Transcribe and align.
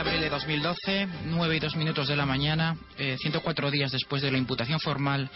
Abril 0.00 0.20
de 0.22 0.30
2012, 0.30 1.08
9 1.26 1.56
y 1.56 1.60
2 1.60 1.76
minutos 1.76 2.08
de 2.08 2.16
la 2.16 2.24
mañana, 2.24 2.74
eh, 2.96 3.16
104 3.20 3.70
días 3.70 3.92
después 3.92 4.22
de 4.22 4.30
la 4.30 4.38
imputación 4.38 4.80
formal 4.80 5.28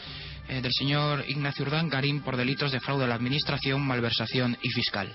eh, 0.49 0.63
del 0.63 0.73
señor 0.73 1.23
Ignacio 1.29 1.67
Urdán 1.67 1.91
Garín 1.91 2.23
por 2.23 2.39
delitos 2.39 2.73
de 2.73 2.81
fraude 2.81 3.05
a 3.05 3.09
la 3.09 3.15
Administración, 3.15 3.87
malversación 3.87 4.57
y 4.63 4.71
fiscal. 4.71 5.15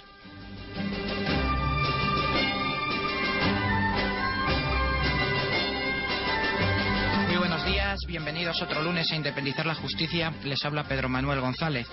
Bienvenidos 8.10 8.60
otro 8.64 8.82
lunes 8.82 9.12
a 9.12 9.16
Independizar 9.16 9.68
la 9.68 9.76
Justicia. 9.76 10.34
Les 10.44 10.66
habla 10.66 10.84
Pedro 10.84 11.10
Manuel 11.10 11.42
González. 11.42 11.86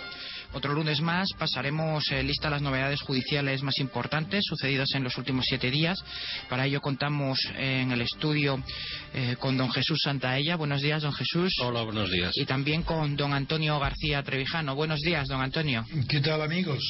Otro 0.54 0.72
lunes 0.72 1.02
más 1.02 1.28
pasaremos 1.38 2.10
eh, 2.10 2.22
lista 2.22 2.48
las 2.48 2.62
novedades 2.62 3.02
judiciales 3.02 3.62
más 3.62 3.78
importantes 3.78 4.42
sucedidas 4.48 4.88
en 4.94 5.04
los 5.04 5.18
últimos 5.18 5.44
siete 5.46 5.70
días. 5.70 5.98
Para 6.48 6.64
ello 6.64 6.80
contamos 6.80 7.38
en 7.58 7.92
el 7.92 8.00
estudio 8.00 8.62
eh, 9.12 9.36
con 9.38 9.58
don 9.58 9.70
Jesús 9.70 10.00
Santaella. 10.02 10.56
Buenos 10.56 10.80
días, 10.80 11.02
don 11.02 11.12
Jesús. 11.12 11.52
Hola, 11.60 11.82
buenos 11.82 12.10
días. 12.10 12.32
Y 12.34 12.46
también 12.46 12.82
con 12.82 13.14
don 13.16 13.34
Antonio 13.34 13.78
García 13.78 14.22
Trevijano. 14.22 14.74
Buenos 14.74 15.00
días, 15.00 15.28
don 15.28 15.42
Antonio. 15.42 15.84
¿Qué 16.08 16.20
tal, 16.20 16.40
amigos? 16.40 16.82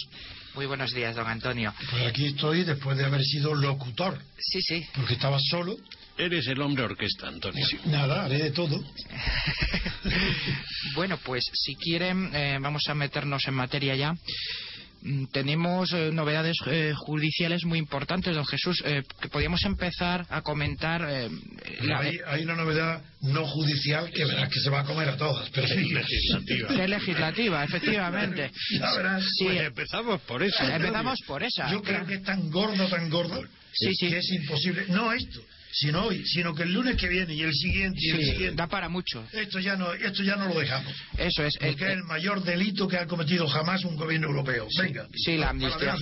Muy 0.55 0.66
buenos 0.66 0.92
días, 0.94 1.16
don 1.16 1.27
Antonio. 1.27 1.74
Pues 1.90 2.06
aquí 2.06 2.27
estoy 2.27 2.62
después 2.62 2.96
de 2.96 3.05
haber 3.05 3.22
sido 3.22 3.55
locutor, 3.55 4.18
Sí, 4.38 4.62
sí. 4.62 4.86
porque 4.94 5.14
estaba 5.14 5.38
solo. 5.40 5.77
Eres 6.19 6.47
el 6.47 6.61
hombre 6.62 6.84
orquesta, 6.84 7.28
Antonio. 7.28 7.64
Sí, 7.67 7.78
Nada, 7.86 8.25
haré 8.25 8.39
de 8.39 8.50
todo. 8.50 8.83
Bueno, 10.95 11.19
pues 11.25 11.45
si 11.53 11.75
quieren, 11.75 12.31
eh, 12.34 12.58
vamos 12.61 12.83
a 12.89 12.95
meternos 12.95 13.47
en 13.48 13.55
materia 13.55 13.95
ya. 13.97 14.14
Mm, 15.03 15.27
Tenemos 15.27 15.92
eh, 15.92 16.11
novedades 16.12 16.56
eh, 16.67 16.92
judiciales 16.97 17.64
muy 17.64 17.78
importantes, 17.78 18.34
don 18.34 18.47
Jesús, 18.47 18.83
eh, 18.86 19.03
que 19.20 19.28
podríamos 19.28 19.62
empezar 19.64 20.25
a 20.31 20.41
comentar. 20.42 21.05
eh, 21.08 21.28
la- 21.83 21.98
hay, 21.98 22.19
hay 22.27 22.45
una 22.45 22.55
novedad 22.55 23.03
no 23.20 23.45
judicial 23.47 24.11
que 24.11 24.25
verás 24.25 24.48
que 24.48 24.61
se 24.61 24.70
va 24.70 24.80
a 24.80 24.84
comer 24.84 25.08
a 25.11 25.17
todas, 25.17 25.51
pero 25.51 25.67
sí. 25.69 25.92
Legislativa. 25.92 26.83
es 26.84 26.89
legislativa, 26.89 27.64
efectivamente. 27.64 28.51
Ya 28.80 28.95
verás. 28.95 29.23
Sí, 29.39 29.45
Pues 29.45 29.61
empezamos 29.62 30.20
por 30.23 30.42
eso. 30.42 30.62
empezamos 30.64 31.19
por 31.27 31.42
esa. 31.42 31.70
Yo 31.70 31.83
creo 31.83 32.06
que 32.06 32.14
es 32.14 32.23
tan 32.23 32.48
gordo, 32.51 32.89
tan 32.89 33.11
gordo, 33.11 33.42
Sí, 33.73 33.95
sí. 33.95 34.08
que 34.08 34.19
es 34.19 34.30
imposible. 34.33 34.84
No 34.89 35.12
esto, 35.12 35.41
sino 35.78 36.06
hoy, 36.06 36.24
sino 36.27 36.55
que 36.55 36.62
el 36.62 36.72
lunes 36.72 36.96
que 36.96 37.06
viene 37.08 37.34
y 37.34 37.42
el 37.42 37.52
siguiente 37.52 37.98
y 38.00 38.10
el 38.10 38.16
Sí, 38.19 38.24
siguiente. 38.30 38.56
da 38.56 38.66
para 38.66 38.88
mucho. 38.88 39.27
Esto 39.32 39.58
ya 39.58 39.77
no, 39.77 39.92
esto 39.92 40.22
ya 40.22 40.36
no 40.36 40.48
lo 40.48 40.58
dejamos. 40.58 40.92
Eso 41.18 41.44
es. 41.44 41.55
el- 41.60 41.68
Porque 41.72 41.84
es 41.84 41.91
el 41.92 42.05
mayor 42.05 42.42
delito 42.42 42.88
que 42.88 42.96
ha 42.96 43.06
cometido 43.06 43.46
jamás 43.46 43.84
un 43.84 43.96
gobierno 43.96 44.28
europeo. 44.28 44.66
Venga. 44.80 45.06
Sí, 45.14 45.36
la 45.36 45.50
amnistía, 45.50 45.94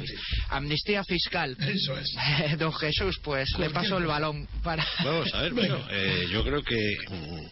amnistía 0.51 1.03
fiscal. 1.05 1.57
Eso 1.61 1.99
es. 1.99 2.15
Don 2.59 2.73
Jesús, 2.73 3.19
pues 3.23 3.49
le 3.59 3.71
paso 3.71 3.99
el 3.99 4.07
balón 4.07 4.47
para. 4.63 4.87
Vamos 5.05 5.33
a 5.35 5.43
ver, 5.43 5.53
bueno, 5.55 5.85
eh, 5.91 6.27
yo 6.31 6.45
creo 6.45 6.63
que 6.63 6.97
mm, 7.11 7.47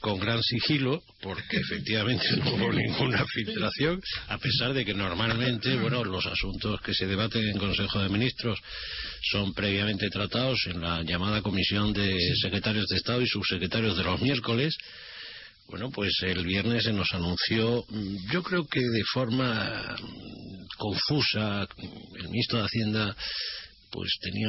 con 0.00 0.18
gran 0.18 0.42
sigilo, 0.42 1.02
porque 1.20 1.56
efectivamente 1.56 2.24
no 2.36 2.54
hubo 2.54 2.72
ninguna 2.72 3.24
filtración, 3.26 4.00
a 4.28 4.38
pesar 4.38 4.74
de 4.74 4.84
que 4.84 4.94
normalmente, 4.94 5.74
bueno, 5.76 6.04
los 6.04 6.26
asuntos 6.26 6.80
que 6.80 6.94
se 6.94 7.06
debaten 7.06 7.48
en 7.48 7.58
Consejo 7.58 8.00
de 8.00 8.08
Ministros 8.08 8.60
son 9.22 9.54
previamente 9.54 10.08
tratados 10.10 10.66
en 10.66 10.80
la 10.80 11.02
llamada 11.02 11.42
Comisión 11.42 11.92
de 11.92 12.16
Secretarios 12.40 12.86
de 12.86 12.96
Estado 12.96 13.22
y 13.22 13.26
Subsecretarios 13.26 13.96
de 13.96 14.04
los 14.04 14.20
miércoles. 14.20 14.76
Bueno, 15.68 15.90
pues 15.90 16.12
el 16.22 16.44
viernes 16.44 16.84
se 16.84 16.92
nos 16.92 17.12
anunció, 17.12 17.84
mm, 17.88 18.30
yo 18.30 18.42
creo 18.42 18.66
que 18.66 18.80
de 18.80 19.02
forma 19.12 19.96
mm, 20.00 20.66
confusa, 20.76 21.66
el 22.20 22.28
ministro 22.28 22.58
de 22.58 22.64
Hacienda 22.66 23.16
pues 23.96 24.12
tenía 24.20 24.48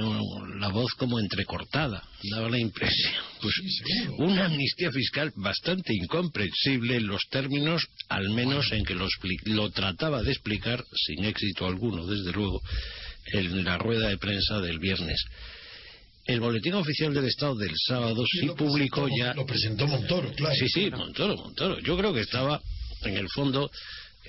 la 0.60 0.68
voz 0.68 0.92
como 0.96 1.22
entrecortada, 1.22 2.04
daba 2.32 2.50
la 2.50 2.60
impresión. 2.60 3.14
Pues 3.42 3.56
una 4.18 4.48
amnistía 4.48 4.92
fiscal 4.92 5.32
bastante 5.38 5.94
incomprensible 5.96 6.98
en 6.98 7.08
los 7.08 7.22
términos, 7.30 7.88
al 8.10 8.30
menos 8.32 8.70
en 8.74 8.84
que 8.84 8.94
lo, 8.94 9.08
lo 9.46 9.70
trataba 9.72 10.22
de 10.22 10.32
explicar, 10.34 10.84
sin 10.94 11.24
éxito 11.24 11.66
alguno, 11.66 12.06
desde 12.06 12.34
luego, 12.34 12.62
en 13.32 13.64
la 13.64 13.78
rueda 13.78 14.10
de 14.10 14.18
prensa 14.18 14.60
del 14.60 14.80
viernes. 14.80 15.24
El 16.26 16.42
boletín 16.42 16.74
oficial 16.74 17.14
del 17.14 17.24
Estado 17.28 17.56
del 17.56 17.72
sábado 17.88 18.26
sí 18.30 18.50
publicó 18.50 19.06
presentó- 19.06 19.18
ya 19.18 19.34
Lo 19.34 19.46
presentó 19.46 19.88
Montoro, 19.88 20.34
claro. 20.34 20.56
Sí, 20.56 20.68
sí, 20.68 20.92
Montoro, 20.92 21.38
Montoro. 21.38 21.80
Yo 21.80 21.98
creo 21.98 22.14
que 22.14 22.20
estaba, 22.20 22.60
en 23.04 23.16
el 23.16 23.30
fondo, 23.30 23.72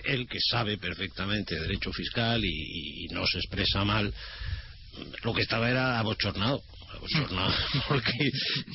el 0.04 0.28
que 0.28 0.38
sabe 0.48 0.78
perfectamente 0.78 1.58
derecho 1.58 1.92
fiscal 1.92 2.40
y, 2.44 3.06
y 3.06 3.08
no 3.08 3.26
se 3.26 3.38
expresa 3.38 3.84
mal, 3.84 4.14
lo 5.22 5.34
que 5.34 5.42
estaba 5.42 5.70
era 5.70 5.98
abochornado. 5.98 6.62
Abochornado, 6.94 7.54
porque, 7.88 8.30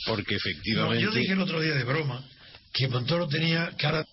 porque 0.05 0.33
No, 0.33 0.37
efectivamente. 0.37 1.03
yo 1.03 1.11
dije 1.11 1.33
el 1.33 1.41
otro 1.41 1.59
día 1.59 1.73
de 1.73 1.83
broma 1.83 2.23
que 2.73 2.87
Montoro 2.87 3.27
tenía 3.27 3.71
cara. 3.77 4.05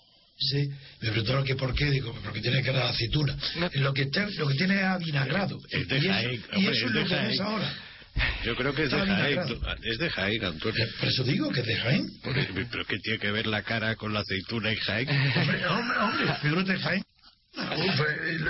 Sí, 0.42 0.70
me 1.02 1.10
preguntaron 1.10 1.44
que 1.44 1.54
por 1.54 1.74
qué, 1.74 1.90
digo, 1.90 2.18
porque 2.24 2.40
tiene 2.40 2.62
cara 2.62 2.84
de 2.84 2.88
aceituna. 2.88 3.36
Lo 3.74 3.92
que, 3.92 4.06
te- 4.06 4.30
lo 4.36 4.48
que 4.48 4.54
tiene 4.54 4.76
es 4.76 4.84
avinagrado. 4.84 5.58
Es 5.68 5.86
de 5.86 5.96
y 5.98 6.00
eso, 6.00 6.08
Jaén, 6.12 6.30
y 6.32 6.56
hombre, 6.56 6.72
eso 6.72 6.86
es 6.86 6.94
es 6.94 6.94
lo 6.94 7.04
que 7.06 7.14
ves 7.26 7.40
ahora. 7.40 7.74
Yo 8.44 8.56
creo 8.56 8.74
que 8.74 8.82
es 8.84 8.90
de 8.90 8.98
Jaén. 9.06 9.38
Es 9.82 9.98
de 9.98 10.10
Jaén, 10.10 10.44
Antonio. 10.44 10.84
Por 10.98 11.08
eso 11.10 11.24
digo 11.24 11.50
que 11.50 11.60
es 11.60 11.66
de 11.66 11.76
Jaén. 11.76 12.06
Porque- 12.24 12.48
Pero 12.70 12.84
¿qué 12.86 12.98
tiene 13.00 13.18
que 13.18 13.30
ver 13.30 13.46
la 13.46 13.62
cara 13.62 13.94
con 13.96 14.14
la 14.14 14.20
aceituna 14.20 14.72
en 14.72 14.78
Jaén? 14.78 15.08
Hombre, 15.10 15.66
hombre, 15.66 15.98
hombre, 15.98 16.34
figúrate 16.40 16.78
Jaén. 16.78 17.02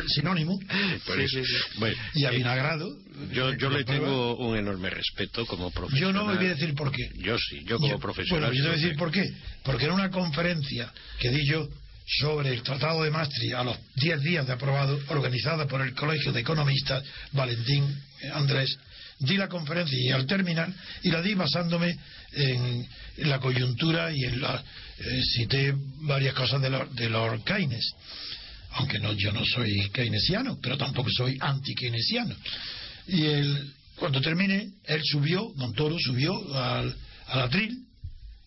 Sinónimo. 0.08 0.58
Por 1.06 1.16
Sí, 1.18 1.22
eso. 1.24 1.44
sí, 1.44 1.44
sí. 1.44 1.78
Bueno, 1.78 1.96
Y 2.14 2.24
eh, 2.24 2.26
avinagrado. 2.28 2.96
yo, 3.32 3.52
yo 3.54 3.70
le 3.70 3.84
prueba. 3.84 4.04
tengo 4.06 4.36
un 4.36 4.56
enorme 4.56 4.90
respeto 4.90 5.46
como 5.46 5.70
profesional. 5.70 6.12
Yo 6.14 6.18
no 6.18 6.26
me 6.26 6.36
voy 6.36 6.46
a 6.46 6.50
decir 6.50 6.74
por 6.74 6.90
qué. 6.92 7.10
Yo 7.16 7.36
sí, 7.38 7.62
yo 7.64 7.76
como 7.78 7.94
Yo- 7.94 7.98
profesional. 7.98 8.50
Bueno, 8.50 8.54
yo 8.54 8.62
te 8.62 8.68
voy 8.70 8.78
a 8.78 8.82
decir 8.82 8.96
por 8.98 9.10
qué. 9.10 9.32
Porque 9.62 9.84
en 9.86 9.92
una 9.92 10.10
conferencia 10.10 10.92
que 11.18 11.30
di 11.30 11.46
yo 11.46 11.68
sobre 12.20 12.50
el 12.52 12.62
Tratado 12.62 13.02
de 13.04 13.10
Maastricht 13.10 13.54
a 13.54 13.62
los 13.64 13.78
10 13.96 14.20
días 14.22 14.46
de 14.46 14.52
aprobado, 14.52 14.98
organizada 15.08 15.66
por 15.66 15.80
el 15.80 15.94
Colegio 15.94 16.32
de 16.32 16.40
Economistas 16.40 17.04
Valentín 17.32 17.84
eh, 18.22 18.30
Andrés, 18.32 18.76
di 19.20 19.36
la 19.36 19.48
conferencia 19.48 19.96
y 19.98 20.10
al 20.10 20.26
terminar, 20.26 20.72
y 21.02 21.10
la 21.10 21.22
di 21.22 21.34
basándome 21.34 21.96
en, 22.32 22.88
en 23.18 23.30
la 23.30 23.38
coyuntura 23.38 24.10
y 24.12 24.24
en 24.24 24.40
la. 24.40 24.62
eh, 24.98 25.20
cité 25.34 25.72
varias 26.02 26.34
cosas 26.34 26.60
de, 26.62 26.70
Lord- 26.70 26.90
de 26.92 27.08
Lord 27.10 27.44
Keynes. 27.44 27.94
Aunque 28.72 28.98
no, 28.98 29.12
yo 29.12 29.32
no 29.32 29.44
soy 29.44 29.90
keynesiano, 29.90 30.58
pero 30.62 30.78
tampoco 30.78 31.10
soy 31.10 31.36
anti-keynesiano. 31.40 32.34
Y 33.08 33.24
él, 33.24 33.72
cuando 33.96 34.20
terminé, 34.20 34.70
él 34.84 35.00
subió, 35.04 35.52
Montoro 35.56 35.96
subió 35.98 36.32
al, 36.54 36.94
al 37.26 37.40
atril, 37.40 37.84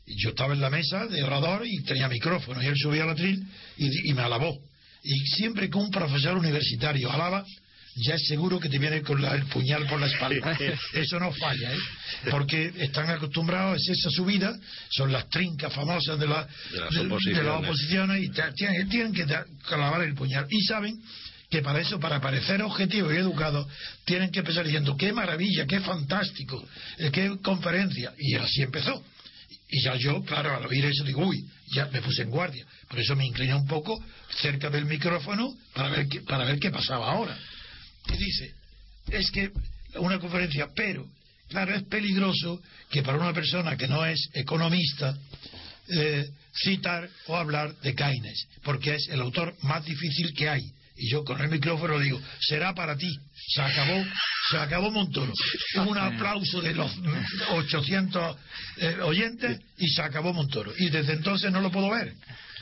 yo 0.05 0.29
estaba 0.29 0.53
en 0.53 0.61
la 0.61 0.69
mesa 0.69 1.07
de 1.07 1.23
orador 1.23 1.65
y 1.65 1.81
tenía 1.83 2.07
micrófono, 2.07 2.61
y 2.61 2.67
él 2.67 2.77
subió 2.77 3.03
al 3.03 3.11
atril 3.11 3.45
y, 3.77 4.09
y 4.09 4.13
me 4.13 4.21
alabó. 4.21 4.57
Y 5.03 5.17
siempre 5.35 5.69
que 5.69 5.77
un 5.77 5.91
profesor 5.91 6.37
universitario 6.37 7.11
alaba, 7.11 7.45
ya 7.95 8.15
es 8.15 8.27
seguro 8.27 8.59
que 8.59 8.69
te 8.69 8.79
viene 8.79 9.01
con 9.01 9.21
la- 9.21 9.35
el 9.35 9.45
puñal 9.45 9.85
por 9.87 9.99
la 9.99 10.07
espalda. 10.07 10.57
Eso 10.93 11.19
no 11.19 11.31
falla, 11.31 11.73
¿eh? 11.73 11.77
Porque 12.31 12.73
están 12.77 13.09
acostumbrados 13.09 13.79
a 13.87 13.91
esa 13.91 14.09
subida, 14.09 14.57
son 14.89 15.11
las 15.11 15.29
trincas 15.29 15.71
famosas 15.73 16.17
de, 16.19 16.27
la- 16.27 16.47
De 16.71 16.79
las 16.79 16.89
de- 16.89 16.99
de 17.01 17.05
oposiciones. 17.07 17.45
las 17.45 17.59
oposiciones 17.59 18.23
y 18.23 18.29
te- 18.29 18.51
tienen, 18.53 18.89
tienen 18.89 19.13
que 19.13 19.25
clavar 19.67 20.01
el 20.03 20.13
puñal. 20.15 20.45
Y 20.49 20.61
saben 20.63 20.99
que 21.49 21.61
para 21.61 21.79
eso, 21.81 21.99
para 21.99 22.19
parecer 22.19 22.61
objetivos 22.63 23.13
y 23.13 23.17
educados, 23.17 23.67
tienen 24.05 24.31
que 24.31 24.39
empezar 24.39 24.65
diciendo 24.65 24.97
qué 24.97 25.13
maravilla, 25.13 25.67
qué 25.67 25.79
fantástico, 25.81 26.65
eh, 26.97 27.11
qué 27.11 27.37
conferencia. 27.43 28.11
Y 28.17 28.35
así 28.35 28.63
empezó. 28.63 29.03
Y 29.69 29.81
ya 29.83 29.95
yo, 29.95 30.23
claro, 30.23 30.55
al 30.55 30.65
oír 30.65 30.85
eso 30.85 31.03
digo, 31.03 31.25
uy, 31.27 31.45
ya 31.75 31.87
me 31.87 32.01
puse 32.01 32.23
en 32.23 32.29
guardia. 32.29 32.65
Por 32.87 32.99
eso 32.99 33.15
me 33.15 33.25
incliné 33.25 33.53
un 33.55 33.65
poco 33.67 34.03
cerca 34.41 34.69
del 34.69 34.85
micrófono 34.85 35.53
para 35.73 35.89
ver 35.89 36.07
qué, 36.07 36.21
para 36.21 36.43
ver 36.45 36.59
qué 36.59 36.69
pasaba 36.71 37.11
ahora. 37.11 37.37
Y 38.07 38.17
dice, 38.17 38.53
es 39.09 39.31
que 39.31 39.51
una 39.95 40.19
conferencia, 40.19 40.69
pero, 40.75 41.07
claro, 41.49 41.75
es 41.75 41.83
peligroso 41.83 42.61
que 42.89 43.03
para 43.03 43.17
una 43.17 43.33
persona 43.33 43.77
que 43.77 43.87
no 43.87 44.05
es 44.05 44.29
economista 44.33 45.17
eh, 45.89 46.29
citar 46.55 47.09
o 47.27 47.35
hablar 47.35 47.75
de 47.81 47.95
Keynes, 47.95 48.47
porque 48.63 48.95
es 48.95 49.07
el 49.09 49.21
autor 49.21 49.55
más 49.61 49.83
difícil 49.85 50.33
que 50.33 50.49
hay 50.49 50.73
y 50.95 51.09
yo 51.09 51.23
con 51.23 51.41
el 51.41 51.49
micrófono 51.49 51.99
digo, 51.99 52.21
será 52.39 52.73
para 52.73 52.95
ti. 52.95 53.09
Se 53.47 53.61
acabó, 53.61 54.05
se 54.51 54.57
acabó 54.57 54.91
Montoro. 54.91 55.33
Un 55.87 55.97
aplauso 55.97 56.61
de 56.61 56.73
los 56.73 56.91
800 57.49 58.37
eh, 58.77 58.97
oyentes 59.01 59.59
y 59.77 59.87
se 59.89 60.01
acabó 60.01 60.33
Montoro. 60.33 60.71
Y 60.77 60.89
desde 60.89 61.13
entonces 61.13 61.51
no 61.51 61.61
lo 61.61 61.71
puedo 61.71 61.89
ver. 61.89 62.13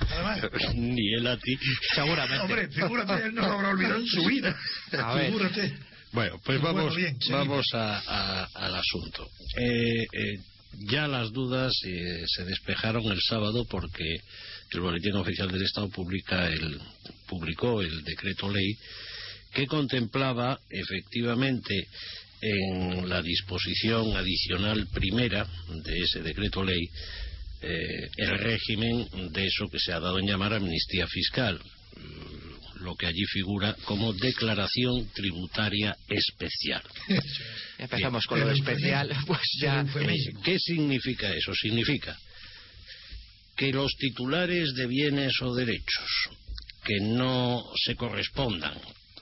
Además, 0.09 0.41
Ni 0.75 1.13
él 1.13 1.27
a 1.27 1.37
ti. 1.37 1.57
Seguramente. 1.95 2.41
hombre, 2.43 2.67
figúrate, 2.69 3.25
él 3.25 3.33
no 3.35 3.41
lo 3.41 3.53
habrá 3.53 3.69
olvidado 3.69 3.99
en 3.99 4.07
su 4.07 4.23
vida. 4.25 4.55
A 4.93 5.15
ver. 5.15 5.27
Figúrate. 5.27 5.77
Bueno, 6.13 6.39
pues 6.43 6.59
Bueno, 6.59 6.75
vamos, 6.75 6.95
bien, 6.95 7.17
vamos 7.29 7.65
a- 7.73 7.99
a- 8.05 8.49
al 8.55 8.75
asunto. 8.75 9.29
Eh, 9.57 10.03
eh, 10.03 10.37
ya 10.89 11.07
las 11.07 11.31
dudas 11.31 11.71
eh, 11.85 12.23
se 12.27 12.43
despejaron 12.45 13.03
el 13.11 13.19
sábado 13.21 13.65
porque 13.69 14.17
el 14.71 14.79
Boletín 14.81 15.15
Oficial 15.15 15.49
del 15.51 15.63
Estado 15.63 15.89
publica 15.89 16.47
el, 16.47 16.79
publicó 17.27 17.81
el 17.81 18.03
decreto 18.03 18.49
ley 18.49 18.73
que 19.53 19.67
contemplaba 19.67 20.57
efectivamente 20.69 21.87
en 22.41 23.07
la 23.07 23.21
disposición 23.21 24.15
adicional 24.15 24.87
primera 24.93 25.45
de 25.83 25.97
ese 25.99 26.21
decreto 26.23 26.63
ley 26.63 26.81
eh, 27.61 28.09
el 28.17 28.37
régimen 28.39 29.07
de 29.31 29.45
eso 29.45 29.67
que 29.67 29.79
se 29.79 29.93
ha 29.93 29.99
dado 29.99 30.19
en 30.19 30.27
llamar 30.27 30.53
amnistía 30.53 31.07
fiscal, 31.07 31.59
mm, 31.59 32.83
lo 32.83 32.95
que 32.95 33.05
allí 33.05 33.23
figura 33.25 33.75
como 33.85 34.13
declaración 34.13 35.07
tributaria 35.13 35.95
especial. 36.09 36.81
Empezamos 37.77 38.25
con 38.25 38.39
lo 38.39 38.49
especial, 38.51 39.11
pues 39.27 39.41
ya. 39.59 39.81
Eufemismo. 39.81 40.39
Eh, 40.39 40.43
¿Qué 40.43 40.59
significa 40.59 41.33
eso? 41.33 41.53
Significa 41.53 42.17
que 43.55 43.71
los 43.71 43.91
titulares 43.97 44.73
de 44.73 44.87
bienes 44.87 45.33
o 45.41 45.53
derechos 45.53 46.29
que 46.83 46.99
no 46.99 47.63
se 47.75 47.95
correspondan, 47.95 48.79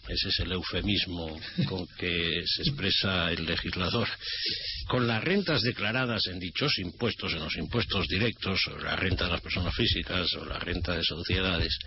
ese 0.09 0.29
es 0.29 0.39
el 0.39 0.51
eufemismo 0.51 1.39
con 1.67 1.85
que 1.97 2.41
se 2.45 2.63
expresa 2.63 3.31
el 3.31 3.45
legislador, 3.45 4.07
con 4.87 5.07
las 5.07 5.23
rentas 5.23 5.61
declaradas 5.61 6.25
en 6.27 6.39
dichos 6.39 6.79
impuestos, 6.79 7.33
en 7.33 7.39
los 7.39 7.55
impuestos 7.57 8.07
directos, 8.07 8.59
o 8.67 8.77
la 8.79 8.95
renta 8.95 9.25
de 9.25 9.31
las 9.31 9.41
personas 9.41 9.75
físicas 9.75 10.33
o 10.33 10.45
la 10.45 10.57
renta 10.59 10.95
de 10.95 11.03
sociedades, 11.03 11.77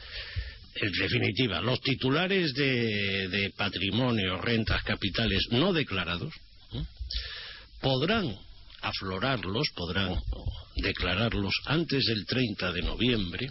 en 0.75 0.93
definitiva, 0.93 1.61
los 1.61 1.81
titulares 1.81 2.55
de, 2.55 3.53
patrimonio, 3.57 4.39
rentas, 4.41 4.83
capitales 4.85 5.49
no 5.51 5.73
declarados, 5.73 6.33
¿eh? 6.73 6.83
podrán 7.81 8.35
aflorarlos, 8.81 9.69
podrán 9.75 10.17
declararlos 10.77 11.55
antes 11.67 12.07
del 12.07 12.25
30 12.25 12.73
de 12.73 12.83
noviembre, 12.83 13.49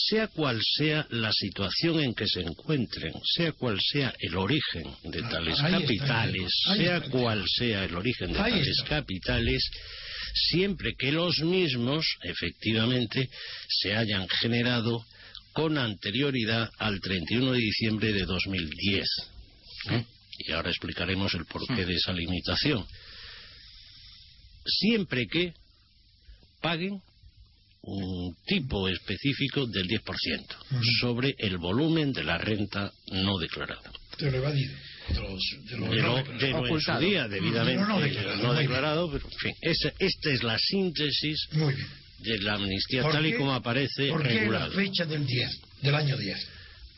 sea 0.00 0.28
cual 0.28 0.60
sea 0.76 1.06
la 1.10 1.32
situación 1.32 2.00
en 2.00 2.14
que 2.14 2.26
se 2.26 2.40
encuentren, 2.40 3.12
sea 3.34 3.52
cual 3.52 3.80
sea 3.80 4.14
el 4.20 4.36
origen 4.36 4.84
de 5.02 5.20
Ah, 5.24 5.28
tales 5.28 5.60
ahí 5.60 5.72
capitales, 5.72 6.52
sea 6.76 7.00
cual 7.00 7.44
sea 7.48 7.84
el 7.84 7.94
origen 7.96 8.32
de 8.32 8.38
Ahí 8.38 8.52
tales 8.52 8.68
está. 8.68 8.88
capitales, 9.00 9.68
siempre 10.50 10.94
que 10.96 11.10
los 11.10 11.40
mismos, 11.40 12.06
efectivamente, 12.22 13.28
se 13.68 13.96
hayan 13.96 14.28
generado 14.28 15.04
con 15.52 15.76
anterioridad 15.76 16.70
al 16.78 17.00
31 17.00 17.52
de 17.52 17.58
diciembre 17.58 18.12
de 18.12 18.24
2010. 18.24 19.08
¿eh? 19.90 20.04
Y 20.38 20.52
ahora 20.52 20.70
explicaremos 20.70 21.34
el 21.34 21.44
porqué 21.46 21.84
de 21.84 21.94
esa 21.94 22.12
limitación. 22.12 22.86
Siempre 24.64 25.26
que 25.26 25.54
paguen 26.60 27.02
un 27.90 28.34
tipo 28.46 28.88
específico 28.88 29.66
del 29.66 29.86
10% 29.88 30.44
sobre 31.00 31.34
el 31.38 31.58
volumen 31.58 32.12
de 32.12 32.24
la 32.24 32.38
renta 32.38 32.92
no 33.12 33.38
declarada. 33.38 33.90
De 34.18 34.30
lo 34.30 34.36
evadido. 34.38 34.74
De, 35.08 35.14
los, 35.14 35.40
de 35.70 35.76
lo 35.78 35.86
De 35.90 35.96
lo, 36.02 36.22
no 36.22 36.38
de 36.38 36.50
lo 36.50 36.66
en 36.66 36.80
su 36.80 36.98
día 36.98 37.28
debidamente 37.28 37.80
No, 37.82 37.88
no 37.88 38.00
declarado, 38.00 38.42
no 38.42 38.54
declarado, 38.54 39.10
pero 39.10 39.24
en 39.26 39.38
fin, 39.38 39.54
esa- 39.62 39.92
esta 39.98 40.30
es 40.30 40.42
la 40.42 40.58
síntesis 40.58 41.48
Muy 41.52 41.74
bien. 41.74 41.86
de 42.18 42.38
la 42.42 42.54
amnistía 42.54 43.02
¿Por 43.02 43.12
tal 43.12 43.26
y 43.26 43.30
qué- 43.32 43.36
como 43.38 43.54
aparece 43.54 44.08
¿Por 44.08 44.22
qué 44.26 44.46
la 44.50 44.68
fecha 44.70 45.06
del 45.06 45.24
10, 45.26 45.50
del 45.82 45.94
año 45.94 46.16
10? 46.18 46.46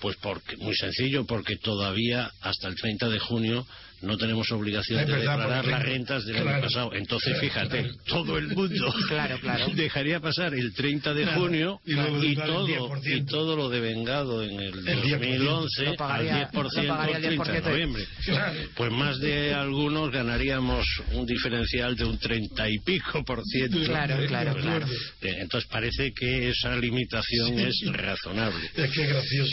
Pues 0.01 0.17
porque, 0.17 0.57
muy 0.57 0.75
sencillo, 0.75 1.25
porque 1.27 1.57
todavía 1.57 2.31
hasta 2.41 2.69
el 2.69 2.75
30 2.75 3.09
de 3.11 3.19
junio 3.19 3.67
no 4.03 4.17
tenemos 4.17 4.51
obligación 4.53 5.01
Es 5.01 5.07
de 5.07 5.13
verdad, 5.13 5.33
declarar 5.39 5.57
porque- 5.63 5.71
las 5.71 5.83
rentas 5.83 6.25
del 6.25 6.49
año 6.49 6.61
pasado. 6.63 6.95
Entonces, 6.95 7.33
Claro, 7.33 7.41
fíjate, 7.41 7.83
claro. 7.83 7.97
todo 8.07 8.39
el 8.39 8.49
mundo 8.49 8.95
Claro, 9.09 9.39
claro. 9.41 9.67
dejaría 9.75 10.21
pasar 10.21 10.55
el 10.55 10.73
30 10.75 11.15
de 11.15 11.23
Claro. 11.25 11.41
junio 11.41 11.81
Y 11.87 11.95
todo, 11.95 12.67
10%. 12.67 13.17
y 13.17 13.25
todo 13.27 13.57
lo 13.57 13.69
devengado 13.69 14.43
en 14.43 14.61
el, 14.61 14.89
El 14.89 15.03
10%. 15.03 15.19
2011 15.19 15.85
Lo 15.85 15.95
pagaría- 15.97 16.35
al 16.35 16.51
10% 16.53 16.83
lo 16.83 16.89
pagaría 16.89 17.17
el 17.17 17.25
el 17.25 17.31
30 17.39 17.53
de 17.53 17.61
10%. 17.61 17.71
noviembre. 17.71 18.07
Claro. 18.25 18.61
Pues 18.75 18.93
más 18.93 19.19
de 19.21 19.55
algunos 19.55 20.11
ganaríamos 20.11 20.87
un 21.13 21.27
diferencial 21.27 21.97
de 21.97 22.05
un 22.05 22.19
30 22.19 22.69
y 22.69 22.79
pico 22.81 23.25
por 23.25 23.43
ciento. 23.45 23.79
Claro, 23.85 24.17
claro, 24.27 24.55
claro. 24.57 24.87
Entonces 25.21 25.69
parece 25.71 26.13
que 26.15 26.49
esa 26.51 26.77
limitación 26.77 27.57
Sí. 27.57 27.63
es 27.65 27.93
razonable. 27.93 28.67
Es 28.77 28.91
que 28.91 29.03
es 29.03 29.09
gracioso. 29.09 29.53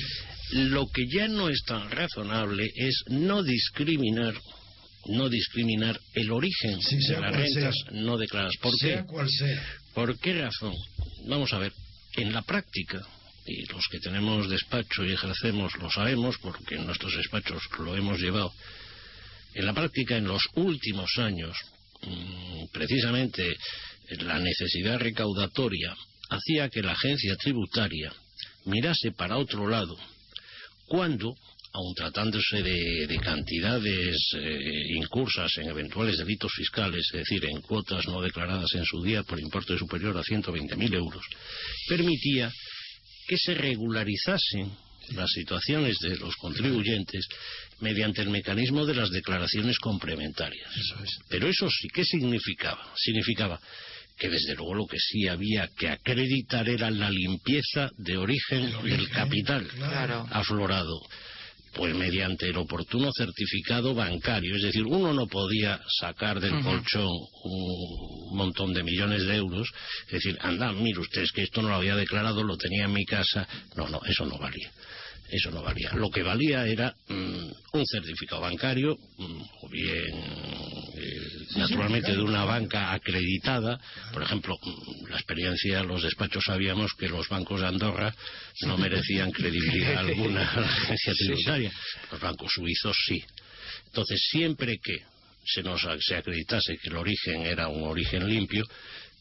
Lo 0.52 0.88
que 0.88 1.06
ya 1.08 1.28
no 1.28 1.50
es 1.50 1.62
tan 1.66 1.90
razonable 1.92 2.72
es 2.76 3.04
no 3.08 3.44
discriminar 3.44 4.34
no 5.10 5.30
discriminar 5.30 5.98
el 6.16 6.32
origen 6.32 6.82
Sí, 6.82 6.98
de 6.98 7.22
las 7.22 7.32
rentas 7.34 7.76
sea. 7.76 7.92
no 7.94 8.18
declaradas. 8.18 8.58
¿Por 8.62 8.74
qué? 8.74 8.88
sea 8.88 9.06
cual 9.06 9.30
sea. 9.30 9.64
¿Por 9.94 10.20
qué 10.20 10.34
razón? 10.42 10.74
Vamos 11.26 11.54
a 11.54 11.60
ver, 11.60 11.72
en 12.18 12.34
la 12.34 12.42
práctica, 12.42 13.06
y 13.46 13.66
los 13.72 13.88
que 13.88 14.00
tenemos 14.00 14.50
despacho 14.50 15.06
y 15.06 15.14
ejercemos 15.14 15.74
lo 15.78 15.90
sabemos 15.90 16.38
porque 16.40 16.76
en 16.76 16.86
nuestros 16.86 17.16
despachos 17.16 17.62
lo 17.80 17.96
hemos 17.96 18.20
llevado, 18.20 18.52
en 19.54 19.66
la 19.66 19.74
práctica 19.74 20.18
en 20.18 20.26
los 20.28 20.44
últimos 20.56 21.10
años, 21.18 21.56
mm, 22.02 22.66
precisamente 22.74 23.56
la 24.20 24.40
necesidad 24.40 25.00
recaudatoria 25.00 25.96
hacía 26.30 26.68
que 26.70 26.82
la 26.82 26.92
agencia 26.92 27.36
tributaria 27.38 28.12
mirase 28.66 29.12
para 29.14 29.38
otro 29.38 29.68
lado 29.70 29.98
cuando, 30.88 31.36
aun 31.74 31.94
tratándose 31.94 32.64
de, 32.64 33.08
de 33.08 33.20
cantidades 33.20 34.16
eh, 34.36 34.96
incursas 34.96 35.52
en 35.58 35.70
eventuales 35.70 36.18
delitos 36.18 36.52
fiscales, 36.54 37.06
es 37.14 37.20
decir, 37.20 37.46
en 37.46 37.62
cuotas 37.62 38.08
no 38.08 38.22
declaradas 38.22 38.74
en 38.74 38.86
su 38.86 39.04
día 39.04 39.24
por 39.24 39.40
importe 39.40 39.78
superior 39.78 40.18
a 40.18 40.24
120.000 40.24 40.94
euros, 40.96 41.26
permitía 41.88 42.52
que 43.28 43.38
se 43.38 43.54
regularizasen 43.54 44.72
las 45.14 45.30
situaciones 45.32 45.98
de 46.00 46.18
los 46.18 46.36
contribuyentes 46.36 47.28
mediante 47.80 48.22
el 48.22 48.30
mecanismo 48.30 48.86
de 48.86 48.96
las 48.96 49.10
declaraciones 49.10 49.80
complementarias. 49.80 50.70
Eso 50.76 51.04
es. 51.04 51.20
Pero 51.30 51.48
eso 51.48 51.70
sí, 51.70 51.88
¿qué 51.94 52.04
significaba? 52.04 52.94
Significaba 52.96 53.60
que 54.18 54.30
desde 54.30 54.56
luego 54.56 54.74
lo 54.74 54.86
que 54.88 54.98
sí 55.00 55.28
había 55.28 55.68
que 55.78 55.90
acreditar 55.90 56.68
era 56.68 56.90
la 56.90 57.10
limpieza 57.10 57.92
de 57.98 58.18
origen, 58.18 58.64
El 58.66 58.76
origen, 58.76 58.98
del 59.00 59.10
capital 59.10 59.68
Claro. 59.68 60.26
aflorado. 60.32 61.00
Pues 61.74 61.94
mediante 61.96 62.48
el 62.48 62.58
oportuno 62.58 63.12
certificado 63.16 63.94
bancario. 63.94 64.56
Es 64.56 64.64
decir, 64.64 64.84
uno 64.84 65.14
no 65.14 65.28
podía 65.28 65.80
sacar 66.00 66.40
del 66.40 66.60
colchón 66.64 67.06
un 67.44 68.36
montón 68.36 68.74
de 68.74 68.82
millones 68.84 69.24
de 69.28 69.36
euros. 69.36 69.70
Es 70.08 70.14
decir, 70.14 70.38
anda, 70.42 70.72
mire 70.72 71.00
usted, 71.00 71.22
es 71.22 71.32
que 71.32 71.44
esto 71.44 71.62
no 71.62 71.70
lo 71.70 71.76
había 71.76 71.96
declarado, 71.96 72.42
lo 72.44 72.58
tenía 72.58 72.86
en 72.86 72.94
mi 72.94 73.06
casa. 73.06 73.48
No, 73.76 73.88
no, 73.90 74.02
eso 74.06 74.26
no 74.26 74.40
valía. 74.40 74.72
Eso 75.30 75.52
no 75.52 75.62
valía. 75.62 75.92
Lo 75.94 76.10
que 76.10 76.24
valía 76.24 76.66
era 76.66 76.96
mm, 77.10 77.52
un 77.74 77.86
certificado 77.86 78.42
bancario, 78.42 78.98
mm, 79.18 79.42
o 79.62 79.70
bien, 79.70 80.16
eh, 80.96 81.58
naturalmente, 81.58 82.14
de 82.14 82.22
una 82.22 82.46
banca 82.46 82.94
acreditada. 82.94 83.80
Por 84.14 84.24
ejemplo, 84.24 84.56
mm, 84.62 85.08
la 85.10 85.18
experiencia, 85.18 85.84
los 85.84 86.04
despachos 86.04 86.46
sabíamos 86.46 86.94
que 86.94 87.10
los 87.10 87.28
bancos 87.28 87.62
de 87.62 87.68
Andorra 87.68 88.16
no 88.62 88.78
merecían 88.78 89.32
credibilidad 89.32 89.98
alguna 89.98 90.50
a 90.50 90.62
la 90.62 90.68
agencia 90.68 91.14
tributaria. 91.14 91.72
Los 92.12 92.22
bancos 92.22 92.54
suizos 92.54 92.96
sí. 93.06 93.22
Entonces, 93.88 94.22
siempre 94.32 94.78
que 94.82 95.02
se 95.46 95.64
nos 95.64 95.82
se 96.00 96.16
acreditase 96.16 96.78
que 96.78 96.90
el 96.90 96.98
origen 96.98 97.46
era 97.46 97.68
un 97.68 97.84
origen 97.84 98.28
limpio, 98.28 98.64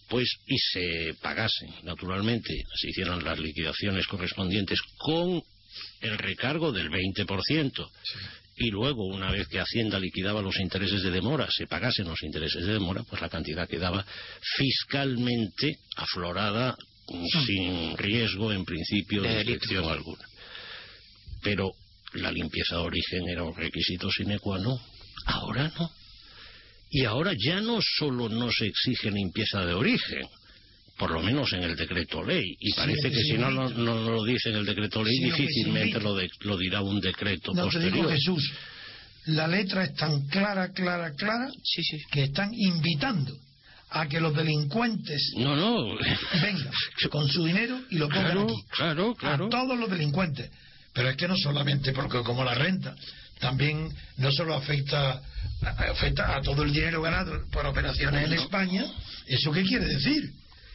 pues 0.09 0.29
y 0.47 0.57
se 0.59 1.15
pagasen, 1.21 1.75
naturalmente, 1.83 2.55
se 2.75 2.91
hicieran 2.91 3.25
las 3.25 3.39
liquidaciones 3.39 4.07
correspondientes 4.07 4.79
con 4.99 5.43
el 6.01 6.19
recargo 6.19 6.73
del 6.73 6.91
20%. 6.91 7.91
Y 8.59 8.71
luego, 8.71 9.05
una 9.07 9.31
vez 9.31 9.49
que 9.49 9.61
Hacienda 9.61 9.99
liquidaba 10.01 10.41
los 10.41 10.57
intereses 10.59 11.03
de 11.03 11.11
demora, 11.11 11.47
se 11.51 11.67
pagasen 11.67 12.09
los 12.09 12.23
intereses 12.23 12.65
de 12.65 12.73
demora, 12.73 13.03
pues 13.03 13.21
la 13.21 13.29
cantidad 13.29 13.69
quedaba 13.69 14.05
fiscalmente 14.57 15.79
aflorada 15.97 16.77
mm, 17.09 17.27
sin 17.47 17.97
riesgo, 17.99 18.53
en 18.53 18.65
principio, 18.65 19.23
De 19.23 19.29
de 19.29 19.35
delito. 19.37 19.55
excepción 19.57 19.85
alguna. 19.91 20.25
Pero 21.43 21.71
la 22.15 22.33
limpieza 22.33 22.77
de 22.77 22.83
origen 22.83 23.29
era 23.29 23.43
un 23.43 23.55
requisito 23.55 24.11
sine 24.11 24.39
qua 24.39 24.59
non. 24.59 24.79
Ahora 25.27 25.71
no. 25.79 25.91
Y 26.91 27.05
ahora 27.05 27.33
ya 27.37 27.61
no 27.61 27.81
solo 27.83 28.29
no 28.29 28.51
se 28.51 28.67
exige 28.67 29.11
limpieza 29.11 29.65
de 29.67 29.75
origen, 29.75 30.27
por 30.99 31.11
lo 31.11 31.21
menos 31.23 31.53
en 31.53 31.63
el 31.63 31.77
decreto 31.77 32.23
ley. 32.23 32.57
Y 32.61 32.71
Sí, 32.71 32.77
parece 32.77 33.11
que 33.11 33.17
sí, 33.23 33.33
si 33.33 33.39
no, 33.39 33.51
no, 33.51 33.69
lo 33.69 34.25
dice 34.25 34.51
en 34.51 34.57
el 34.57 34.65
decreto 34.67 35.03
ley, 35.05 35.19
difícilmente 35.19 36.01
lo, 36.01 36.15
de- 36.15 36.31
lo 36.41 36.57
dirá 36.57 36.81
un 36.83 37.01
decreto 37.01 37.53
No 37.53 37.69
te 37.69 37.79
digo 37.79 37.91
posterior. 38.05 38.13
Jesús, 38.13 38.53
la 39.27 39.47
letra 39.49 39.85
es 39.85 39.95
tan 39.95 40.27
clara, 40.29 40.73
clara, 40.73 41.13
clara, 41.15 41.49
Sí, 41.63 41.83
sí. 41.83 41.99
que 42.11 42.25
están 42.25 42.53
invitando 42.55 43.37
a 43.91 44.07
que 44.09 44.21
los 44.21 44.35
delincuentes 44.35 45.33
No, 45.37 45.55
no. 45.57 45.97
vengan 46.43 46.71
con 47.11 47.29
su 47.29 47.45
dinero 47.45 47.81
y 47.91 47.97
lo 47.99 48.09
pongan 48.09 48.25
Claro, 48.25 48.43
aquí. 48.45 48.63
claro, 48.71 49.15
claro. 49.15 49.47
A 49.47 49.49
todos 49.51 49.79
los 49.79 49.91
delincuentes. 49.91 50.51
Pero 50.93 51.11
es 51.11 51.17
que 51.17 51.29
no 51.29 51.37
solamente 51.37 51.93
porque 51.93 52.23
como 52.23 52.43
la 52.43 52.55
renta, 52.55 52.97
también 53.39 53.89
no 54.17 54.33
solo 54.33 54.55
afecta, 54.55 55.21
afecta 55.63 56.37
a 56.37 56.41
todo 56.41 56.63
el 56.63 56.73
dinero 56.73 57.03
ganado 57.03 57.39
por 57.53 57.67
operaciones 57.67 58.27
en 58.27 58.33
España. 58.33 58.85
¿Eso 59.27 59.53
qué 59.53 59.63
quiere 59.63 59.87
decir? 59.87 60.23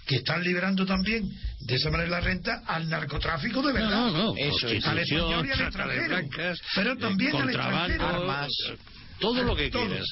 Que 0.05 0.15
están 0.17 0.43
liberando 0.43 0.85
también 0.85 1.29
de 1.59 1.75
esa 1.75 1.89
manera 1.91 2.09
la 2.09 2.19
renta 2.21 2.63
al 2.65 2.89
narcotráfico 2.89 3.61
de 3.61 3.73
verdad. 3.73 3.89
No, 3.89 4.11
no, 4.11 4.23
no. 4.25 4.33
Eso 4.37 4.67
es. 4.67 4.85
Al 4.85 4.97
español 4.99 5.45
y 5.47 5.51
al 5.51 5.61
extranjero. 5.61 6.07
blancas, 6.07 6.59
Pero 6.75 6.91
eh, 6.93 6.97
también 6.97 7.35
al 7.35 7.41
contrabando, 7.43 7.87
extranjero. 7.93 8.21
Armas. 8.31 8.49
todo 9.19 9.43
lo 9.43 9.55
que 9.55 9.69
Todo. 9.69 9.87
quieras. 9.87 10.07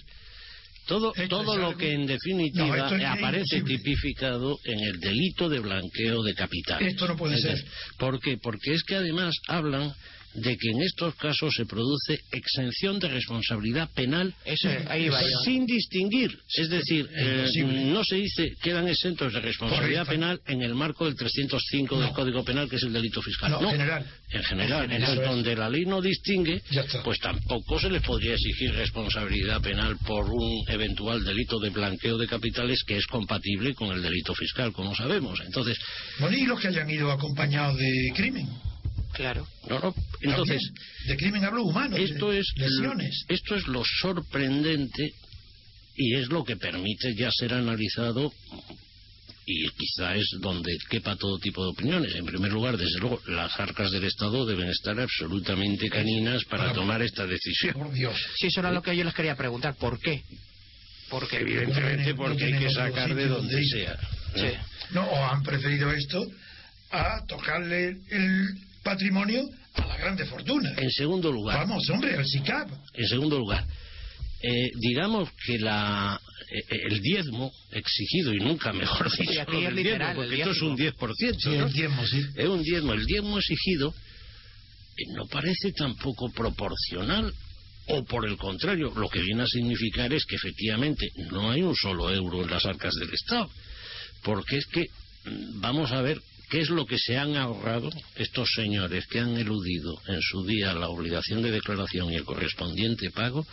Todo, 0.86 1.13
Esto 1.15 1.27
todo 1.43 1.55
lo 1.58 1.77
que 1.77 1.93
en 1.93 2.08
definitiva 2.08 2.65
No, 2.65 2.75
esto 2.75 2.96
es 2.96 3.03
aparece 3.05 3.58
imposible. 3.58 3.77
tipificado 3.77 4.58
en 4.63 4.79
el 4.79 5.00
delito 5.00 5.48
de 5.48 5.60
blanqueo 5.60 6.24
de 6.24 6.34
capitales. 6.34 6.93
Esto 6.93 7.08
no 7.08 7.15
puede 7.15 7.38
ser. 7.38 7.63
¿Por 8.00 8.19
qué? 8.19 8.38
Porque 8.41 8.74
es 8.74 8.81
que 8.84 8.96
además 8.96 9.36
hablan 9.48 9.93
de 10.33 10.57
que 10.57 10.69
en 10.69 10.81
estos 10.81 11.15
casos 11.15 11.53
se 11.55 11.65
produce 11.65 12.19
exención 12.31 13.00
de 13.00 13.07
responsabilidad 13.07 13.89
penal 13.95 14.33
ahí 14.88 15.09
va 15.09 15.21
sin 15.43 15.65
distinguir. 15.65 16.38
Es 16.55 16.69
decir, 16.69 17.09
Es 17.15 17.55
eh, 17.55 17.63
no 17.63 18.03
se 18.03 18.15
dice 18.15 18.55
quedan 18.62 18.88
exentos 18.88 19.33
de 19.33 19.39
responsabilidad 19.39 20.05
Correcto. 20.05 20.21
penal 20.27 20.41
en 20.48 20.62
el 20.62 20.75
marco 20.75 21.05
del 21.05 21.15
305 21.15 22.00
del. 22.00 22.09
Código 22.19 22.43
Penal, 22.43 22.69
que 22.69 22.75
es 22.75 22.83
el 22.83 22.91
delito 22.91 23.21
fiscal. 23.21 23.51
No, 23.51 23.69
general. 23.69 24.05
En 24.31 24.43
general. 24.43 24.83
En 24.86 24.91
general. 24.91 25.21
Donde 25.25 25.55
la 25.55 25.69
ley 25.69 25.86
no 25.86 26.01
distingue, 26.01 26.62
pues 27.03 27.19
tampoco 27.19 27.79
se 27.79 27.89
les 27.89 28.01
podría 28.01 28.33
exigir 28.33 28.74
responsabilidad 28.74 29.62
penal 29.62 29.95
por 30.05 30.29
un 30.29 30.63
eventual 30.67 31.24
delito 31.24 31.59
de 31.59 31.69
blanqueo 31.69 32.17
de 32.17 32.27
capitales 32.27 32.83
que 32.86 32.98
es 32.98 33.05
compatible 33.07 33.74
con 33.74 33.91
el 33.91 34.01
delito 34.01 34.33
fiscal, 34.36 34.74
como 34.74 34.93
sabemos. 34.95 35.39
Entonces, 35.45 35.77
Bueno, 36.19 36.38
y 36.38 36.45
los 36.45 36.59
que 36.59 36.67
hayan 36.67 36.89
ido 36.89 37.12
acompañados 37.12 37.77
de 37.77 38.12
crimen. 38.15 38.48
Claro. 39.13 39.47
no, 39.67 39.79
no. 39.79 39.95
Entonces, 40.21 40.61
También. 40.61 41.07
de 41.07 41.17
crimen 41.17 41.43
hablo 41.45 41.63
humano. 41.63 41.95
de 41.95 42.03
esto 42.03 42.31
es 42.31 42.45
lesiones. 42.55 43.25
esto 43.27 43.55
es 43.55 43.67
lo 43.67 43.83
sorprendente 44.01 45.11
y 45.95 46.15
es 46.15 46.27
lo 46.29 46.43
que 46.43 46.55
permite 46.57 47.13
ya 47.15 47.29
ser 47.31 47.53
analizado 47.53 48.31
y 49.45 49.67
quizá 49.71 50.15
es 50.15 50.27
donde 50.39 50.77
quepa 50.89 51.15
todo 51.15 51.39
tipo 51.39 51.63
de 51.63 51.71
opiniones. 51.71 52.13
En 52.15 52.23
primer 52.25 52.51
lugar, 52.51 52.77
desde 52.77 52.99
luego, 52.99 53.19
las 53.27 53.59
arcas 53.59 53.89
del 53.91 54.03
Estado 54.03 54.45
deben 54.45 54.69
estar 54.69 54.99
absolutamente 54.99 55.89
caninas 55.89 56.43
para 56.45 56.65
Para- 56.65 56.75
tomar 56.75 57.01
esta 57.01 57.25
decisión. 57.25 57.73
Por 57.73 57.91
Dios. 57.91 58.15
Sí, 58.37 58.47
eso 58.47 58.59
era 58.59 58.71
lo 58.71 58.83
que 58.83 58.95
yo 58.95 59.03
les 59.03 59.13
quería 59.15 59.35
preguntar. 59.35 59.75
¿Por 59.75 59.99
qué? 59.99 60.21
Porque 61.09 61.37
Evidentemente, 61.37 62.11
no 62.11 62.15
porque 62.17 62.43
hay 62.45 62.59
que 62.59 62.69
sacar 62.69 63.15
de 63.15 63.27
donde 63.27 63.65
sea. 63.65 63.97
Sí. 64.35 64.41
¿eh? 64.41 64.59
No, 64.91 65.01
o 65.05 65.25
han 65.25 65.41
preferido 65.41 65.91
esto 65.91 66.23
a 66.91 67.25
tocarle 67.27 67.97
el 68.11 68.47
patrimonio 68.83 69.43
a 69.74 69.86
la 69.86 69.98
grande 69.98 70.25
fortuna. 70.25 70.74
En 70.77 70.89
segundo 70.91 71.31
lugar, 71.31 71.59
Vamos, 71.67 71.89
hombre, 71.89 72.15
al 72.15 72.25
SICAP. 72.25 72.69
en 72.93 73.07
segundo 73.07 73.38
lugar, 73.38 73.65
eh, 74.41 74.71
digamos 74.75 75.29
que 75.45 75.59
la 75.59 76.19
eh, 76.51 76.63
el 76.89 77.01
diezmo 77.01 77.51
exigido 77.71 78.33
y 78.33 78.39
nunca 78.39 78.74
mejor 78.74 79.09
dicho 79.12 79.45
literal, 79.51 79.75
diezmo, 79.75 80.15
porque 80.15 80.33
el 80.36 80.39
esto 80.41 80.51
es 80.51 80.62
un 80.62 80.77
10%, 80.77 81.36
Sí, 81.39 81.50
¿no? 81.50 81.65
el 81.67 81.74
diezmo, 81.74 82.07
sí. 82.07 82.25
es 82.36 82.48
un 82.48 82.63
diezmo. 82.63 82.93
El 82.93 83.05
diezmo 83.05 83.38
exigido 83.38 83.93
eh, 84.98 85.03
no 85.15 85.25
parece 85.27 85.71
tampoco 85.74 86.29
proporcional 86.31 87.31
o 87.91 88.03
por 88.05 88.27
el 88.27 88.38
contrario, 88.38 88.91
lo 88.95 89.09
que 89.09 89.19
viene 89.21 89.43
a 89.43 89.48
significar 89.48 90.13
es 90.13 90.24
que 90.25 90.36
efectivamente 90.36 91.09
no 91.31 91.50
hay 91.51 91.62
un 91.63 91.75
solo 91.75 92.12
euro 92.13 92.43
en 92.43 92.51
las 92.51 92.63
arcas 92.65 92.93
del 92.95 93.12
Estado, 93.13 93.50
porque 94.24 94.57
es 94.57 94.65
que 94.67 94.81
mm, 95.25 95.59
vamos 95.59 95.91
a 95.91 96.01
ver 96.01 96.19
qué 96.49 96.61
es 96.61 96.69
lo 96.69 96.85
que 96.85 96.97
se 96.97 97.17
han 97.17 97.35
ahorrado 97.35 97.89
estos 98.15 98.49
señores 98.55 99.05
que 99.07 99.19
han 99.19 99.37
eludido 99.37 99.99
en 100.07 100.21
su 100.21 100.45
día 100.45 100.73
la 100.73 100.89
obligación 100.89 101.41
de 101.41 101.51
declaración 101.51 102.11
y 102.11 102.15
el 102.15 102.25
correspondiente 102.25 103.11
pago 103.11 103.45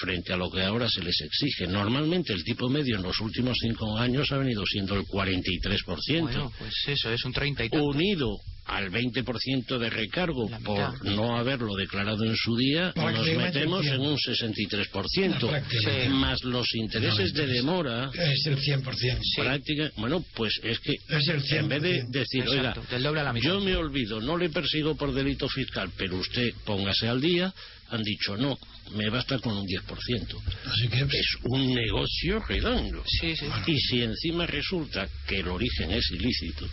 frente 0.00 0.32
a 0.32 0.36
lo 0.36 0.50
que 0.50 0.62
ahora 0.62 0.88
se 0.88 1.02
les 1.02 1.20
exige. 1.20 1.66
Normalmente 1.66 2.32
el 2.32 2.44
tipo 2.44 2.68
medio 2.68 2.96
en 2.96 3.02
los 3.02 3.20
últimos 3.20 3.56
cinco 3.60 3.96
años 3.96 4.30
ha 4.30 4.38
venido 4.38 4.64
siendo 4.64 4.94
el 4.94 5.02
43%. 5.02 6.22
Bueno, 6.22 6.52
pues 6.58 6.74
eso, 6.86 7.10
es 7.10 7.24
un 7.24 7.32
30 7.32 7.64
y 7.64 7.68
tanto. 7.68 7.84
unido 7.84 8.38
al 8.68 8.90
20% 8.90 9.78
de 9.78 9.90
recargo 9.90 10.46
por 10.62 11.04
no 11.04 11.36
haberlo 11.38 11.74
declarado 11.74 12.22
en 12.24 12.36
su 12.36 12.54
día, 12.56 12.92
nos 12.94 13.26
metemos 13.26 13.84
en 13.86 14.00
un 14.00 14.08
No, 14.08 14.16
63%, 14.16 15.48
prácticamente. 15.48 16.02
Sí. 16.04 16.08
más 16.10 16.44
los 16.44 16.74
intereses 16.74 17.32
de 17.32 17.46
93. 17.46 17.52
demora. 17.54 18.10
Es 18.14 18.46
el 18.46 18.58
100%. 18.58 19.18
Práctica, 19.36 19.90
bueno, 19.96 20.22
pues 20.34 20.60
es 20.62 20.78
que 20.80 20.92
Es 21.08 21.28
el 21.28 21.42
en 21.58 21.68
vez 21.68 21.82
de 21.82 22.02
100%. 22.04 22.08
decir, 22.10 22.42
Exacto, 22.42 22.82
oiga, 23.08 23.22
la 23.24 23.32
mitad. 23.32 23.48
yo 23.48 23.60
me 23.60 23.74
olvido, 23.74 24.20
no 24.20 24.36
le 24.36 24.50
persigo 24.50 24.94
por 24.96 25.12
delito 25.14 25.48
fiscal, 25.48 25.90
pero 25.96 26.16
usted 26.18 26.52
póngase 26.64 27.08
al 27.08 27.20
día, 27.20 27.52
han 27.90 28.02
dicho 28.02 28.36
no, 28.36 28.58
me 28.94 29.08
basta 29.08 29.38
con 29.38 29.56
un 29.56 29.66
10%. 29.66 30.36
Así 30.66 30.88
que 30.88 31.00
Es 31.18 31.36
un 31.44 31.74
negocio 31.74 32.40
redondo. 32.46 33.02
Sí, 33.06 33.34
sí. 33.34 33.46
Y 33.66 33.78
si 33.80 34.02
encima 34.02 34.46
resulta 34.46 35.08
que 35.26 35.40
el 35.40 35.48
origen 35.48 35.90
es 35.92 36.10
ilícito, 36.10 36.68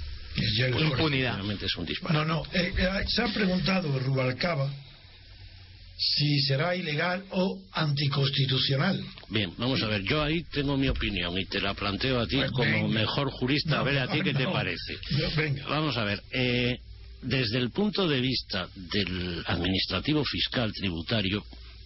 ya 0.58 0.70
Pues 0.72 0.84
impunidad. 0.84 1.40
es 1.64 1.76
un 1.76 1.86
disparate. 1.86 2.20
No, 2.20 2.26
no. 2.26 2.44
eh, 2.54 2.74
eh, 2.78 3.04
se 3.08 3.22
ha 3.24 3.28
preguntado 3.34 3.98
Rubalcaba 4.00 4.72
si 5.98 6.42
será 6.42 6.76
ilegal 6.76 7.24
o 7.32 7.58
anticonstitucional. 7.72 9.02
Bien, 9.30 9.54
vamos 9.58 9.82
a 9.82 9.88
ver, 9.88 10.02
yo 10.04 10.22
ahí 10.22 10.44
tengo 10.52 10.76
mi 10.78 10.90
opinión 10.90 11.38
y 11.38 11.46
te 11.46 11.62
la 11.62 11.74
planteo 11.74 12.20
a 12.20 12.28
ti 12.28 12.36
Pues 12.36 12.52
como 12.52 12.70
venga. 12.70 12.88
mejor 13.00 13.32
jurista, 13.32 13.80
a 13.80 13.84
ver 13.84 14.00
a 14.00 14.08
ti 14.10 14.20
qué 14.22 14.34
te 14.34 14.44
no. 14.44 14.52
parece. 14.52 14.94
No, 15.12 15.30
venga. 15.38 15.66
Vamos 15.68 15.96
a 15.96 16.04
ver, 16.04 16.22
eh, 16.32 16.80
desde 17.22 17.60
el 17.60 17.72
punto 17.72 18.08
de 18.10 18.20
vista 18.20 18.68
del 18.76 19.42
administrativo 19.48 20.24
fiscal 20.26 20.74
tributario, 20.74 21.44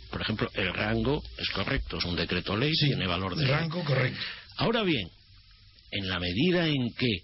por 0.09 0.21
ejemplo, 0.21 0.49
el 0.55 0.73
rango 0.73 1.21
es 1.37 1.49
correcto, 1.49 1.97
es 1.99 2.05
un 2.05 2.15
decreto 2.15 2.57
ley, 2.57 2.73
Sí, 2.75 2.87
tiene 2.87 3.05
valor 3.05 3.35
de 3.35 3.43
ley. 3.43 3.51
rango 3.51 3.83
correcto. 3.83 4.19
Ahora 4.57 4.81
bien, 4.81 5.07
en 5.91 6.09
la 6.09 6.19
medida 6.19 6.67
en 6.67 6.91
que 6.95 7.19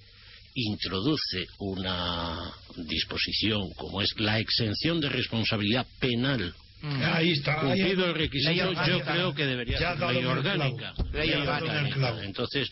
introduce 0.56 1.46
una 1.60 2.52
disposición 2.78 3.72
como 3.76 4.02
es 4.02 4.10
la 4.18 4.40
exención 4.40 5.00
de 5.00 5.10
responsabilidad 5.10 5.86
penal 6.00 6.54
Mm. 6.82 7.02
Ahí 7.04 7.32
está. 7.32 7.62
Cumplido 7.62 8.06
el 8.06 8.14
requisito, 8.14 8.74
yo 8.86 9.02
creo 9.02 9.34
que 9.34 9.46
debería 9.46 9.78
ser 9.78 10.00
ley 10.00 10.24
orgánica. 10.24 10.94
Ley. 11.14 11.34
Entonces, 12.24 12.70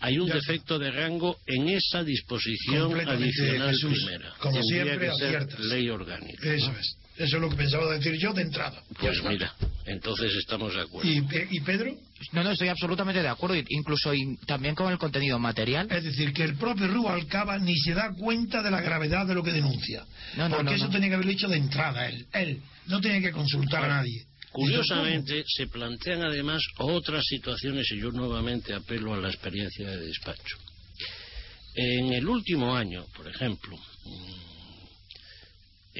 hay 0.00 0.18
un 0.18 0.28
Ya 0.28 0.34
defecto 0.34 0.78
de 0.78 0.90
rango 0.92 1.38
en 1.46 1.68
esa 1.68 2.04
disposición 2.04 2.94
adicional 3.08 3.70
Jesús. 3.70 3.98
primera. 4.04 4.32
Como 4.38 4.60
Tendría 4.60 4.84
siempre, 4.84 5.08
que 5.08 5.14
ser 5.16 5.60
ley 5.60 5.88
orgánica. 5.88 6.54
Eso 6.54 6.72
es. 6.78 6.96
Eso 7.18 7.36
es 7.36 7.42
lo 7.42 7.50
que 7.50 7.56
pensaba 7.56 7.92
decir 7.92 8.14
yo 8.18 8.32
de 8.32 8.42
entrada. 8.42 8.80
Pues 9.00 9.22
mira, 9.24 9.52
entonces 9.86 10.32
estamos 10.36 10.72
de 10.74 10.82
acuerdo. 10.82 11.10
¿Y, 11.10 11.18
y 11.50 11.60
Pedro? 11.60 11.96
No, 12.32 12.44
no, 12.44 12.52
estoy 12.52 12.68
absolutamente 12.68 13.20
de 13.22 13.28
acuerdo, 13.28 13.56
incluso 13.68 14.14
y 14.14 14.36
también 14.46 14.74
con 14.76 14.90
el 14.92 14.98
contenido 14.98 15.38
material. 15.38 15.88
Es 15.90 16.04
decir, 16.04 16.32
que 16.32 16.44
el 16.44 16.54
propio 16.56 16.86
Rubalcaba 16.86 17.58
ni 17.58 17.76
se 17.76 17.94
da 17.94 18.12
cuenta 18.14 18.62
de 18.62 18.70
la 18.70 18.80
gravedad 18.80 19.26
de 19.26 19.34
lo 19.34 19.42
que 19.42 19.52
denuncia. 19.52 20.04
No, 20.36 20.48
no, 20.48 20.56
Porque 20.56 20.70
no, 20.70 20.76
eso 20.76 20.86
no. 20.86 20.92
tenía 20.92 21.08
que 21.08 21.14
haberlo 21.16 21.32
hecho 21.32 21.48
de 21.48 21.56
entrada 21.56 22.08
él. 22.08 22.26
Él 22.32 22.62
no 22.86 23.00
tenía 23.00 23.20
que 23.20 23.32
consultar 23.32 23.84
a 23.84 23.88
nadie. 23.88 24.24
Curiosamente, 24.52 25.44
se 25.46 25.66
plantean 25.66 26.22
además 26.22 26.62
otras 26.78 27.24
situaciones 27.26 27.90
y 27.92 28.00
yo 28.00 28.10
nuevamente 28.10 28.74
apelo 28.74 29.14
a 29.14 29.18
la 29.18 29.28
experiencia 29.28 29.88
de 29.88 29.98
despacho. 30.06 30.56
En 31.74 32.12
el 32.12 32.26
último 32.26 32.74
año, 32.74 33.04
por 33.14 33.28
ejemplo, 33.28 33.76
mm, 33.76 34.47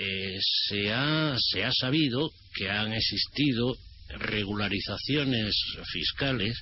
eh, 0.00 0.38
se, 0.68 0.92
ha, 0.92 1.34
se 1.38 1.64
ha 1.64 1.72
sabido 1.72 2.30
que 2.54 2.70
han 2.70 2.92
existido 2.92 3.76
regularizaciones 4.20 5.54
fiscales 5.92 6.56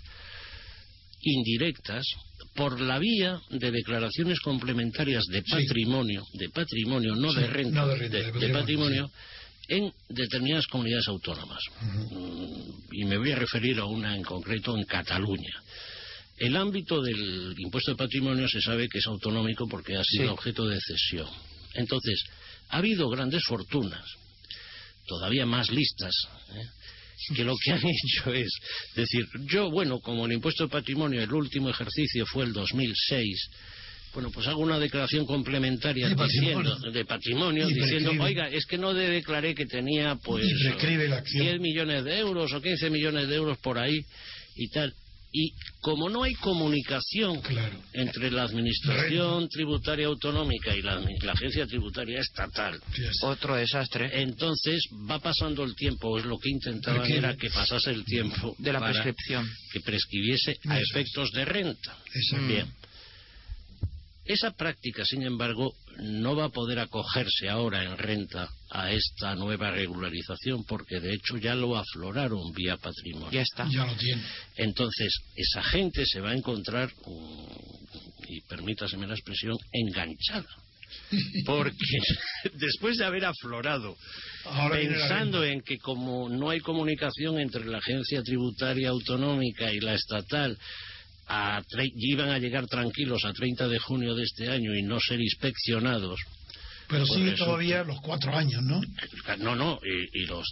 indirectas 1.21 2.07
por 2.55 2.81
la 2.81 2.99
vía 2.99 3.39
de 3.51 3.71
declaraciones 3.71 4.41
complementarias 4.41 5.25
de 5.27 5.43
Sí. 5.43 5.51
patrimonio, 5.51 6.25
de 6.35 6.49
patrimonio, 6.49 7.15
no 7.15 7.33
Sí, 7.33 7.41
de 7.41 7.47
renta, 7.49 7.81
no 7.83 7.89
de 7.89 7.97
renta, 7.97 8.17
de 8.17 8.25
de 8.25 8.31
patrimonio, 8.31 8.53
patrimonio, 8.53 9.11
en 9.69 9.93
determinadas 10.09 10.67
comunidades 10.69 11.09
autónomas. 11.09 11.61
Mm, 11.81 12.71
Y 12.93 13.05
me 13.05 13.19
voy 13.19 13.33
a 13.33 13.37
referir 13.37 13.79
a 13.79 13.85
una 13.85 14.17
en 14.17 14.23
concreto 14.23 14.77
en 14.77 14.85
Cataluña. 14.85 15.63
El 16.39 16.57
ámbito 16.57 17.03
del 17.03 17.55
impuesto 17.59 17.91
de 17.91 17.97
patrimonio 17.97 18.49
se 18.49 18.61
sabe 18.61 18.89
que 18.89 18.99
es 18.99 19.07
autonómico 19.07 19.67
porque 19.69 19.97
ha 19.97 20.05
sido 20.05 20.33
objeto 20.33 20.67
de 20.67 20.79
cesión. 20.81 21.29
Entonces, 21.77 22.23
ha 22.69 22.79
habido 22.79 23.09
grandes 23.09 23.43
fortunas, 23.45 24.05
todavía 25.07 25.47
más 25.47 25.71
listas, 25.71 26.15
¿eh? 26.55 27.35
que 27.35 27.45
lo 27.45 27.57
que 27.57 27.73
han 27.73 27.81
hecho 27.87 28.33
es 28.35 28.53
decir, 28.95 29.25
yo, 29.51 29.71
bueno, 29.71 30.01
como 30.01 30.27
el 30.27 30.33
impuesto 30.33 30.65
de 30.65 30.71
patrimonio, 30.71 31.23
el 31.23 31.33
último 31.33 31.71
ejercicio 31.71 32.27
fue 32.27 32.45
el 32.45 32.53
2006, 32.53 33.49
bueno, 34.15 34.31
pues 34.31 34.47
hago 34.47 34.61
una 34.63 34.79
declaración 34.79 35.27
complementaria 35.27 36.09
De 36.09 36.15
diciendo, 36.15 36.63
patrimonio. 36.71 36.93
de 36.93 37.05
patrimonio, 37.05 37.67
diciendo, 37.67 38.13
oiga, 38.25 38.49
es 38.49 38.65
que 38.65 38.79
no 38.79 38.95
de- 38.95 39.11
declaré 39.11 39.55
que 39.55 39.67
tenía, 39.67 40.17
pues, 40.17 40.45
Y 40.47 40.55
prescribe 40.65 41.07
la 41.09 41.19
acción. 41.19 41.45
10 41.45 41.61
millones 41.61 42.05
de 42.05 42.19
euros 42.19 42.51
o 42.53 42.63
15 42.63 42.89
millones 42.89 43.29
de 43.29 43.35
euros 43.35 43.59
por 43.59 43.79
ahí 43.79 43.99
y 44.55 44.69
tal. 44.69 44.95
Y 45.39 45.53
como 45.81 46.09
no 46.09 46.23
hay 46.23 46.33
comunicación 46.35 47.41
Claro. 47.43 47.77
entre 47.93 48.31
la 48.31 48.45
Administración 48.45 49.49
Tributaria 49.51 50.07
Autonómica 50.07 50.75
y 50.75 50.81
la, 50.81 50.99
la 51.23 51.33
Agencia 51.33 51.67
Tributaria 51.67 52.21
Estatal. 52.21 52.81
Otro 53.23 53.55
desastre. 53.57 54.09
entonces 54.23 54.83
va 55.11 55.19
pasando 55.19 55.63
el 55.65 55.75
tiempo, 55.75 56.19
es 56.19 56.25
lo 56.25 56.39
que 56.39 56.49
intentaban 56.49 57.11
era 57.11 57.37
que 57.37 57.51
pasase 57.51 57.91
el 57.91 58.05
tiempo 58.05 58.55
De 58.59 58.73
la 58.73 58.81
prescripción. 58.81 59.47
que 59.73 59.81
prescribiese 59.81 60.53
a 60.69 60.75
Eso 60.79 60.83
es. 60.85 60.91
efectos 60.91 61.31
de 61.33 61.45
renta. 61.45 61.97
Exacto. 62.15 62.47
Bien. 62.47 62.67
Esa 64.27 64.51
práctica, 64.51 65.05
sin 65.05 65.23
embargo, 65.23 65.73
no 65.99 66.35
va 66.35 66.47
a 66.47 66.49
poder 66.49 66.81
acogerse 66.81 67.49
ahora 67.49 67.85
en 67.85 67.97
renta 67.97 68.49
a 68.71 68.91
esta 68.91 69.37
nueva 69.37 69.71
regularización 69.71 70.65
porque 70.65 70.99
de 70.99 71.15
hecho 71.15 71.37
ya 71.37 71.55
lo 71.55 71.77
afloraron 71.77 72.53
vía 72.53 72.77
patrimonio. 72.77 73.31
Ya 73.31 73.43
está. 73.43 73.69
Ya 73.71 73.87
lo 73.87 73.97
tiene. 73.97 74.23
Entonces, 74.57 75.15
esa 75.37 75.63
gente 75.63 76.05
se 76.05 76.21
va 76.21 76.31
a 76.31 76.35
encontrar, 76.35 76.91
mm, 77.07 78.29
y 78.29 78.41
permítaseme 78.43 79.07
la 79.07 79.15
expresión, 79.15 79.57
enganchada. 79.73 80.49
Porque 81.45 81.77
después 82.55 82.97
de 82.99 83.05
haber 83.05 83.25
aflorado, 83.25 83.97
Ahora 84.45 84.77
pensando 84.77 85.45
en 85.45 85.61
que 85.61 85.79
como 85.79 86.29
no 86.29 86.51
hay 86.51 86.61
comunicación 86.61 87.39
entre 87.39 87.65
la 87.65 87.79
agencia 87.79 88.23
tributaria 88.23 88.89
autonómica 88.89 89.73
y 89.73 89.81
la 89.81 89.95
estatal, 89.95 90.59
a 91.29 91.61
y 91.95 92.13
iban 92.13 92.29
a 92.31 92.39
llegar 92.39 92.67
tranquilos 92.67 93.25
a 93.25 93.33
30 93.33 93.69
de 93.69 93.79
junio 93.79 94.15
de 94.15 94.23
este 94.25 94.49
año 94.49 94.75
y 94.75 94.83
no 94.83 94.99
ser 95.01 95.21
inspeccionados, 95.21 96.21
Pero 96.89 97.05
Por 97.05 97.17
sigue 97.17 97.33
eso- 97.33 97.45
todavía 97.47 97.83
los 97.83 98.01
cuatro 98.01 98.37
años, 98.37 98.63
¿no? 98.63 98.81
no, 99.39 99.57
no, 99.57 99.81
y, 99.85 100.23
y 100.23 100.27
los 100.27 100.47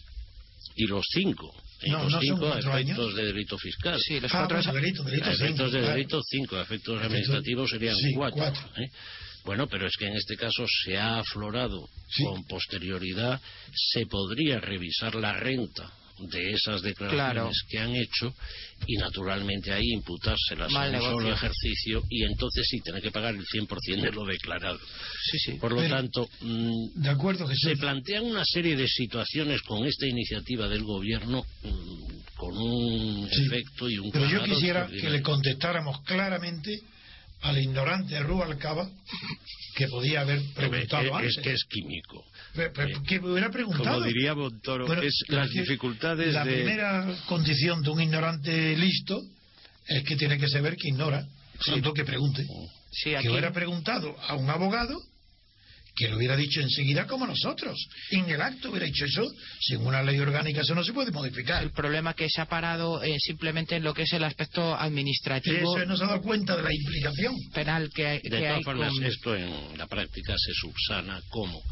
y 0.76 0.86
los 0.88 1.04
cinco, 1.12 1.54
y 1.82 1.90
No, 1.90 1.98
los 1.98 2.04
no 2.06 2.10
son 2.10 2.20
cinco 2.22 2.46
a 2.46 2.50
cuatro 2.52 2.76
efectos 2.78 2.98
años. 3.04 3.14
de 3.14 3.24
delito 3.26 3.58
fiscal. 3.58 4.00
Sí, 4.00 4.18
los 4.18 4.34
Ah, 4.34 4.38
cuatro 4.48 4.56
bueno, 4.56 4.72
delito, 4.72 5.02
delito, 5.04 5.26
A 5.26 5.32
efectos 5.32 5.66
sí, 5.70 5.72
de 5.76 5.78
claro. 5.82 5.94
delito, 5.94 6.22
cinco. 6.28 6.56
A 6.56 6.62
efectos 6.62 6.94
Efectos- 6.96 7.06
administrativos 7.06 7.70
serían 7.70 7.96
sí, 7.96 8.12
cuatro. 8.14 8.36
cuatro. 8.38 8.82
¿eh? 8.82 8.90
Bueno, 9.44 9.68
pero 9.68 9.86
es 9.86 9.92
que 9.96 10.06
en 10.06 10.16
este 10.16 10.36
caso 10.36 10.64
se 10.84 10.96
ha 10.98 11.18
aflorado 11.20 11.88
Sí. 12.08 12.24
con 12.24 12.44
posterioridad, 12.46 13.40
se 13.72 14.06
podría 14.06 14.58
revisar 14.58 15.14
la 15.14 15.34
renta 15.34 15.92
de 16.18 16.52
esas 16.52 16.80
declaraciones 16.82 17.12
Claro. 17.12 17.50
que 17.68 17.78
han 17.78 17.94
hecho 17.94 18.34
y 18.86 18.96
naturalmente 18.96 19.72
ahí 19.72 19.92
imputárselas 19.92 20.70
Mal 20.70 20.94
en 20.94 21.00
un 21.00 21.10
solo 21.10 21.32
ejercicio 21.32 22.02
y 22.08 22.22
entonces 22.24 22.66
sí 22.68 22.80
tener 22.80 23.02
que 23.02 23.10
pagar 23.10 23.34
el 23.34 23.44
100% 23.44 24.02
de 24.02 24.12
lo 24.12 24.24
declarado. 24.24 24.78
Sí, 25.30 25.38
sí. 25.38 25.52
Por 25.60 25.72
lo 25.72 25.80
Pero- 25.80 25.94
tanto, 25.96 26.28
mm, 26.40 27.00
De 27.02 27.08
acuerdo, 27.08 27.46
Jesús. 27.46 27.70
se 27.70 27.76
plantean 27.76 28.24
una 28.24 28.44
serie 28.44 28.76
de 28.76 28.86
situaciones 28.88 29.62
con 29.62 29.84
esta 29.86 30.06
iniciativa 30.06 30.68
del 30.68 30.84
gobierno 30.84 31.44
mm, 31.62 32.14
con 32.36 32.56
un 32.56 33.28
Sí. 33.30 33.46
efecto 33.46 33.88
y 33.88 33.98
un 33.98 34.10
Pero 34.10 34.28
yo 34.28 34.42
quisiera 34.44 34.86
que 34.86 35.08
le 35.10 35.22
contestáramos 35.22 36.00
claramente 36.02 36.80
al 37.44 37.58
ignorante 37.58 38.18
Rubalcaba 38.20 38.88
que 39.76 39.86
podía 39.88 40.20
haber 40.22 40.40
preguntado 40.54 41.04
es, 41.04 41.12
antes. 41.12 41.36
es 41.36 41.42
que 41.42 41.52
es 41.52 41.64
químico. 41.68 42.24
Pe- 42.54 42.70
pe- 42.70 42.92
que 43.06 43.20
me 43.20 43.30
hubiera 43.32 43.50
preguntado. 43.50 43.96
Como 43.96 44.06
diría 44.06 44.34
Montoro, 44.34 44.86
Bueno, 44.86 45.02
es 45.02 45.24
las 45.28 45.50
dificultades 45.50 46.32
La 46.32 46.44
de... 46.44 46.52
primera 46.54 47.06
condición 47.26 47.82
de 47.82 47.90
un 47.90 48.00
ignorante 48.00 48.76
listo 48.76 49.20
es 49.86 50.02
que 50.04 50.16
tiene 50.16 50.38
que 50.38 50.48
saber 50.48 50.76
que 50.76 50.88
ignora, 50.88 51.26
tanto 51.66 51.92
que 51.92 52.04
pregunte. 52.04 52.44
Sí, 52.92 53.12
Que 53.20 53.28
hubiera 53.30 53.52
preguntado 53.52 54.16
a 54.28 54.34
un 54.36 54.48
abogado 54.48 54.98
que 55.94 56.08
lo 56.08 56.16
hubiera 56.16 56.36
dicho 56.36 56.60
enseguida 56.60 57.06
como 57.06 57.26
nosotros. 57.26 57.78
En 58.10 58.28
el 58.28 58.40
acto 58.42 58.70
hubiera 58.70 58.86
dicho 58.86 59.04
eso, 59.04 59.30
sin 59.60 59.86
una 59.86 60.02
ley 60.02 60.18
orgánica 60.18 60.62
eso 60.62 60.74
no 60.74 60.82
se 60.82 60.92
puede 60.92 61.10
modificar. 61.12 61.62
El 61.62 61.70
problema 61.70 62.14
que 62.14 62.28
se 62.28 62.40
ha 62.40 62.46
parado 62.46 63.02
eh, 63.02 63.14
simplemente 63.20 63.76
en 63.76 63.84
lo 63.84 63.94
que 63.94 64.02
es 64.02 64.12
el 64.12 64.24
aspecto 64.24 64.74
administrativo 64.74 65.76
Eso 65.76 65.86
no 65.86 65.96
se 65.96 66.04
ha 66.04 66.08
dado 66.08 66.22
cuenta 66.22 66.56
de 66.56 66.62
la 66.62 66.74
implicación. 66.74 67.34
penal 67.52 67.90
que 67.94 68.06
hay, 68.06 68.18
De 68.18 68.30
que 68.30 68.38
todas 68.38 68.56
hay 68.56 68.62
formas, 68.64 68.92
con- 68.92 69.04
esto 69.04 69.36
en 69.36 69.78
la 69.78 69.86
práctica 69.86 70.34
se 70.36 70.52
subsana 70.54 71.20
como 71.30 71.62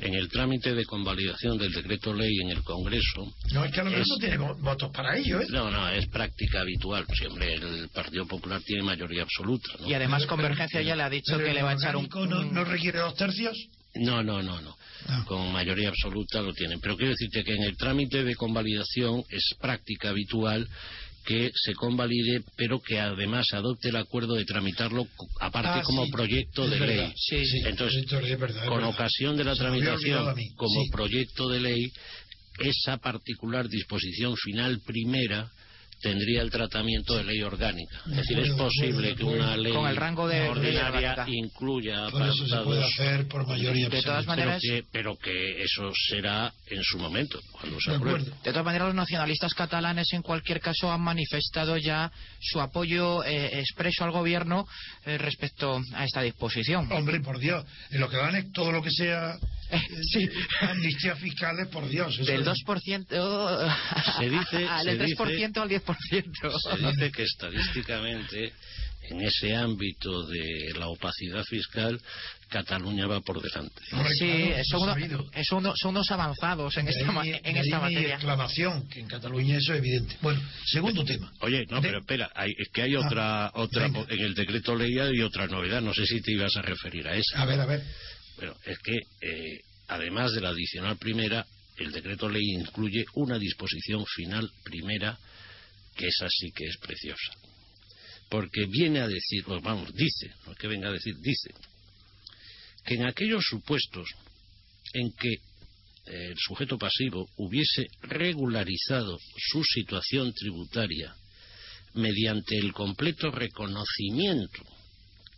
en 0.00 0.14
el 0.14 0.28
trámite 0.28 0.74
de 0.74 0.84
convalidación 0.84 1.58
del 1.58 1.72
decreto 1.72 2.12
ley 2.14 2.30
en 2.42 2.50
el 2.50 2.62
Congreso. 2.62 3.32
No, 3.52 3.64
es 3.64 3.72
que 3.72 3.80
a 3.80 3.84
lo 3.84 3.90
mejor 3.90 4.02
Es- 4.02 4.08
no 4.08 4.16
tiene 4.18 4.38
vo- 4.38 4.56
votos 4.60 4.90
para 4.92 5.16
ello, 5.16 5.40
¿eh? 5.40 5.46
No, 5.50 5.70
no, 5.70 5.88
es 5.90 6.06
práctica 6.08 6.60
habitual. 6.60 7.04
Siempre 7.14 7.54
el 7.54 7.88
Partido 7.90 8.26
Popular 8.26 8.60
tiene 8.64 8.82
mayoría 8.82 9.22
absoluta. 9.22 9.68
¿no? 9.80 9.88
y 9.88 9.94
además 9.94 10.26
Convergencia 10.26 10.82
ya 10.82 10.96
le 10.96 11.02
ha 11.02 11.10
dicho 11.10 11.38
que 11.38 11.52
le 11.54 11.62
va 11.62 11.70
a 11.70 11.74
echar 11.74 11.96
un, 11.96 12.04
orgánico 12.06 12.26
no, 12.26 12.40
un- 12.40 12.54
no 12.54 12.64
requiere 12.64 12.98
dos 12.98 13.14
tercios. 13.14 13.56
No, 13.94 14.22
no, 14.22 14.40
no, 14.40 14.60
no. 14.60 14.76
Ah. 15.08 15.24
Con 15.26 15.50
mayoría 15.52 15.88
absoluta 15.88 16.40
lo 16.42 16.52
tienen. 16.52 16.78
Pero 16.80 16.96
quiero 16.96 17.10
decirte 17.10 17.42
que 17.42 17.54
en 17.54 17.64
el 17.64 17.76
trámite 17.76 18.22
de 18.22 18.36
convalidación 18.36 19.24
es 19.30 19.42
práctica 19.60 20.10
habitual 20.10 20.68
que 21.24 21.50
se 21.54 21.74
convalide, 21.74 22.42
pero 22.56 22.80
que 22.80 22.98
además 22.98 23.46
adopte 23.52 23.90
el 23.90 23.96
acuerdo 23.96 24.34
de 24.34 24.44
tramitarlo 24.44 25.06
aparte 25.40 25.70
Ah, 25.80 25.82
como 25.84 26.04
sí, 26.06 26.10
proyecto 26.10 26.68
de 26.68 26.78
verdad. 26.80 26.96
ley. 27.04 27.12
Sí, 27.16 27.44
Sí, 27.44 27.58
Entonces, 27.66 28.04
es 28.04 28.38
verdad, 28.38 28.62
es 28.64 28.68
con 28.68 28.78
verdad. 28.78 28.90
ocasión 28.90 29.36
de 29.36 29.44
la 29.44 29.54
Se 29.54 29.60
tramitación 29.60 30.34
como 30.56 30.82
proyecto 30.90 31.48
de 31.48 31.60
ley, 31.60 31.92
esa 32.58 32.96
particular 32.98 33.68
disposición 33.68 34.34
final 34.36 34.80
primera 34.84 35.50
tendría 36.00 36.42
el 36.42 36.50
tratamiento 36.50 37.16
de 37.16 37.24
ley 37.24 37.42
orgánica. 37.42 37.96
Es 38.06 38.10
De 38.10 38.16
decir, 38.16 38.38
es 38.40 38.50
posible 38.52 39.14
que 39.14 39.24
una 39.24 39.56
ley 39.56 39.72
Con 39.72 39.88
el 39.88 39.96
rango 39.96 40.26
de 40.28 40.40
ley 40.40 40.48
ordinaria 40.48 41.24
incluya 41.28 42.06
eso 42.08 42.14
se 42.46 42.56
puede 42.62 42.82
apartados 42.82 42.84
hacer 42.94 43.28
por 43.28 43.46
mayoría 43.46 43.88
De 43.88 44.02
todas 44.02 44.26
absoluta. 44.26 44.34
pero 44.36 44.46
maneras- 44.50 44.62
que, 44.62 44.84
pero 44.90 45.16
que 45.16 45.62
eso 45.62 45.92
será 46.08 46.52
en 46.66 46.82
su 46.82 46.98
momento, 46.98 47.38
cuando 47.52 47.80
se 47.80 47.90
De 47.90 47.96
apruebe. 47.96 48.24
De 48.24 48.50
todas 48.50 48.64
maneras, 48.64 48.86
los 48.88 48.94
nacionalistas 48.94 49.54
catalanes, 49.54 50.12
en 50.12 50.22
cualquier 50.22 50.60
caso, 50.60 50.90
han 50.92 51.00
manifestado 51.00 51.76
ya 51.76 52.10
su 52.40 52.60
apoyo 52.60 53.22
eh, 53.24 53.58
expreso 53.60 54.04
al 54.04 54.10
gobierno 54.12 54.66
eh, 55.04 55.18
respecto 55.18 55.80
a 55.94 56.04
esta 56.04 56.22
disposición. 56.22 56.90
Hombre, 56.92 57.20
por 57.20 57.38
Dios, 57.38 57.64
en 57.90 58.00
lo 58.00 58.08
que 58.08 58.16
van 58.16 58.34
es 58.36 58.50
todo 58.52 58.72
lo 58.72 58.82
que 58.82 58.90
sea 58.90 59.36
sí. 60.12 60.28
amnistías 60.60 61.18
fiscales, 61.18 61.68
por 61.68 61.88
Dios. 61.88 62.16
Del 62.26 62.40
es- 62.40 62.46
2% 62.46 63.06
Se 64.18 64.30
dice- 64.30 64.66
al 64.68 64.84
se 64.84 64.98
3% 64.98 65.56
al 65.60 65.68
10%. 65.68 66.60
Se 66.60 66.86
dice 66.86 67.12
que 67.12 67.22
estadísticamente, 67.22 68.52
en 69.10 69.20
ese 69.22 69.56
ámbito 69.56 70.26
de 70.26 70.72
la 70.78 70.86
opacidad 70.88 71.42
fiscal, 71.44 72.00
Cataluña 72.48 73.06
va 73.06 73.20
por 73.20 73.40
delante. 73.40 73.80
Sí, 74.18 74.50
son, 74.64 74.82
uno- 74.82 74.92
sabido. 74.92 75.30
son 75.44 75.58
uno- 75.58 75.72
son 75.76 75.90
unos 75.90 76.10
avanzados 76.10 76.76
en 76.76 76.86
De 76.86 76.90
esta, 76.92 77.12
mi- 77.12 77.30
en 77.30 77.56
esta 77.56 77.78
materia. 77.80 78.14
exclamación, 78.14 78.88
que 78.88 79.00
en 79.00 79.06
Cataluña 79.06 79.56
eso 79.56 79.72
es 79.72 79.78
evidente. 79.78 80.16
Bueno, 80.20 80.40
segundo 80.66 81.04
tema. 81.04 81.32
Oye, 81.40 81.64
no, 81.70 81.80
De- 81.80 81.88
pero 81.88 82.00
espera, 82.00 82.30
hay- 82.34 82.52
es 82.58 82.68
que 82.72 82.82
hay 82.82 82.94
Ah, 82.96 83.00
otra, 83.06 83.50
otra 83.54 83.84
venga. 83.84 84.04
en 84.10 84.18
el 84.20 84.34
decreto 84.34 84.74
ley 84.74 84.98
hay 84.98 85.20
otra 85.22 85.46
novedad, 85.46 85.80
no 85.80 85.94
sé 85.94 86.04
si 86.06 86.20
te 86.20 86.32
ibas 86.32 86.54
a 86.56 86.62
referir 86.62 87.06
a 87.06 87.14
esa. 87.14 87.40
A 87.40 87.46
ver, 87.46 87.60
a 87.60 87.66
ver. 87.66 87.84
Bueno, 88.40 88.56
es 88.64 88.78
que 88.78 88.96
eh, 88.96 89.60
además 89.88 90.32
de 90.32 90.40
la 90.40 90.48
adicional 90.48 90.96
primera, 90.96 91.46
el 91.76 91.92
decreto 91.92 92.26
ley 92.26 92.54
incluye 92.54 93.04
una 93.16 93.38
disposición 93.38 94.06
final 94.06 94.50
primera 94.64 95.18
que 95.94 96.06
esa 96.08 96.26
sí 96.30 96.50
que 96.50 96.64
es 96.64 96.78
preciosa. 96.78 97.34
Porque 98.30 98.64
viene 98.64 99.00
a 99.00 99.08
decir, 99.08 99.44
pues 99.44 99.62
vamos, 99.62 99.92
dice, 99.92 100.32
no 100.46 100.52
es 100.52 100.58
que 100.58 100.68
venga 100.68 100.88
a 100.88 100.92
decir, 100.92 101.16
dice, 101.20 101.52
que 102.82 102.94
en 102.94 103.04
aquellos 103.04 103.44
supuestos 103.44 104.08
en 104.94 105.12
que 105.12 105.32
eh, 105.32 106.28
el 106.30 106.38
sujeto 106.38 106.78
pasivo 106.78 107.28
hubiese 107.36 107.88
regularizado 108.00 109.18
su 109.36 109.62
situación 109.64 110.32
tributaria 110.32 111.14
mediante 111.92 112.56
el 112.56 112.72
completo 112.72 113.30
reconocimiento 113.30 114.62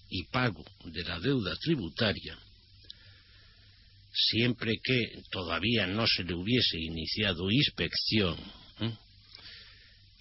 y 0.08 0.22
pago 0.26 0.64
de 0.84 1.02
la 1.02 1.18
deuda 1.18 1.56
tributaria, 1.56 2.38
siempre 4.12 4.78
que 4.82 5.22
todavía 5.30 5.86
no 5.86 6.06
se 6.06 6.24
le 6.24 6.34
hubiese 6.34 6.78
iniciado 6.78 7.50
inspección, 7.50 8.36
¿eh? 8.80 8.92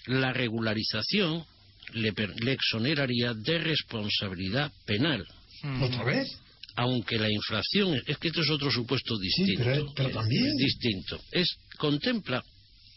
la 0.07 0.33
regularización 0.33 1.45
le, 1.93 2.13
le 2.41 2.51
exoneraría 2.53 3.33
de 3.33 3.59
responsabilidad 3.59 4.71
penal, 4.85 5.25
Mm. 5.63 5.83
¿Otra 5.83 6.03
vez? 6.05 6.27
aunque 6.75 7.19
la 7.19 7.29
infracción 7.29 8.01
es 8.07 8.17
que 8.17 8.29
esto 8.29 8.41
es 8.41 8.49
otro 8.49 8.71
supuesto 8.71 9.15
distinto, 9.19 9.63
pero- 9.63 9.93
pero 9.93 10.09
eh, 10.09 10.13
también. 10.13 10.57
distinto. 10.57 11.21
Es 11.31 11.49
contempla 11.77 12.43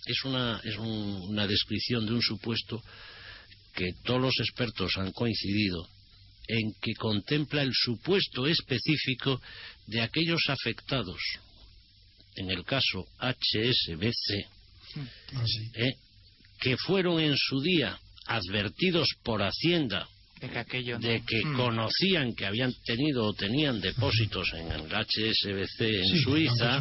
es 0.06 0.24
una 0.24 0.60
es 0.64 0.76
un- 0.78 1.26
una 1.28 1.46
descripción 1.46 2.06
de 2.06 2.12
un 2.12 2.22
supuesto 2.22 2.82
que 3.74 3.90
todos 4.04 4.20
los 4.20 4.38
expertos 4.38 4.96
han 4.96 5.12
coincidido 5.12 5.86
en 6.48 6.72
que 6.80 6.94
contempla 6.94 7.62
el 7.62 7.72
supuesto 7.72 8.46
específico 8.46 9.40
de 9.86 10.00
aquellos 10.02 10.42
afectados, 10.48 11.20
en 12.36 12.50
el 12.50 12.64
caso 12.64 13.06
HSBC, 13.18 14.46
Ah, 15.34 15.44
sí. 15.46 15.70
¿eh? 15.74 15.94
que 16.60 16.76
fueron 16.76 17.20
en 17.20 17.36
su 17.36 17.60
día 17.60 17.98
advertidos 18.26 19.08
por 19.22 19.42
Hacienda 19.42 20.08
De 20.40 20.48
que 20.50 20.58
aquello 20.58 20.98
no- 20.98 21.06
de 21.08 21.22
que 21.26 21.44
Mm. 21.44 21.56
conocían 21.56 22.34
que 22.34 22.46
habían 22.46 22.72
tenido 22.84 23.24
o 23.24 23.32
tenían 23.34 23.80
depósitos 23.80 24.48
en 24.54 24.70
el 24.72 24.82
HSBC 24.94 25.80
en 26.00 26.06
Sí, 26.08 26.18
Suiza. 26.22 26.80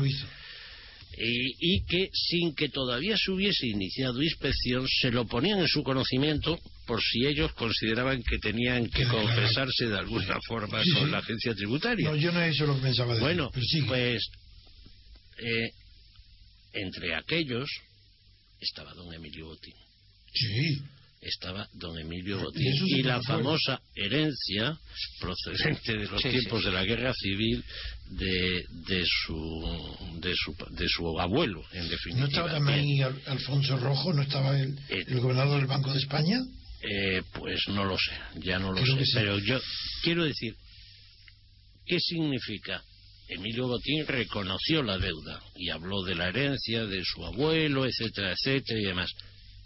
Y, 1.17 1.75
y 1.75 1.85
que 1.85 2.09
sin 2.11 2.55
que 2.55 2.69
todavía 2.69 3.17
se 3.17 3.31
hubiese 3.31 3.67
iniciado 3.67 4.21
inspección 4.21 4.87
se 4.87 5.11
lo 5.11 5.25
ponían 5.25 5.59
en 5.59 5.67
su 5.67 5.83
conocimiento 5.83 6.59
por 6.85 7.01
si 7.01 7.25
ellos 7.25 7.53
consideraban 7.53 8.23
que 8.23 8.39
tenían 8.39 8.87
que 8.89 9.05
confesarse 9.05 9.87
de 9.87 9.97
alguna 9.97 10.39
forma 10.47 10.81
con 10.93 11.11
la 11.11 11.19
agencia 11.19 11.53
tributaria. 11.53 12.09
No, 12.09 12.15
yo 12.15 12.31
no 12.31 12.41
he 12.41 12.49
hecho 12.49 12.65
lo 12.65 12.75
que 12.75 12.81
pensaba. 12.81 13.17
Bueno, 13.19 13.51
pues 13.51 14.29
eh, 15.37 15.69
entre 16.73 17.15
aquellos 17.15 17.69
estaba 18.59 18.93
don 18.93 19.13
Emilio 19.13 19.47
Botín. 19.47 19.75
Sí. 20.33 20.81
Estaba 21.25 21.67
don 21.73 21.97
Emilio 21.97 22.37
Y 22.39 22.43
Botín. 22.43 22.73
Y 22.87 23.03
la 23.03 23.21
famosa 23.21 23.79
herencia 23.95 24.77
procedente 25.19 25.93
de 25.97 26.05
los 26.07 26.21
Sí, 26.21 26.29
tiempos 26.29 26.59
sí. 26.61 26.65
de 26.67 26.71
la 26.73 26.83
guerra 26.83 27.13
civil 27.13 27.63
de, 28.09 28.63
de, 28.87 29.03
su, 29.05 29.97
de, 30.19 30.33
su, 30.35 30.55
de 30.71 30.87
su 30.89 31.19
abuelo, 31.19 31.63
en 31.71 31.87
definitiva. 31.89 32.19
¿No 32.19 32.25
estaba 32.27 32.51
también 32.51 33.03
Al- 33.03 33.21
Alfonso 33.27 33.77
Rojo? 33.77 34.11
¿No 34.13 34.21
estaba 34.21 34.59
el, 34.59 34.77
Eh, 34.89 35.05
el 35.07 35.19
gobernador 35.21 35.57
del 35.57 35.67
Banco 35.67 35.91
de 35.93 35.99
España? 35.99 36.39
Eh, 36.81 37.21
pues 37.33 37.67
no 37.69 37.85
lo 37.85 37.97
sé, 37.97 38.11
ya 38.41 38.59
no 38.59 38.73
lo 38.73 38.81
Creo 38.81 38.97
sé. 38.97 39.05
sí. 39.05 39.11
Pero 39.13 39.39
yo 39.39 39.57
quiero 40.03 40.25
decir, 40.25 40.53
¿qué 41.85 41.99
significa? 41.99 42.83
Emilio 43.29 43.67
Botín 43.67 44.05
reconoció 44.05 44.83
la 44.83 44.97
deuda 44.97 45.41
y 45.55 45.69
habló 45.69 46.03
de 46.03 46.15
la 46.15 46.27
herencia 46.27 46.85
de 46.85 47.01
su 47.05 47.25
abuelo, 47.25 47.85
etcétera, 47.85 48.33
etcétera 48.33 48.79
y 48.79 48.83
demás. 48.83 49.09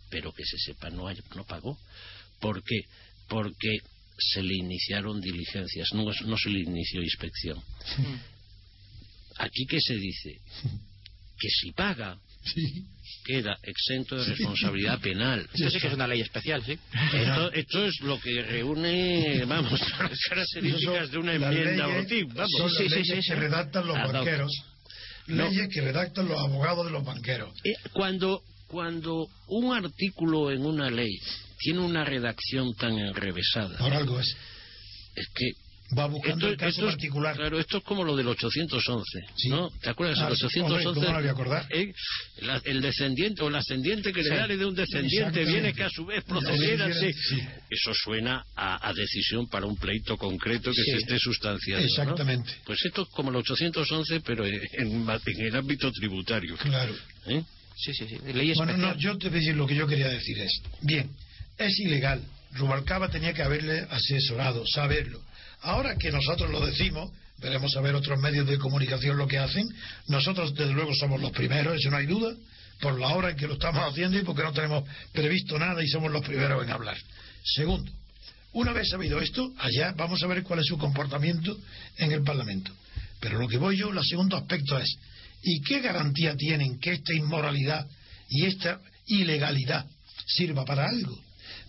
Pero 0.10 0.32
que 0.32 0.43
se 0.46 0.58
sepa, 0.58 0.89
no, 0.89 1.08
hay- 1.08 1.17
no 1.36 1.43
pagó. 1.46 1.78
¿Por 2.39 2.63
qué? 2.63 2.82
Porque 3.28 3.78
se 4.17 4.41
le 4.41 4.56
iniciaron 4.56 5.20
diligencias, 5.22 5.89
no, 5.93 6.06
no 6.26 6.38
se 6.38 6.50
le 6.50 6.60
inició 6.62 7.02
inspección. 7.02 7.62
Aquí, 9.39 9.65
¿qué 9.67 9.80
se 9.80 9.96
dice? 9.96 10.39
Que 11.39 11.50
si 11.50 11.72
paga, 11.72 12.17
Sí. 12.43 12.86
queda 13.26 13.58
exento 13.62 14.15
de 14.15 14.24
responsabilidad 14.26 15.00
penal. 15.02 15.48
Esto 15.54 15.70
sí 15.70 15.80
que 15.80 15.88
es 15.88 15.93
una 15.93 16.08
ley 16.08 16.22
especial, 16.22 16.63
sí. 16.65 16.80
Esto, 17.13 17.52
esto 17.52 17.86
es 17.86 18.00
lo 18.02 18.20
que 18.20 18.41
reúne, 18.41 19.43
vamos, 19.46 19.80
las 20.00 20.20
características 20.30 21.12
de 21.12 21.17
una 21.17 21.34
enmienda 21.36 21.88
Botín, 21.88 22.28
vamos. 22.34 22.52
Son 22.58 22.70
Sí, 22.72 22.84
las 22.84 22.93
sí, 22.93 22.96
leyes 22.96 23.08
sí, 23.08 23.13
que 23.15 23.22
sí. 23.22 23.34
redactan 23.34 23.86
los 23.86 23.98
banqueros. 23.98 24.52
No. 25.28 25.50
Leyes 25.50 25.67
que 25.70 25.82
redactan 25.82 26.28
los 26.28 26.39
abogados 26.39 26.86
de 26.86 26.91
los 26.93 27.04
banqueros. 27.04 27.54
Eh, 27.65 27.74
Cuando, 27.91 28.41
cuando 28.67 29.27
un 29.47 29.73
artículo 29.73 30.51
en 30.51 30.65
una 30.65 30.89
ley 30.89 31.17
tiene 31.60 31.80
una 31.80 32.03
redacción 32.03 32.73
tan 32.75 32.97
enrevesada, 32.97 33.77
Por 33.77 33.93
algo 33.93 34.19
es. 34.19 34.36
es 35.15 35.27
que 35.34 35.51
Va 35.97 36.06
buscando 36.06 36.49
el 36.49 36.58
caso 36.58 36.69
esto 36.69 36.88
es, 36.89 36.95
particular. 36.95 37.34
claro, 37.38 37.58
esto 37.62 37.77
es 37.77 37.84
como 37.86 38.03
lo 38.03 38.13
del 38.17 38.27
811, 38.27 39.19
Sí. 39.38 39.47
¿no? 39.47 39.69
¿Te 39.82 39.89
acuerdas? 39.89 40.19
Ah, 40.19 40.27
el 40.27 40.36
sí, 40.36 40.45
811, 40.60 40.86
hombre, 40.89 41.01
¿cómo 41.01 41.13
no 41.13 41.19
voy 41.21 41.27
a 41.30 41.32
acordar? 41.32 41.65
eh, 41.73 41.93
la- 42.41 42.62
el 42.65 42.82
descendiente 42.82 43.41
o 43.41 43.49
la 43.49 43.60
ascendiente 43.60 44.12
que 44.12 44.21
Sí. 44.21 44.27
heredare 44.27 44.58
de 44.58 44.65
un 44.65 44.75
descendiente 44.75 45.45
viene 45.45 45.71
que 45.73 45.84
a 45.84 45.89
su 45.89 46.06
vez 46.06 46.25
procediera, 46.25 46.93
sí. 46.93 47.13
Sí. 47.13 47.41
Eso 47.69 47.93
suena 47.93 48.43
a, 48.58 48.86
a 48.86 48.93
decisión 48.93 49.47
para 49.47 49.65
un 49.65 49.77
pleito 49.77 50.17
concreto 50.17 50.71
que 50.73 50.84
se 50.84 50.97
esté 50.97 51.17
sustanciando. 51.19 51.86
¿no? 51.86 51.89
Exactamente. 51.89 52.51
Pues 52.65 52.80
esto 52.84 53.03
es 53.03 53.08
como 53.08 53.30
el 53.30 53.38
811, 53.38 54.19
pero 54.25 54.45
en, 54.45 54.56
en- 54.73 55.10
en 55.10 55.41
el 55.41 55.56
ámbito 55.56 55.89
tributario. 55.93 56.58
Claro. 56.58 56.93
¿eh? 57.27 57.43
Sí, 57.77 57.93
sí, 57.93 58.07
sí. 58.07 58.17
Ley 58.33 58.53
Bueno, 58.55 58.75
no, 58.75 58.97
yo 58.97 59.17
te 59.17 59.29
voy 59.29 59.37
a 59.37 59.39
decir 59.39 59.55
lo 59.55 59.67
que 59.67 59.75
yo 59.75 59.87
quería 59.87 60.09
decir 60.09 60.39
es, 60.39 60.61
bien, 60.81 61.11
es 61.57 61.79
ilegal. 61.79 62.21
Rubalcaba 62.53 63.09
tenía 63.09 63.33
que 63.33 63.43
haberle 63.43 63.85
asesorado, 63.89 64.63
saberlo. 64.65 65.21
Ahora 65.61 65.95
que 65.95 66.11
nosotros 66.11 66.49
lo 66.49 66.65
decimos, 66.65 67.11
veremos 67.39 67.75
a 67.75 67.81
ver 67.81 67.93
otros 67.93 68.19
medios 68.19 68.47
de 68.47 68.57
comunicación 68.57 69.17
lo 69.17 69.27
que 69.27 69.37
hacen. 69.37 69.67
Nosotros, 70.07 70.55
desde 70.55 70.73
luego, 70.73 70.93
somos 70.95 71.21
los 71.21 71.31
primeros, 71.31 71.79
eso 71.79 71.91
no 71.91 71.97
hay 71.97 72.07
duda, 72.07 72.35
por 72.79 72.99
la 72.99 73.09
hora 73.09 73.31
en 73.31 73.37
que 73.37 73.47
lo 73.47 73.53
estamos 73.53 73.83
haciendo 73.83 74.17
y 74.17 74.23
porque 74.23 74.43
no 74.43 74.53
tenemos 74.53 74.83
previsto 75.11 75.57
nada 75.59 75.83
y 75.83 75.87
somos 75.87 76.11
los 76.11 76.25
primeros 76.25 76.63
en 76.63 76.71
hablar. 76.71 76.97
Segundo, 77.43 77.91
una 78.53 78.73
vez 78.73 78.89
sabido 78.89 79.19
esto, 79.19 79.53
allá 79.59 79.93
vamos 79.95 80.23
a 80.23 80.27
ver 80.27 80.43
cuál 80.43 80.59
es 80.59 80.65
su 80.65 80.77
comportamiento 80.77 81.57
en 81.97 82.11
el 82.11 82.23
Parlamento. 82.23 82.71
Pero 83.19 83.39
lo 83.39 83.47
que 83.47 83.57
voy 83.57 83.77
yo, 83.77 83.89
el 83.89 84.03
segundo 84.03 84.37
aspecto 84.37 84.77
es, 84.77 84.97
¿y 85.43 85.62
qué 85.62 85.80
garantía 85.82 86.36
tienen 86.36 86.80
que 86.80 86.93
esta 86.93 87.13
inmoralidad 87.13 87.88
y 88.30 88.45
esta 88.45 88.80
ilegalidad 89.08 89.86
sirva 90.26 90.65
para 90.65 90.86
algo? 90.88 91.17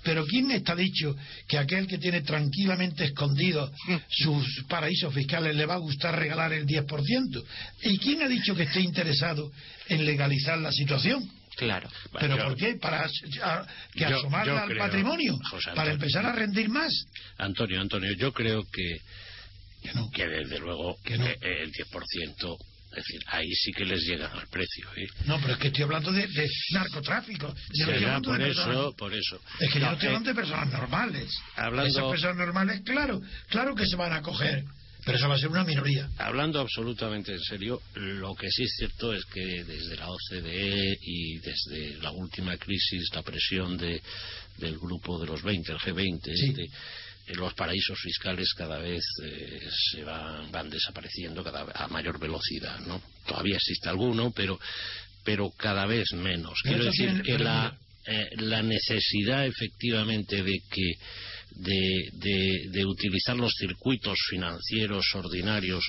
Pero 0.03 0.25
¿quién 0.27 0.51
está 0.53 0.75
dicho 0.75 1.15
que 1.49 1.59
aquel 1.59 1.87
que 1.87 1.99
tiene 1.99 2.23
tranquilamente 2.23 3.05
escondidos 3.05 3.71
sus 4.09 4.65
paraísos 4.69 5.13
fiscales 5.13 5.55
le 5.57 5.67
va 5.67 5.75
a 5.75 5.79
gustar 5.79 6.19
regalar 6.19 6.53
el 6.53 6.67
10%? 6.67 7.45
¿Y 7.83 7.99
quién 7.99 8.23
ha 8.23 8.29
dicho 8.29 8.55
que 8.55 8.63
esté 8.63 8.81
interesado 8.81 9.51
en 9.89 10.05
legalizar 10.07 10.57
la 10.59 10.73
situación? 10.73 11.29
Claro. 11.57 11.91
¿Pero 12.21 12.37
yo- 12.37 12.45
por 12.45 12.57
qué? 12.57 12.75
¿Para 12.75 13.01
as- 13.05 13.13
a- 13.43 13.67
que 13.93 14.01
yo- 14.09 14.17
asomarla 14.19 14.53
yo 14.55 14.59
al 14.61 14.69
creo, 14.69 14.79
patrimonio? 14.79 15.39
José 15.51 15.71
¿Para 15.75 15.93
empezar 15.93 16.25
a 16.25 16.33
rendir 16.33 16.69
más? 16.69 16.93
Antonio, 17.37 17.81
Antonio, 17.81 18.13
yo 18.17 18.33
creo 18.33 18.63
que, 18.73 18.99
Que 19.83 19.93
no. 19.95 20.09
que 20.11 20.27
desde 20.29 20.59
luego 20.61 20.97
Que 21.05 21.19
no. 21.19 21.27
el 21.27 21.73
10%, 21.73 22.57
es 22.99 23.05
decir, 23.05 23.23
ahí 23.29 23.51
sí 23.55 23.73
que 23.73 23.85
les 23.85 24.03
llegan 24.03 24.31
al 24.33 24.47
precio. 24.49 24.87
¿eh? 24.97 25.07
No, 25.27 25.41
pero 25.41 25.55
es 25.55 25.59
que 25.59 25.69
estoy 25.69 25.85
hablando 25.85 26.13
de, 26.13 26.27
de 26.27 26.49
narcotráfico. 26.73 27.55
Yo 27.75 27.87
Será 27.87 28.21
por 28.21 28.39
de 28.39 28.51
eso, 28.51 28.65
personas- 28.65 28.95
por 28.97 29.15
eso. 29.15 29.41
Es 29.61 29.73
que 29.73 29.79
yo 29.81 29.85
No, 29.87 29.91
no 29.91 29.93
estoy 29.95 30.07
eh, 30.07 30.11
hablando 30.11 30.29
de 30.31 30.35
personas 30.35 30.73
normales. 30.73 31.31
hablando- 31.57 31.89
Esas 31.91 32.11
personas 32.11 32.37
normales, 32.37 32.81
claro, 32.85 33.21
claro 33.49 33.75
que 33.75 33.87
se 33.87 33.97
van 33.97 34.13
a 34.13 34.23
coger, 34.23 34.65
pero 35.05 35.17
esa 35.19 35.29
va 35.29 35.35
a 35.37 35.39
ser 35.39 35.49
una 35.49 35.65
minoría. 35.65 36.09
Hablando 36.19 36.61
absolutamente 36.61 37.33
en 37.33 37.41
serio, 37.41 37.81
lo 37.95 38.35
que 38.35 38.51
sí 38.51 38.65
es 38.65 38.75
cierto 38.77 39.13
es 39.15 39.25
que 39.27 39.65
desde 39.65 39.97
la 39.97 40.09
OCDE 40.11 40.99
y 41.01 41.39
desde 41.39 41.97
la 42.03 42.11
última 42.11 42.57
crisis, 42.57 43.09
la 43.15 43.23
presión 43.23 43.77
de, 43.79 44.03
del 44.59 44.77
grupo 44.79 45.19
de 45.19 45.27
los 45.27 45.43
20, 45.43 45.73
el 45.73 45.79
G20, 45.79 46.21
Sí. 46.35 46.49
este, 46.51 46.63
eh, 46.65 46.71
los 47.35 47.55
paraísos 47.55 47.99
fiscales 48.01 48.53
cada 48.57 48.79
vez 48.79 49.03
eh, 49.25 49.61
se 49.93 50.03
van, 50.05 50.51
van 50.53 50.71
desapareciendo 50.71 51.43
cada, 51.45 51.65
vez 51.65 51.75
a 51.77 51.89
mayor 51.89 52.19
velocidad, 52.19 52.79
¿no? 52.81 53.01
Todavía 53.27 53.57
existe 53.57 53.89
alguno, 53.89 54.33
pero, 54.35 54.59
pero 55.25 55.51
cada 55.51 55.87
vez 55.87 56.13
menos. 56.15 56.59
Quiero 56.63 56.85
decir 56.85 57.09
tiene- 57.09 57.23
que 57.23 57.39
la, 57.39 57.77
eh, 58.07 58.29
la 58.39 58.63
necesidad 58.63 59.47
efectivamente 59.47 60.43
de 60.43 60.61
que 60.71 60.93
de, 61.51 62.09
de- 62.13 62.65
de 62.71 62.85
utilizar 62.87 63.37
los 63.37 63.53
circuitos 63.59 64.19
financieros 64.31 65.07
ordinarios 65.15 65.85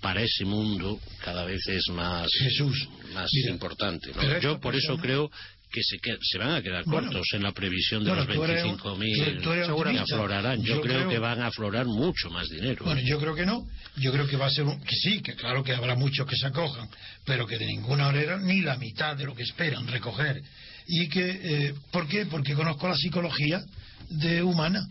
para 0.00 0.22
ese 0.22 0.44
mundo 0.44 0.98
cada 1.22 1.44
vez 1.44 1.60
es 1.68 1.88
más, 1.90 2.30
Jesús, 2.32 2.88
más 3.12 3.28
mira, 3.34 3.50
importante. 3.50 4.12
¿no? 4.14 4.38
Yo 4.40 4.58
por 4.60 4.74
eso 4.74 4.96
creo 4.96 5.30
que 5.70 5.82
se, 5.82 5.98
que- 5.98 6.16
se 6.20 6.38
van 6.38 6.52
a 6.54 6.62
quedar 6.62 6.84
Bueno, 6.84 7.08
cortos 7.08 7.26
en 7.32 7.42
la 7.42 7.52
previsión 7.52 8.02
de 8.04 8.10
bueno, 8.10 8.24
los 8.24 8.34
tú 8.34 8.44
eres 8.44 8.64
un- 8.64 8.78
25.000 8.78 9.36
tú- 9.36 9.42
tú 9.42 9.52
eres 9.52 9.66
que 9.66 9.98
aflorarán. 9.98 10.62
Yo, 10.62 10.74
Yo 10.76 10.80
creo, 10.80 10.96
creo- 10.98 11.08
que 11.08 11.18
van 11.18 11.40
a 11.40 11.46
aflorar 11.46 11.86
mucho 11.86 12.28
más 12.30 12.48
dinero. 12.48 12.84
Bueno, 12.84 13.00
yo 13.02 13.18
creo 13.18 13.34
que 13.34 13.46
no. 13.46 13.66
Yo 13.96 14.12
creo 14.12 14.26
que 14.26 14.36
va 14.36 14.46
a 14.46 14.50
ser 14.50 14.64
un... 14.64 14.80
que 14.80 14.96
sí, 14.96 15.20
que 15.22 15.34
claro 15.34 15.62
que 15.62 15.72
habrá 15.72 15.94
muchos 15.94 16.26
que 16.26 16.36
se 16.36 16.46
acojan, 16.46 16.88
pero 17.24 17.46
que 17.46 17.56
de 17.58 17.66
ninguna 17.66 18.04
manera 18.06 18.38
ni 18.38 18.60
la 18.62 18.76
mitad 18.76 19.16
de 19.16 19.24
lo 19.24 19.34
que 19.34 19.42
esperan 19.44 19.86
recoger. 19.86 20.42
Y 20.86 21.08
que, 21.08 21.30
eh, 21.68 21.74
¿por 21.92 22.08
qué? 22.08 22.26
Porque 22.26 22.54
conozco 22.54 22.88
la 22.88 22.96
psicología 22.96 23.62
de 24.08 24.42
humana 24.42 24.84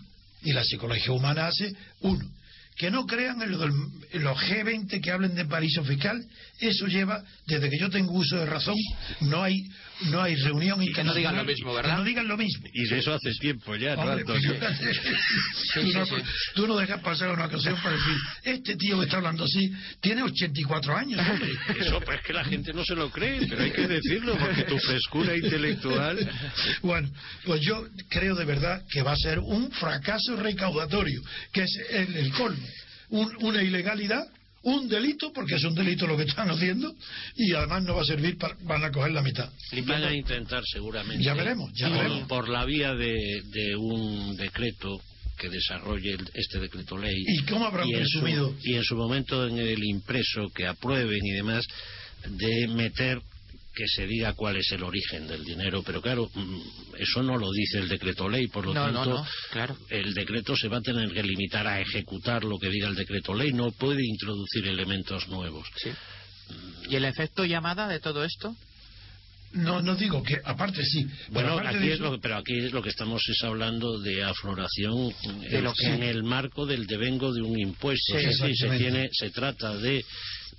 y 0.43 0.53
la 0.53 0.63
psicología 0.63 1.11
humana 1.11 1.47
hace 1.47 1.73
uno. 2.01 2.23
Que 2.79 2.89
no 2.89 3.05
crean 3.05 3.41
en, 3.41 3.51
lo 3.51 3.57
del- 3.57 3.73
en 4.13 4.23
los 4.23 4.37
G20 4.37 5.01
que 5.01 5.11
hablen 5.11 5.35
de 5.35 5.43
paraíso 5.45 5.83
fiscal, 5.83 6.17
eso 6.61 6.87
lleva, 6.87 7.21
desde 7.45 7.69
que 7.69 7.77
yo 7.77 7.89
tengo 7.89 8.13
uso 8.13 8.37
de 8.37 8.45
razón, 8.45 8.75
no 9.21 9.43
hay 9.43 9.67
no 10.03 10.21
hay 10.21 10.33
reunión 10.35 10.79
que 10.95 11.03
no 11.03 11.13
digan 11.13 11.35
lo 11.35 11.43
mismo, 11.43 11.73
¿verdad? 11.73 11.91
Que 11.91 11.97
no 11.97 12.03
digan 12.05 12.27
lo 12.29 12.37
mismo. 12.37 12.65
y 12.73 12.85
de 12.87 12.99
eso 12.99 13.13
hace 13.13 13.33
tiempo 13.33 13.75
ya, 13.75 13.97
¿no, 13.97 14.03
Hombre, 14.03 14.23
pues 14.23 14.45
Antonio? 14.45 14.69
tú, 15.73 15.81
no, 15.93 16.05
tú 16.55 16.67
no 16.67 16.77
dejas 16.77 17.01
pasar 17.01 17.31
una 17.31 17.47
ocasión 17.47 17.75
para 17.83 17.97
decir, 17.97 18.15
este 18.43 18.75
tío 18.77 18.97
que 18.97 19.03
está 19.05 19.17
hablando 19.17 19.43
así 19.43 19.69
tiene 19.99 20.23
84 20.23 20.95
años, 20.95 21.19
hombre. 21.29 21.51
Eso, 21.81 21.99
pues 21.99 22.19
es 22.19 22.25
que 22.25 22.31
la 22.31 22.45
gente 22.45 22.71
no 22.71 22.85
se 22.85 22.95
lo 22.95 23.11
cree, 23.11 23.45
pero 23.45 23.61
hay 23.61 23.71
que 23.71 23.87
decirlo, 23.89 24.37
porque 24.37 24.63
tu 24.63 24.77
frescura 24.79 25.35
intelectual... 25.35 26.17
Bueno, 26.81 27.09
pues 27.43 27.59
yo 27.61 27.85
creo 28.09 28.35
de 28.35 28.45
verdad 28.45 28.81
que 28.89 29.01
va 29.01 29.11
a 29.11 29.17
ser 29.17 29.39
un 29.39 29.69
fracaso 29.71 30.37
recaudatorio, 30.37 31.21
que 31.51 31.63
es 31.63 31.77
el, 31.89 32.15
el 32.15 32.31
colmo. 32.31 32.65
Un- 33.10 33.36
una 33.41 33.63
ilegalidad, 33.63 34.24
un 34.63 34.88
delito, 34.89 35.32
porque 35.34 35.56
es 35.56 35.63
un 35.63 35.74
delito 35.74 36.06
lo 36.06 36.17
que 36.17 36.24
están 36.24 36.50
haciendo, 36.50 36.93
y 37.36 37.54
además 37.54 37.84
no 37.84 37.95
va 37.95 38.02
a 38.02 38.06
servir 38.06 38.38
para, 38.38 38.56
van 38.62 38.84
a 38.84 38.91
coger 38.91 39.12
la 39.12 39.22
mitad. 39.22 39.50
Van 39.86 40.04
a 40.04 40.13
intentar 40.13 40.63
seguramente. 40.65 41.24
Ya 41.24 41.34
veremos, 41.34 41.72
ya 41.74 41.88
por, 41.88 41.98
veremos. 41.98 42.28
por 42.28 42.50
la 42.50 42.65
vía 42.65 42.93
de, 42.93 43.41
de 43.45 43.76
un 43.78 44.36
decreto 44.36 45.02
que 45.38 45.48
desarrolle 45.50 46.17
este 46.34 46.60
decreto 46.60 46.98
ley. 46.98 47.15
¿Y 47.26 47.43
cómo 47.45 47.65
habrán 47.65 47.88
su- 47.88 47.93
presumido? 47.93 48.54
y 48.62 48.74
en 48.76 48.84
su 48.84 48.95
momento 48.98 49.48
en 49.48 49.58
el 49.58 49.82
impreso 49.86 50.50
que 50.54 50.67
aprueben 50.67 51.19
y 51.26 51.32
demás, 51.32 51.65
de 52.28 52.67
meter 52.67 53.22
que 53.73 53.88
se 53.88 54.05
diga 54.08 54.34
cuál 54.34 54.58
es 54.58 54.71
el 54.71 54.84
origen 54.84 55.27
del 55.27 55.43
dinero, 55.45 55.84
pero 55.84 56.01
claro, 56.01 56.29
mm, 56.34 56.60
eso 56.97 57.23
no 57.23 57.38
lo 57.38 57.49
dice 57.51 57.77
el 57.79 57.88
decreto 57.88 58.27
ley, 58.27 58.47
por 58.47 58.65
lo 58.65 58.73
No, 58.73 58.86
tanto, 58.86 59.05
no, 59.05 59.27
claro. 59.51 59.77
el 59.89 60.13
decreto 60.13 60.55
se 60.55 60.67
va 60.67 60.77
a 60.77 60.82
tener 60.82 61.12
que 61.13 61.23
limitar 61.23 61.65
a 61.67 61.79
ejecutar 61.79 62.43
lo 62.43 62.58
que 62.58 62.69
diga 62.69 62.88
el 62.89 62.95
decreto 62.95 63.34
ley, 63.34 63.53
no 63.53 63.71
puede 63.71 64.05
introducir 64.05 64.67
elementos 64.67 65.27
nuevos. 65.29 65.67
Sí. 65.77 65.91
¿Y 66.89 66.95
el 66.95 67.05
efecto 67.05 67.45
llamada 67.45 67.88
de 67.88 67.99
todo 67.99 68.23
esto? 68.25 68.55
No, 69.51 69.82
no 69.82 69.95
digo 69.95 70.21
que, 70.21 70.39
aparte 70.45 70.84
sí. 70.86 71.08
pero 71.08 71.32
Bueno, 71.32 71.53
aparte 71.53 71.77
aquí 71.77 71.89
es 71.89 71.99
lo 71.99 72.12
que, 72.12 72.17
pero 72.19 72.36
aquí 72.38 72.58
es 72.60 72.71
lo 72.71 72.84
que 72.84 72.89
estamos 72.89 73.21
es 73.29 73.43
hablando 73.43 73.99
de 73.99 74.23
afloración 74.23 75.12
De 75.49 75.58
en, 75.58 75.63
lo 75.63 75.73
que- 75.73 75.88
en 75.88 76.03
el 76.03 76.23
marco 76.23 76.67
del 76.67 76.86
devengo 76.86 77.34
de 77.34 77.41
un 77.41 77.58
impuesto. 77.60 78.19
Sí, 78.19 78.25
decir, 78.27 78.55
se 78.55 78.77
tiene, 78.77 79.10
se 79.12 79.32
trata 79.32 79.75
de, 79.77 80.05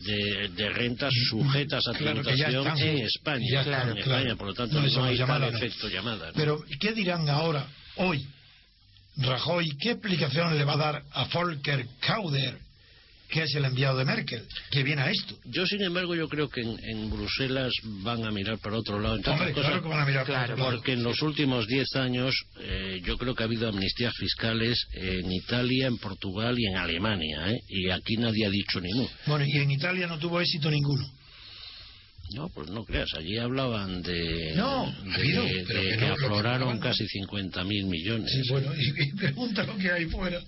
de, 0.01 0.49
de 0.49 0.69
rentas 0.71 1.13
sujetas 1.29 1.87
a 1.87 1.93
Claro 1.93 2.23
tributación 2.23 2.67
están. 2.67 2.79
en 2.79 2.99
España. 2.99 3.47
Ya 3.51 3.61
en 3.63 3.71
están, 3.73 3.89
España, 3.99 4.03
claro. 4.23 4.37
por 4.37 4.47
lo 4.49 4.55
tanto, 4.55 4.81
No, 4.81 4.87
no 4.89 5.05
hay 5.05 5.17
llamada, 5.17 5.41
tal 5.41 5.53
no. 5.53 5.59
efecto 5.59 5.89
llamada. 5.89 6.27
¿no? 6.29 6.33
Pero, 6.35 6.65
¿qué 6.81 6.93
dirán 6.93 7.29
ahora, 7.29 7.67
hoy, 7.97 8.27
Rajoy? 9.17 9.69
¿Qué 9.81 9.91
explicación 9.93 10.57
le 10.57 10.65
va 10.65 10.75
a 10.75 10.77
dar 10.77 11.03
a 11.13 11.25
Volker 11.25 11.85
Kauder, 12.01 12.59
que 13.31 13.43
es 13.45 13.55
el 13.55 13.65
enviado 13.65 13.97
de 13.99 14.05
Merkel, 14.05 14.47
que 14.71 14.83
viene 14.83 15.03
a 15.03 15.11
esto? 15.11 15.37
Yo, 15.45 15.67
sin 15.67 15.83
embargo, 15.83 16.15
yo 16.15 16.29
creo 16.29 16.49
que 16.49 16.61
en, 16.61 16.79
en 16.83 17.11
Bruselas 17.11 17.73
van 17.83 18.25
a 18.25 18.31
mirar 18.31 18.59
para 18.59 18.77
otro 18.77 18.99
lado. 19.01 19.15
Hombre, 19.25 19.53
claro 19.53 19.83
que 19.83 19.89
van 19.89 20.01
a 20.01 20.07
mirar 20.07 20.27
por 20.27 20.35
claro, 20.35 20.53
otro 20.53 20.65
lado. 20.65 20.77
Porque 20.77 20.93
en 20.93 21.03
los 21.03 21.23
últimos 21.23 21.67
diez 21.67 21.95
años 21.97 22.35
eh, 22.61 23.01
yo 23.05 23.17
creo 23.17 23.35
que 23.35 23.43
ha 23.43 23.47
habido 23.47 23.69
amnistías 23.69 24.15
fiscales 24.15 24.87
en 24.93 25.31
Italia, 25.33 25.87
en 25.87 25.99
Portugal 25.99 26.57
y 26.59 26.67
en 26.67 26.77
Alemania. 26.77 27.53
¿eh? 27.53 27.61
Y 27.69 27.91
aquí 27.91 28.17
nadie 28.17 28.47
ha 28.47 28.51
dicho 28.51 28.81
ni. 28.81 28.91
Bueno, 29.27 29.45
y 29.47 29.57
en 29.59 29.71
Italia 29.71 30.07
no 30.07 30.19
tuvo 30.19 30.41
éxito 30.41 30.71
ninguno. 30.71 31.05
No, 32.35 32.49
pues 32.49 32.69
no 32.71 32.85
creas. 32.85 33.09
Allí 33.17 33.39
hablaban 33.39 34.03
de, 34.03 34.53
No, 34.55 34.87
de, 34.87 35.11
ha 35.11 35.15
habido, 35.17 35.45
de 35.45 35.65
pero 35.67 35.81
que 35.81 35.89
que 35.89 35.97
no, 35.97 36.17
que 36.17 36.25
afloraron 36.25 36.75
¿no? 36.77 36.81
casi 36.81 37.05
50.000 37.05 37.87
millones. 37.87 38.31
Sí, 38.31 38.43
bueno, 38.51 38.73
y, 38.77 39.03
y 39.03 39.13
pregunta 39.17 39.65
lo 39.65 39.77
que 39.77 39.91
hay 39.91 40.07
fuera, 40.07 40.41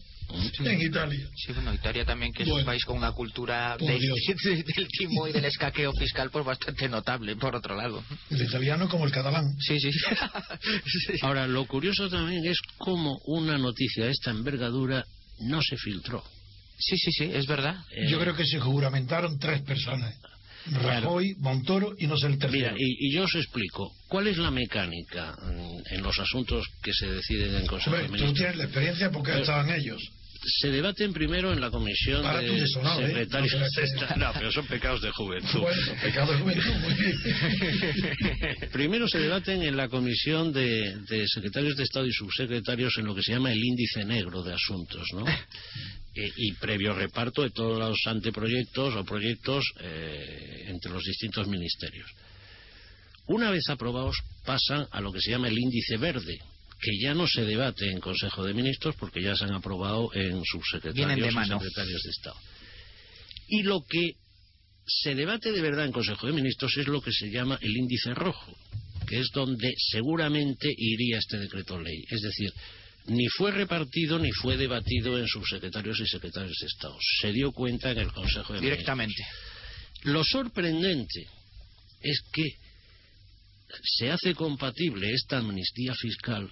en 0.64 0.81
Italia. 0.81 1.29
Sí, 1.37 1.53
bueno, 1.53 1.73
Italia 1.75 2.05
también, 2.05 2.33
que 2.33 2.42
es 2.42 2.49
un 2.49 2.55
Bueno. 2.55 2.66
país 2.66 2.85
con 2.85 2.97
una 2.97 3.12
cultura 3.12 3.77
de- 3.79 3.87
de- 4.45 4.62
del 4.62 4.88
timo 4.88 5.29
y 5.29 5.33
del 5.33 5.45
escaqueo 5.45 5.92
fiscal 5.92 6.31
pues 6.31 6.45
bastante 6.45 6.88
notable, 6.88 7.37
por 7.37 7.55
otro 7.57 7.77
lado. 7.77 8.03
El 8.31 8.42
italiano 8.42 8.88
como 8.88 9.05
el 9.07 9.12
catalán. 9.12 9.55
Sí, 9.61 9.79
sí. 9.81 9.90
Sí. 11.07 11.12
Ahora, 11.23 11.47
lo 11.47 11.66
curioso 11.66 12.09
también 12.09 12.45
es 12.47 12.59
cómo 12.79 13.18
una 13.27 13.59
noticia 13.59 14.05
de 14.07 14.11
esta 14.12 14.31
envergadura 14.31 15.05
no 15.40 15.61
se 15.62 15.77
filtró. 15.77 16.23
Sí, 16.79 16.97
sí, 16.99 17.12
sí, 17.12 17.25
es 17.33 17.47
verdad. 17.47 17.77
Eh, 17.92 18.09
Yo 18.09 18.18
creo 18.18 18.35
que 18.35 18.45
se 18.45 18.59
juramentaron 18.59 19.38
tres 19.38 19.62
personas. 19.62 20.14
Rajoy, 20.66 21.35
Montoro 21.38 21.95
y 21.99 22.07
no 22.07 22.16
sé 22.16 22.29
el 22.29 22.38
tercero. 22.38 22.53
Mira, 22.53 22.75
y, 22.79 23.09
y 23.09 23.12
yo 23.14 23.25
os 23.25 23.35
explico. 23.35 23.92
¿Cuál 24.09 24.29
es 24.29 24.38
la 24.38 24.51
mecánica 24.53 25.37
mm, 25.42 25.95
en 25.95 26.03
los 26.03 26.18
asuntos 26.21 26.64
que 26.83 26.92
se 26.92 27.07
deciden 27.09 27.57
en 27.57 27.66
Consejo 27.66 27.90
Hombre, 27.97 28.03
de 28.03 28.07
tú 28.09 28.12
Ministros? 28.14 28.38
tienes 28.38 28.57
la 28.57 28.64
experiencia 28.64 29.11
porque 29.11 29.31
Pero- 29.33 29.42
estaban 29.42 29.71
ellos. 29.71 30.01
Se 30.44 30.68
debaten 30.68 31.12
primero 31.12 31.52
en 31.52 31.61
la 31.61 31.70
comisión 31.70 32.22
de 32.22 32.62
¿eh? 32.62 32.66
secretarios 32.66 33.55
No 34.16 34.33
pero 34.35 34.50
son 34.50 34.66
pecados 34.66 35.00
de 35.00 35.11
juventud. 35.12 35.61
Bueno, 35.61 35.83
de 36.02 36.38
juventud, 36.38 36.74
muy 36.81 36.94
bien. 36.94 38.70
Primero 38.72 39.07
se 39.09 39.18
debaten 39.18 39.62
en 39.62 39.76
la 39.76 39.88
comisión 39.88 40.52
de, 40.52 40.96
de 41.09 41.28
secretarios 41.28 41.76
de 41.76 41.85
Estado 41.85 42.07
y 42.07 42.12
subsecretarios 42.12 42.98
en 42.98 43.07
lo 43.07 43.14
que 43.14 43.22
se 43.22 43.33
llama 43.33 43.52
el 43.52 43.62
índice 43.62 44.05
negro 44.05 44.42
de 44.42 44.52
asuntos, 44.52 45.07
¿no? 45.14 45.24
Eh, 46.14 46.31
y 46.37 46.52
previo 46.52 46.92
reparto 46.92 47.40
de 47.40 47.48
todos 47.52 47.78
los 47.78 47.96
anteproyectos 48.05 48.94
o 48.96 49.02
proyectos 49.02 49.64
eh, 49.81 50.66
entre 50.68 50.92
los 50.92 51.02
distintos 51.02 51.48
ministerios. 51.48 52.07
Una 53.28 53.50
vez 53.50 53.66
aprobados 53.70 54.18
pasan 54.44 54.87
a 54.90 55.00
lo 55.00 55.11
que 55.11 55.22
se 55.22 55.31
llama 55.31 55.48
el 55.48 55.59
índice 55.59 55.96
verde, 55.96 56.38
que 56.83 56.99
ya 56.99 57.14
no 57.14 57.29
se 57.29 57.45
debate 57.45 57.88
en 57.88 58.01
Consejo 58.01 58.45
de 58.45 58.55
Ministros 58.55 58.97
porque 58.99 59.23
ya 59.23 59.37
se 59.37 59.45
han 59.45 59.55
aprobado 59.55 60.12
en 60.14 60.42
subsecretarios 60.45 61.16
de 61.16 61.29
y 61.29 61.47
secretarios 61.47 62.03
de 62.03 62.11
Estado. 62.11 62.37
Y 63.47 63.62
lo 63.62 63.85
que 63.88 64.16
se 64.85 65.14
debate 65.14 65.53
de 65.53 65.61
verdad 65.61 65.85
en 65.85 65.92
Consejo 65.92 66.27
de 66.27 66.33
Ministros 66.33 66.77
es 66.77 66.88
lo 66.88 67.01
que 67.01 67.12
se 67.12 67.31
llama 67.31 67.57
el 67.62 67.77
índice 67.77 68.12
rojo, 68.14 68.53
que 69.07 69.21
es 69.21 69.31
donde 69.33 69.73
seguramente 69.92 70.75
iría 70.77 71.18
este 71.18 71.38
decreto 71.38 71.81
ley. 71.81 72.03
Es 72.11 72.21
decir, 72.21 72.53
ni 73.07 73.29
fue 73.29 73.53
repartido 73.53 74.18
ni 74.18 74.33
fue 74.33 74.57
debatido 74.57 75.16
en 75.18 75.29
subsecretarios 75.29 76.01
y 76.01 76.07
secretarios 76.07 76.57
de 76.61 76.66
Estado. 76.66 76.99
Se 77.21 77.33
dio 77.33 77.53
cuenta 77.53 77.92
en 77.92 77.99
el 77.99 78.12
Consejo 78.12 78.55
de 78.55 78.61
Directamente. 78.61 79.14
Ministros. 79.23 80.12
Lo 80.12 80.25
sorprendente 80.25 81.29
es 82.01 82.21
que 82.33 82.57
se 83.85 84.11
hace 84.11 84.35
compatible 84.35 85.12
esta 85.12 85.38
amnistía 85.38 85.95
fiscal 85.95 86.51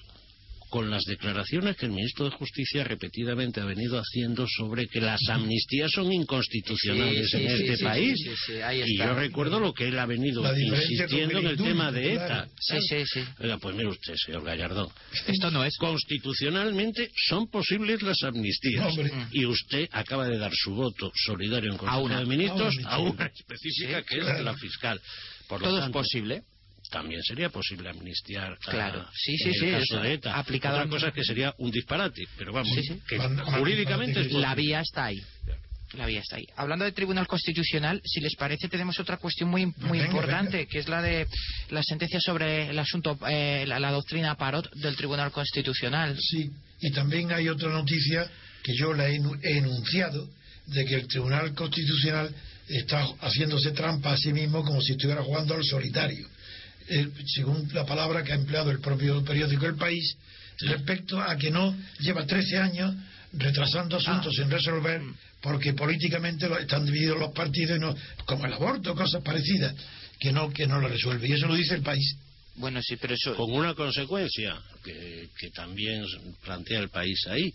con 0.71 0.91
las 0.91 1.05
declaraciones 1.05 1.77
que 1.77 1.87
el 1.87 1.93
ministro 1.93 2.25
de 2.25 2.31
Justicia 2.31 2.85
repetidamente 2.85 3.61
ha 3.61 3.65
venido 3.65 3.99
haciendo 3.99 4.47
sobre 4.49 4.87
que 4.87 5.01
las 5.01 5.21
amnistías 5.29 5.91
son 5.93 6.13
inconstitucionales 6.13 7.31
Sí, 7.31 7.39
sí, 7.39 7.45
en 7.45 7.57
sí, 7.57 7.63
este 7.65 7.77
sí, 7.77 7.85
país. 7.85 8.15
sí, 8.19 8.31
sí, 8.31 8.35
sí, 8.47 8.61
ahí 8.63 8.83
y 8.87 8.97
yo 8.97 9.15
recuerdo 9.15 9.61
lo 9.61 9.75
que 9.75 9.89
él 9.89 9.99
ha 9.99 10.07
venido 10.07 10.43
insistiendo 10.57 11.39
en 11.41 11.47
el 11.47 11.57
tema 11.57 11.93
de 11.93 12.13
claro. 12.15 12.25
ETA. 12.45 12.49
Sí, 12.61 12.77
sí, 12.89 13.05
sí. 13.07 13.21
Oiga, 13.41 13.59
pues 13.59 13.75
mire 13.77 13.89
usted, 13.89 14.15
señor 14.25 14.45
Gallardón. 14.45 14.89
Esto 15.27 15.51
no 15.51 15.65
es. 15.65 15.77
Constitucionalmente 15.77 17.11
son 17.29 17.49
posibles 17.51 18.03
las 18.03 18.23
amnistías. 18.23 18.87
Hombre. 18.87 19.11
Y 19.33 19.45
usted 19.47 19.89
acaba 19.93 20.27
de 20.29 20.39
dar 20.39 20.53
su 20.55 20.75
voto 20.75 21.11
solidario 21.15 21.73
en 21.73 21.79
Consejo 21.79 22.09
de 22.09 22.27
Ministros 22.27 22.77
A 22.85 22.99
una, 22.99 23.11
a 23.11 23.13
una 23.13 23.27
específica 23.27 23.99
Sí, 24.01 24.05
que 24.09 24.19
es 24.19 24.25
claro. 24.25 24.43
la 24.45 24.55
fiscal. 24.57 25.01
Por 25.49 25.61
lo 25.61 25.69
Todo 25.69 25.85
es 25.85 25.91
posible. 25.91 26.43
También 26.91 27.23
sería 27.23 27.49
posible 27.51 27.89
amnistiar 27.89 28.53
a- 28.53 28.57
Claro. 28.71 29.09
Sí, 29.15 29.37
sí, 29.39 29.53
sí, 29.55 29.67
eso, 29.69 30.01
de 30.01 30.15
ETA. 30.15 30.37
aplicado 30.37 30.77
Otra 30.79 30.89
cosa 30.91 31.09
es 31.09 31.15
que 31.15 31.25
sería 31.25 31.55
un 31.59 31.71
disparate, 31.71 32.25
pero 32.37 32.53
vamos, 32.53 32.75
Sí, 32.75 32.83
sí. 32.83 33.01
que 33.09 33.17
Cuando- 33.17 33.45
jurídicamente 33.47 34.21
es 34.21 34.29
cuando- 34.29 34.41
La 34.49 34.55
vía 34.55 34.81
está 34.81 35.05
ahí. 35.07 35.21
La 35.95 36.07
vía 36.07 36.21
está 36.21 36.37
ahí. 36.37 36.45
Hablando 36.57 36.85
de 36.85 36.93
Tribunal 36.93 37.27
Constitucional, 37.27 38.01
si 38.05 38.21
les 38.21 38.37
parece, 38.37 38.69
tenemos 38.69 39.01
otra 39.01 39.17
cuestión 39.17 39.49
muy, 39.51 39.67
muy 39.67 39.99
Venga, 39.99 40.07
importante, 40.07 40.57
venga. 40.59 40.71
que 40.71 40.79
es 40.79 40.89
la 40.89 41.03
de 41.03 41.27
la 41.71 41.83
sentencia 41.83 42.21
sobre 42.21 42.69
el 42.71 42.79
asunto, 42.79 43.19
eh, 43.29 43.65
la, 43.67 43.81
la 43.81 43.91
doctrina 43.91 44.37
Parot 44.37 44.73
del 44.75 44.95
Tribunal 44.95 45.33
Constitucional. 45.33 46.17
Sí, 46.21 46.49
y 46.81 46.91
también 46.93 47.33
hay 47.33 47.49
otra 47.49 47.71
noticia 47.71 48.31
que 48.63 48.73
yo 48.77 48.93
la 48.95 49.09
he 49.09 49.17
enunciado, 49.17 50.29
de 50.67 50.85
que 50.85 50.95
el 50.95 51.09
Tribunal 51.09 51.55
Constitucional 51.55 52.33
está 52.69 53.05
haciéndose 53.23 53.73
trampa 53.73 54.13
a 54.13 54.17
sí 54.17 54.33
mismo 54.33 54.65
como 54.65 54.81
si 54.81 54.93
estuviera 54.93 55.23
jugando 55.25 55.55
al 55.55 55.65
solitario. 55.65 56.29
Eh, 56.93 57.09
según 57.27 57.69
la 57.73 57.87
palabra 57.87 58.25
que 58.25 58.33
ha 58.33 58.37
empleado 58.37 58.71
el 58.71 58.81
propio 58.81 59.25
periódico 59.25 59.67
El 59.67 59.77
País, 59.77 60.17
respecto 60.61 61.21
a 61.21 61.37
que 61.37 61.51
no 61.51 61.75
lleva 62.01 62.27
13 62.27 62.59
años 62.59 62.95
retrasando 63.33 63.97
asuntos 63.97 64.35
sin 64.35 64.51
resolver 64.51 65.01
porque 65.41 65.73
políticamente 65.73 66.49
lo- 66.49 66.59
están 66.59 66.85
divididos 66.85 67.19
los 67.19 67.33
partidos 67.33 67.77
y 67.77 67.81
no, 67.81 67.95
como 68.27 68.45
el 68.45 68.53
aborto, 68.53 68.95
cosas 68.95 69.23
parecidas, 69.23 69.73
que 70.19 70.33
no, 70.33 70.51
que 70.53 70.67
no 70.67 70.81
lo 70.81 70.89
resuelve. 70.89 71.29
Y 71.29 71.33
eso 71.33 71.47
lo 71.47 71.55
dice 71.55 71.77
el 71.77 71.83
país. 71.83 72.17
Bueno, 72.57 72.81
sí, 72.83 72.97
pero 72.97 73.15
eso. 73.15 73.37
Con 73.37 73.53
una 73.53 73.75
consecuencia 73.75 74.61
que, 74.85 75.29
que 75.39 75.51
también 75.51 76.05
plantea 76.43 76.81
el 76.81 76.89
país 76.91 77.19
ahí. 77.29 77.55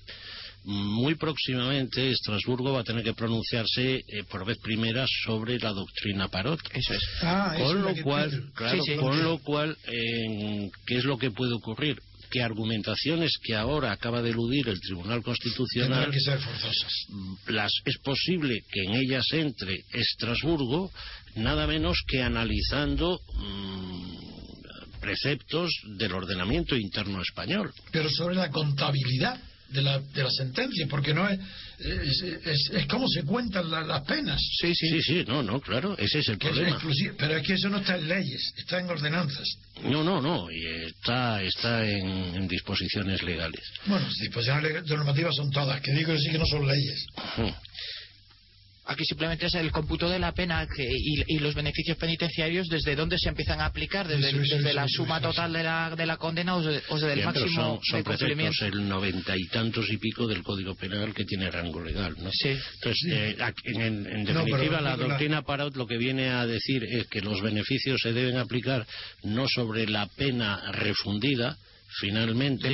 Muy 0.67 1.13
próximamente 1.15 2.09
Estrasburgo 2.09 2.73
va 2.73 2.79
a 2.79 2.83
tener 2.83 3.03
que 3.03 3.13
pronunciarse 3.13 3.97
eh, 3.97 4.23
por 4.29 4.45
vez 4.45 4.57
primera 4.57 5.05
sobre 5.25 5.59
la 5.59 5.71
doctrina 5.71 6.27
Parot. 6.27 6.59
Eso 6.73 6.93
es. 6.93 7.03
Ah, 7.21 7.55
con 7.57 7.81
lo 7.83 7.95
cual, 8.01 8.51
claro, 8.55 8.83
Sí, 8.83 8.91
sí. 8.93 8.97
con 8.97 9.23
lo 9.23 9.37
cual, 9.39 9.77
eh, 9.85 10.69
¿qué 10.87 10.97
es 10.97 11.03
lo 11.05 11.17
que 11.19 11.29
puede 11.29 11.53
ocurrir? 11.53 11.99
Que 12.31 12.41
argumentaciones 12.41 13.37
que 13.43 13.55
ahora 13.55 13.91
acaba 13.91 14.23
de 14.23 14.31
eludir 14.31 14.67
el 14.67 14.79
Tribunal 14.81 15.21
Constitucional 15.21 16.09
que 16.09 16.19
ser 16.19 16.39
forzosas. 16.39 16.91
las 17.47 17.71
es 17.85 17.97
posible 17.99 18.61
que 18.71 18.81
en 18.85 18.95
ellas 18.95 19.25
entre 19.33 19.75
Estrasburgo 19.93 20.91
nada 21.35 21.67
menos 21.67 22.01
que 22.07 22.23
analizando 22.23 23.19
mm, 23.37 24.99
preceptos 24.99 25.71
del 25.97 26.13
ordenamiento 26.13 26.75
interno 26.75 27.21
español. 27.21 27.71
pero 27.91 28.09
sobre 28.09 28.35
la 28.35 28.49
contabilidad 28.49 29.39
de 29.75 29.81
la, 29.81 29.99
de 29.99 30.23
la 30.23 30.31
sentencia, 30.31 30.87
porque 30.89 31.13
no 31.13 31.27
es, 31.27 31.37
es, 31.79 32.21
es, 32.45 32.69
es 32.73 32.85
cómo 32.87 33.07
se 33.07 33.23
cuentan 33.23 33.69
la- 33.69 33.81
las 33.83 34.01
penas. 34.03 34.39
Sí, 34.61 34.73
Sí, 34.73 35.01
sí, 35.01 35.23
no, 35.27 35.43
no, 35.43 35.59
claro, 35.59 35.97
ese 35.97 36.19
es 36.19 36.29
el 36.29 36.37
Que 36.37 36.49
problema. 36.49 36.79
pero 37.17 37.37
es 37.37 37.45
que 37.45 37.53
eso 37.53 37.69
no 37.69 37.77
está 37.77 37.95
en 37.97 38.07
leyes, 38.07 38.53
está 38.57 38.79
en 38.79 38.89
ordenanzas. 38.89 39.47
No, 39.83 40.03
no, 40.03 40.21
no, 40.21 40.49
y 40.51 40.65
está, 40.87 41.41
está 41.43 41.85
en, 41.87 42.07
en 42.35 42.47
disposiciones 42.47 43.21
legales. 43.23 43.61
Bueno, 43.85 44.07
disposiciones 44.21 44.85
normativas 44.87 45.35
son 45.35 45.51
todas, 45.51 45.81
que 45.81 45.91
digo 45.93 46.13
que 46.13 46.19
sí 46.19 46.31
que 46.31 46.37
no 46.39 46.45
son 46.45 46.65
leyes. 46.67 47.05
Ujú. 47.37 47.53
Aquí 48.87 49.03
simplemente 49.03 49.47
es 49.47 49.55
el 49.55 49.71
cómputo 49.71 50.07
de 50.07 50.19
la 50.19 50.31
pena 50.31 50.67
que, 50.67 50.87
y, 50.87 51.39
los 51.39 51.55
beneficios 51.55 51.97
penitenciarios 51.97 52.67
desde 52.67 52.95
dónde 52.95 53.17
se 53.17 53.29
empiezan 53.29 53.59
a 53.59 53.65
aplicar, 53.65 54.07
desde, 54.07 54.31
desde 54.37 54.73
la 54.73 54.87
suma 54.87 55.19
total 55.19 55.53
de 55.53 55.63
la, 55.63 55.95
de 55.95 56.05
la 56.05 56.17
condena 56.17 56.55
o, 56.55 56.61
desde 56.61 57.13
el 57.13 57.25
máximo 57.25 57.79
son, 57.89 58.03
son 58.03 58.67
el 58.67 58.87
noventa 58.87 59.35
y 59.35 59.47
tantos 59.47 59.89
y 59.89 59.97
pico 59.97 60.27
del 60.27 60.43
Código 60.43 60.75
Penal 60.75 61.15
que 61.15 61.25
tiene 61.25 61.49
rango 61.49 61.83
legal, 61.83 62.15
¿no? 62.19 62.29
Sí. 62.31 62.49
Entonces, 62.75 63.11
eh, 63.11 63.37
en, 63.65 64.23
definitiva, 64.23 64.79
la 64.81 64.95
doctrina 64.95 65.41
Parot 65.41 65.75
lo 65.75 65.87
que 65.87 65.97
viene 65.97 66.29
a 66.29 66.45
decir 66.45 66.83
es 66.83 67.07
que 67.07 67.21
los 67.21 67.41
beneficios 67.41 67.99
se 68.01 68.13
deben 68.13 68.37
aplicar 68.37 68.85
no 69.23 69.47
sobre 69.47 69.87
la 69.87 70.07
pena 70.15 70.71
refundida, 70.71 71.57
finalmente 71.99 72.73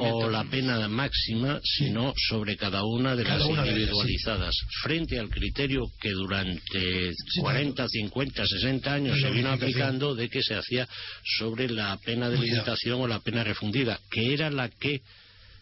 o 0.00 0.30
la 0.30 0.44
pena 0.44 0.88
máxima, 0.88 1.60
sino 1.62 2.12
sobre 2.28 2.56
cada 2.56 2.82
una 2.84 3.14
de 3.14 3.24
las 3.24 3.44
individualizadas, 3.44 4.54
frente 4.82 5.18
al 5.18 5.28
criterio 5.28 5.84
que 6.00 6.10
durante 6.10 7.12
40, 7.40 7.88
50, 7.88 8.46
60 8.46 8.92
años 8.92 9.20
se 9.20 9.30
vino 9.30 9.50
aplicando 9.50 10.14
de 10.14 10.28
que 10.28 10.42
se 10.42 10.54
hacía 10.54 10.88
sobre 11.38 11.68
la 11.68 11.96
pena 11.98 12.28
de 12.28 12.38
limitación 12.38 13.00
o 13.00 13.06
la 13.06 13.20
pena 13.20 13.44
refundida, 13.44 14.00
que 14.10 14.32
era 14.32 14.50
la 14.50 14.68
que 14.68 15.02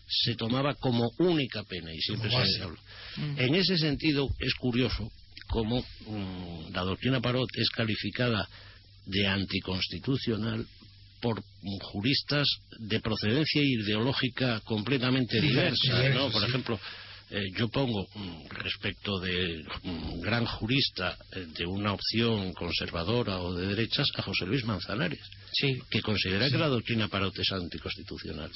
se 0.06 0.34
tomaba 0.34 0.74
como 0.74 1.10
única 1.18 1.62
pena 1.64 1.92
y 1.92 2.00
siempre 2.00 2.30
se 2.30 2.62
habla. 2.62 2.80
Mm. 3.16 3.38
En 3.38 3.54
ese 3.54 3.76
sentido 3.78 4.28
es 4.38 4.54
curioso 4.54 5.10
cómo 5.48 5.84
mm, 6.06 6.72
la 6.72 6.82
doctrina 6.82 7.20
Parot 7.20 7.48
es 7.56 7.68
calificada 7.70 8.48
de 9.06 9.26
anticonstitucional 9.26 10.66
por 11.24 11.42
juristas 11.80 12.46
de 12.80 13.00
procedencia 13.00 13.62
ideológica 13.62 14.60
completamente 14.60 15.40
diversa, 15.40 16.10
¿no? 16.10 16.30
Por 16.30 16.44
ejemplo, 16.44 16.78
eh, 17.30 17.44
yo 17.56 17.68
pongo 17.68 18.06
mm, 18.14 18.48
respecto 18.50 19.18
de 19.20 19.64
un 19.84 20.20
gran 20.20 20.44
jurista 20.44 21.16
eh, 21.32 21.46
de 21.56 21.64
una 21.64 21.94
opción 21.94 22.52
conservadora 22.52 23.38
o 23.38 23.54
de 23.54 23.68
derechas 23.68 24.06
a 24.16 24.20
José 24.20 24.44
Luis 24.44 24.66
Manzanares, 24.66 25.22
que 25.90 26.02
considera 26.02 26.50
que 26.50 26.58
la 26.58 26.68
doctrina 26.68 27.08
Parot 27.08 27.38
es 27.38 27.52
anticonstitucional. 27.52 28.50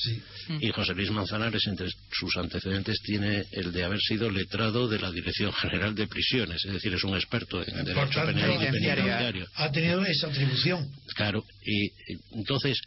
Mm. 0.49 0.59
Y 0.61 0.71
José 0.71 0.95
Luis 0.95 1.11
Manzanares, 1.11 1.67
entre 1.67 1.89
sus 2.11 2.37
antecedentes, 2.37 3.01
tiene 3.03 3.45
el 3.53 3.73
de 3.73 3.85
haber 3.85 4.01
sido 4.01 4.31
letrado 4.31 4.89
de 4.89 4.99
la 4.99 5.11
Dirección 5.11 5.53
General 5.53 5.95
de 5.95 6.07
Prisiones, 6.07 6.65
es 6.65 6.73
decir, 6.73 6.93
es 6.95 7.05
un 7.05 7.15
experto 7.15 7.63
en 7.67 7.85
derecho 7.85 8.25
penal 8.25 8.59
penitenciario. 8.59 9.47
Ha 9.55 9.71
tenido 9.71 10.05
esa 10.05 10.29
atribución. 10.29 10.91
Claro, 11.15 11.45
y 11.65 11.91
entonces 12.33 12.81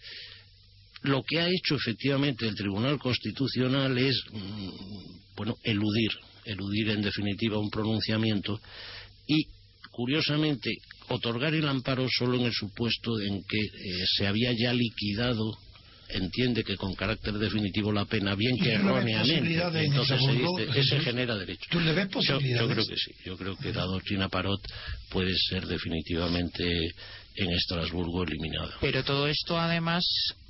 lo 1.04 1.24
que 1.24 1.40
ha 1.40 1.48
hecho 1.48 1.76
efectivamente 1.76 2.48
el 2.48 2.56
Tribunal 2.56 3.00
Constitucional 3.00 3.98
es, 3.98 4.22
mm, 4.32 4.70
bueno, 5.36 5.56
eludir, 5.64 6.12
eludir 6.46 6.90
en 6.90 7.02
definitiva 7.02 7.58
un 7.58 7.70
pronunciamiento 7.70 8.60
y, 9.28 9.46
curiosamente, 9.92 10.72
otorgar 11.14 11.54
el 11.54 11.68
amparo 11.68 12.08
solo 12.10 12.38
en 12.38 12.46
el 12.46 12.54
supuesto 12.54 13.20
en 13.20 13.44
que 13.44 13.58
eh, 13.58 14.06
se 14.18 14.28
había 14.28 14.52
ya 14.54 14.74
liquidado 14.74 15.58
entiende 16.14 16.64
que 16.64 16.76
con 16.76 16.94
carácter 16.94 17.34
definitivo 17.36 17.92
la 17.92 18.06
pena, 18.06 18.36
bien 18.36 18.58
que 18.58 18.74
erróneamente, 18.74 19.86
entonces 19.86 20.22
se 20.22 20.32
dice, 20.34 20.80
ese 20.80 21.00
genera 21.00 21.36
derecho. 21.36 21.70
¿Tú 21.70 21.80
le 21.80 21.94
ves 21.94 22.08
posibilidades? 22.08 22.62
Yo, 22.62 22.74
creo 22.74 22.86
que 22.86 22.96
sí, 22.98 23.12
yo 23.26 23.38
creo 23.38 23.58
que 23.58 23.74
la 23.74 23.84
doctrina 23.84 24.30
Parot 24.30 24.62
puede 25.10 25.34
ser 25.50 25.66
definitivamente 25.66 26.92
en 27.36 27.52
Estrasburgo 27.52 28.24
eliminada. 28.24 28.76
Pero 28.82 29.04
todo 29.04 29.28
esto 29.28 29.58
además 29.58 30.04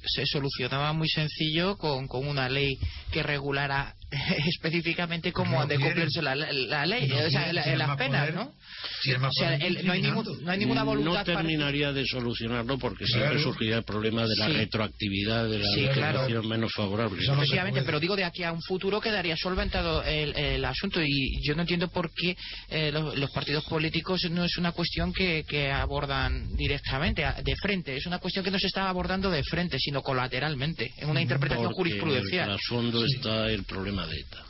se 0.03 0.25
solucionaba 0.25 0.93
muy 0.93 1.09
sencillo 1.09 1.77
con, 1.77 2.07
con 2.07 2.27
una 2.27 2.49
ley 2.49 2.77
que 3.11 3.21
regulara 3.21 3.95
específicamente 4.45 5.31
cómo 5.31 5.61
han 5.61 5.67
de 5.67 5.79
cumplirse 5.79 6.21
la, 6.21 6.35
ley, 6.35 7.11
o 7.11 7.29
sea, 7.29 7.53
las 7.53 7.97
penas, 7.97 8.33
¿no? 8.33 8.43
o 8.43 9.31
sea, 9.31 9.57
no, 9.57 9.93
hay 9.93 10.01
no, 10.01 10.51
hay 10.51 10.57
ninguna 10.57 10.83
voluntad. 10.83 11.19
No 11.19 11.23
terminaría 11.23 11.93
de 11.93 12.05
solucionarlo 12.05 12.77
porque 12.77 13.05
siempre 13.05 13.41
surgiría 13.41 13.77
el 13.77 13.83
problema 13.83 14.25
de 14.27 14.35
la 14.35 14.47
retroactividad 14.49 15.47
de 15.47 15.59
la 15.59 16.27
sí, 16.27 16.47
menos 16.47 16.73
favorable. 16.73 17.23
Efectivamente, 17.23 17.83
pero 17.83 17.99
digo 17.99 18.15
de 18.15 18.25
aquí 18.25 18.43
a 18.43 18.51
un 18.51 18.61
futuro 18.61 18.99
quedaría 18.99 19.37
solventado 19.37 20.03
el, 20.03 20.35
el 20.35 20.65
asunto 20.65 21.01
y 21.01 21.41
yo 21.41 21.55
no 21.55 21.61
entiendo 21.61 21.87
por 21.87 22.11
qué 22.13 22.35
eh, 22.69 22.91
los, 22.91 23.31
partidos 23.31 23.63
políticos 23.65 24.27
no 24.29 24.43
es 24.43 24.57
una 24.57 24.73
cuestión 24.73 25.13
que, 25.13 25.45
que 25.47 25.71
abordan 25.71 26.53
directamente, 26.55 27.25
de 27.43 27.55
frente, 27.55 27.95
es 27.95 28.05
una 28.05 28.19
cuestión 28.19 28.43
que 28.43 28.51
no 28.51 28.59
se 28.59 28.67
está 28.67 28.89
abordando 28.89 29.29
de 29.29 29.43
frente, 29.43 29.79
sino 29.79 30.01
colateralmente, 30.01 30.91
en 30.97 31.09
una 31.09 31.21
interpretación 31.21 31.71
jurisprudencial. 31.71 32.49
En 32.49 32.53
el 32.55 32.59
fondo 32.67 33.05
está 33.05 33.49
el 33.49 33.63
problema 33.63 34.00
de 34.07 34.19
ETA. 34.19 34.45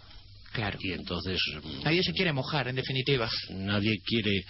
Claro. 0.53 0.77
Y 0.81 0.91
entonces. 0.91 1.39
Nadie 1.83 2.03
se 2.03 2.11
quiere 2.13 2.33
mojar, 2.33 2.67
en 2.67 2.75
definitiva. 2.75 3.29
Nadie 3.49 3.99
quiere 4.05 4.43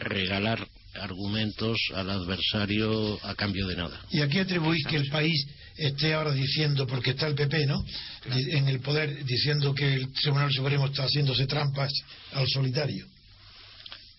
regalar 0.00 0.66
argumentos 0.94 1.78
al 1.94 2.10
adversario 2.10 3.18
a 3.24 3.34
cambio 3.34 3.66
de 3.66 3.76
nada. 3.76 4.00
Y 4.10 4.20
aquí 4.20 4.38
atribuís 4.38 4.84
que 4.86 4.96
el 4.96 5.08
país 5.08 5.46
esté 5.76 6.14
ahora 6.14 6.32
diciendo, 6.32 6.86
porque 6.86 7.10
está 7.10 7.26
el 7.26 7.34
PP, 7.34 7.66
¿no? 7.66 7.84
En 8.26 8.68
el 8.68 8.80
poder, 8.80 9.24
diciendo 9.24 9.74
que 9.74 9.94
el 9.94 10.12
Tribunal 10.12 10.52
Supremo 10.52 10.86
está 10.86 11.04
haciéndose 11.04 11.46
trampas 11.46 11.92
al 12.32 12.48
solitario. 12.48 13.06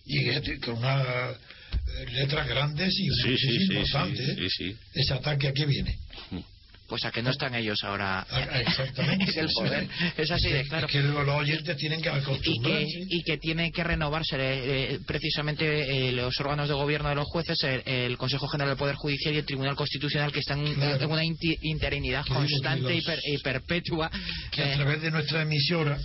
Y 0.06 0.58
con 0.60 0.78
una 0.78 1.34
letras 2.12 2.48
grandes 2.48 2.94
y 2.98 3.08
sí, 3.08 3.36
sí, 3.36 3.74
importante. 3.74 4.48
Sí, 4.50 4.76
Ese 4.94 5.14
ataque 5.14 5.48
a 5.48 5.52
qué 5.52 5.66
viene. 5.66 5.98
Pues 6.88 7.04
a 7.04 7.10
que 7.10 7.22
no 7.22 7.30
están 7.30 7.54
ellos 7.54 7.78
ahora 7.82 8.24
ah, 8.30 8.60
exactamente, 8.60 9.32
en 9.32 9.38
el 9.46 9.52
poder. 9.52 9.88
Es 10.16 10.30
así 10.30 10.48
de 10.48 10.62
claro. 10.64 10.86
que 10.86 11.02
los 11.02 11.28
oyentes 11.28 11.76
tienen 11.76 12.00
que 12.00 12.08
acostumbrarse. 12.08 12.84
Y 12.84 13.08
que, 13.08 13.16
y 13.16 13.22
que 13.22 13.38
tiene 13.38 13.72
que 13.72 13.82
renovarse 13.82 14.36
eh, 14.38 14.98
precisamente 15.04 16.08
eh, 16.08 16.12
los 16.12 16.38
órganos 16.40 16.68
de 16.68 16.74
gobierno 16.74 17.08
de 17.08 17.16
los 17.16 17.26
jueces, 17.26 17.58
el, 17.64 18.16
Consejo 18.16 18.46
General 18.48 18.70
del 18.70 18.78
Poder 18.78 18.94
Judicial 18.94 19.34
y 19.34 19.38
el 19.38 19.44
Tribunal 19.44 19.74
Constitucional, 19.74 20.32
que 20.32 20.40
están 20.40 20.64
en 20.66 21.10
una 21.10 21.24
interinidad 21.24 22.24
constante 22.26 22.94
y, 23.24 23.38
perpetua. 23.38 24.10
Que 24.50 24.62
a 24.62 24.72
eh, 24.72 24.76
través 24.76 25.02
de 25.02 25.10
nuestra 25.10 25.42
emisora, 25.42 25.98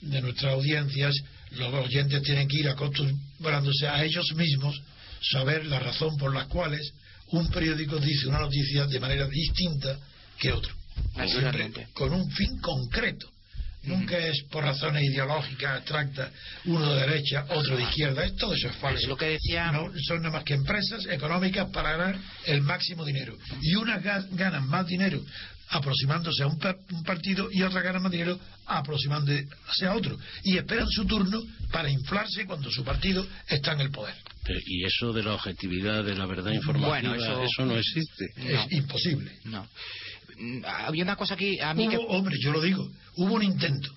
de 0.00 0.20
nuestras 0.22 0.52
audiencias, 0.52 1.14
los 1.52 1.72
oyentes 1.72 2.22
tienen 2.22 2.48
que 2.48 2.60
ir 2.60 2.68
acostumbrándose 2.68 3.86
a 3.88 4.04
ellos 4.04 4.32
mismos 4.34 4.80
saber 5.20 5.66
la 5.66 5.78
razón 5.78 6.16
por 6.16 6.34
la 6.34 6.46
cuales 6.46 6.92
un 7.32 7.48
periódico 7.48 7.98
dice 7.98 8.28
una 8.28 8.40
noticia 8.40 8.86
de 8.86 9.00
manera 9.00 9.26
distinta 9.26 9.98
que 10.38 10.52
otro. 10.52 10.74
con 11.94 12.12
un 12.12 12.30
fin 12.30 12.58
concreto. 12.60 13.28
Nunca 13.84 14.18
es 14.18 14.42
por 14.50 14.64
razones 14.64 15.04
ideológicas 15.04 15.76
abstractas, 15.76 16.32
uno 16.64 16.92
de 16.92 17.00
derecha, 17.02 17.46
otro 17.50 17.76
de 17.76 17.84
izquierda. 17.84 18.28
Todo 18.36 18.54
eso 18.54 18.68
es 18.68 18.76
falso. 18.76 19.06
lo 19.06 19.16
que 19.16 19.26
decía... 19.26 19.70
No 19.70 19.92
son 20.08 20.22
nada 20.22 20.32
más 20.32 20.44
que 20.44 20.54
empresas 20.54 21.06
económicas 21.06 21.68
para 21.70 21.92
ganar 21.92 22.18
el 22.46 22.62
máximo 22.62 23.04
dinero. 23.04 23.36
Y 23.62 23.76
unas 23.76 24.02
ganan 24.32 24.66
más 24.66 24.86
dinero 24.86 25.22
aproximándose 25.70 26.42
a 26.42 26.46
un, 26.46 26.58
partido 27.04 27.48
y 27.50 27.62
otras 27.62 27.82
ganan 27.82 28.02
más 28.02 28.12
dinero 28.12 28.38
aproximándose 28.66 29.86
a 29.86 29.94
otro. 29.94 30.18
Y 30.44 30.56
esperan 30.56 30.88
su 30.88 31.04
turno 31.06 31.42
para 31.72 31.90
inflarse 31.90 32.46
cuando 32.46 32.70
su 32.70 32.84
partido 32.84 33.26
está 33.48 33.72
en 33.72 33.80
el 33.80 33.90
poder. 33.90 34.14
Y 34.66 34.84
eso 34.84 35.12
de 35.12 35.22
la 35.22 35.34
objetividad, 35.34 36.04
de 36.04 36.14
la 36.14 36.26
verdad 36.26 36.52
informativa, 36.52 37.16
eso... 37.16 37.66
no 37.66 37.76
existe. 37.76 38.26
Es 38.36 38.72
imposible. 38.72 39.32
No. 39.44 39.66
Había 40.86 41.02
una 41.02 41.16
cosa 41.16 41.34
aquí... 41.34 41.58
A 41.58 41.74
mí 41.74 41.88
Hombre, 42.08 42.36
yo 42.40 42.52
lo 42.52 42.60
digo, 42.60 42.88
hubo 43.16 43.34
un 43.34 43.42
intento. 43.42 43.90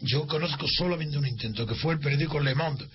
Yo 0.00 0.26
conozco 0.26 0.66
solamente 0.68 1.16
un 1.16 1.26
intento, 1.26 1.66
que 1.66 1.74
fue 1.74 1.94
el 1.94 2.00
periódico 2.00 2.38
Le 2.40 2.54
Monde. 2.54 2.86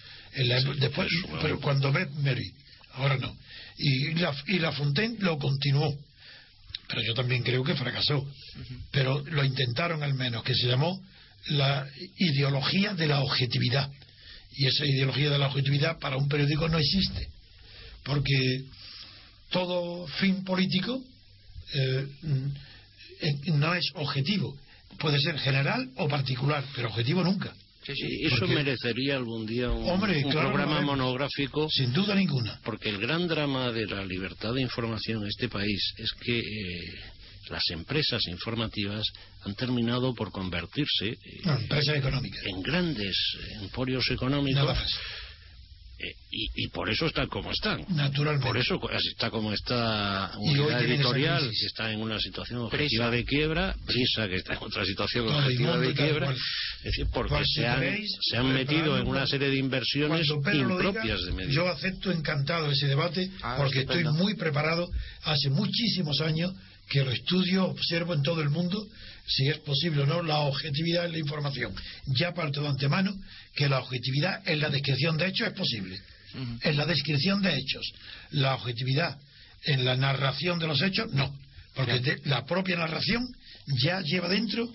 después, 0.80 1.08
pero 1.42 1.60
cuando 1.60 1.92
ve 1.92 2.08
Mary, 2.22 2.54
ahora 2.94 3.18
no. 3.18 3.36
Y 3.78 4.14
la, 4.14 4.36
y 4.48 4.60
la 4.60 4.72
Fontaine 4.72 5.18
lo 5.20 5.40
continuó. 5.40 5.98
Pero 6.92 7.04
yo 7.04 7.14
también 7.14 7.42
creo 7.42 7.64
que 7.64 7.74
fracasó. 7.74 8.28
Pero 8.92 9.24
lo 9.28 9.46
intentaron 9.46 10.04
al 10.04 10.14
menos, 10.14 10.44
que 10.44 10.54
se 10.54 10.68
llamó 10.68 11.02
la 11.48 11.88
ideología 12.18 12.94
de 12.94 13.08
la 13.08 13.22
objetividad 13.22 13.90
y 14.54 14.68
esa 14.68 14.86
ideología 14.86 15.30
de 15.30 15.40
la 15.40 15.48
objetividad 15.48 15.98
para 16.00 16.18
un 16.18 16.28
periódico 16.28 16.68
no 16.68 16.78
existe. 16.78 17.30
Porque 18.04 18.66
todo 19.50 20.06
fin 20.08 20.44
político 20.44 21.02
eh, 21.74 22.08
mm, 22.24 23.60
no 23.60 23.74
es 23.74 23.86
objetivo. 23.96 24.58
Puede 25.00 25.18
ser 25.20 25.40
general 25.40 25.90
o 25.96 26.10
particular, 26.10 26.64
pero 26.76 26.90
objetivo 26.90 27.24
nunca. 27.24 27.54
Eso 27.88 28.48
merecería 28.48 29.16
algún 29.16 29.46
día 29.46 29.72
un, 29.72 30.00
programa 30.30 30.82
monográfico. 30.82 31.68
Sin 31.70 31.92
duda 31.94 32.16
ninguna. 32.16 32.60
Porque 32.64 32.90
el 32.90 33.00
gran 33.00 33.28
drama 33.28 33.72
de 33.72 33.88
la 33.88 34.06
libertad 34.06 34.54
de 34.54 34.62
información 34.62 35.24
en 35.24 35.30
este 35.30 35.50
país 35.50 35.94
es 35.98 36.12
que 36.14 36.40
eh, 36.40 36.94
las 37.50 37.64
empresas 37.72 38.28
informativas 38.28 39.06
han 39.42 39.56
terminado 39.56 40.14
por 40.14 40.32
convertirse 40.32 41.08
eh, 41.08 41.42
en 42.46 42.62
grandes 42.62 43.16
emporios 43.62 44.10
económicos. 44.12 44.78
Eh, 46.04 46.16
y, 46.32 46.68
por 46.70 46.90
eso 46.90 47.06
están 47.06 47.28
como 47.28 47.52
están. 47.52 47.86
Naturalmente. 47.90 48.48
Por 48.48 48.58
eso 48.58 48.80
está 48.98 49.30
como 49.30 49.52
está 49.54 50.32
unidad 50.38 50.82
editorial, 50.84 51.42
que 51.50 51.66
está 51.68 51.92
en 51.92 52.02
una 52.02 52.20
situación 52.20 52.62
objetiva 52.62 53.12
de 53.12 53.24
quiebra, 53.26 53.76
Prisa, 53.86 54.28
que 54.28 54.36
está 54.38 54.54
en 54.54 54.60
otra 54.64 54.86
situación 54.86 55.28
objetiva 55.28 55.78
de 55.78 55.94
quiebra. 55.94 56.32
Es 56.32 56.84
decir, 56.84 57.08
porque 57.14 57.36
Pues, 57.36 57.48
se 57.54 57.68
han, 57.68 57.82
queréis, 57.82 58.18
se 58.22 58.38
han 58.38 58.54
metido 58.54 58.98
en 58.98 59.08
una 59.08 59.28
serie 59.28 59.50
de 59.50 59.58
inversiones 59.58 60.28
lo 60.28 60.38
diga, 60.38 60.54
impropias 60.56 61.22
de 61.26 61.34
medio. 61.34 61.52
yo 61.52 61.68
acepto 61.70 62.12
encantado 62.12 62.72
ese 62.72 62.88
debate 62.88 63.30
Ah, 63.42 63.56
porque 63.58 63.80
estupendo. 63.82 64.10
estoy 64.12 64.24
muy 64.24 64.36
preparado. 64.36 64.90
Hace 65.24 65.50
muchísimos 65.50 66.22
años 66.22 66.54
que 66.90 67.04
lo 67.04 67.12
estudio, 67.12 67.66
observo 67.66 68.14
en 68.14 68.24
todo 68.24 68.42
el 68.42 68.50
mundo 68.50 68.86
si 69.28 69.48
es 69.48 69.58
posible 69.60 70.04
o 70.04 70.06
no 70.06 70.22
la 70.24 70.40
objetividad 70.40 71.06
en 71.06 71.14
la 71.14 71.20
información. 71.20 71.74
Ya 72.08 72.34
parto 72.34 72.62
de 72.62 72.68
antemano 72.70 73.14
que 73.56 73.70
la 73.70 73.80
objetividad 73.80 74.42
en 74.48 74.60
la 74.60 74.70
descripción 74.70 75.18
de 75.18 75.28
hechos 75.28 75.48
es 75.48 75.54
posible. 75.54 76.00
En 76.62 76.78
la 76.78 76.86
descripción 76.86 77.42
de 77.42 77.54
hechos. 77.58 77.92
La 78.32 78.56
objetividad 78.56 79.18
en 79.64 79.84
la 79.86 79.96
narración 79.96 80.60
de 80.60 80.68
los 80.68 80.82
hechos, 80.82 81.12
no. 81.14 81.34
Porque 81.76 82.00
de- 82.00 82.22
la 82.26 82.46
propia 82.46 82.78
narración 82.78 83.28
ya 83.84 84.02
lleva 84.02 84.28
dentro 84.30 84.70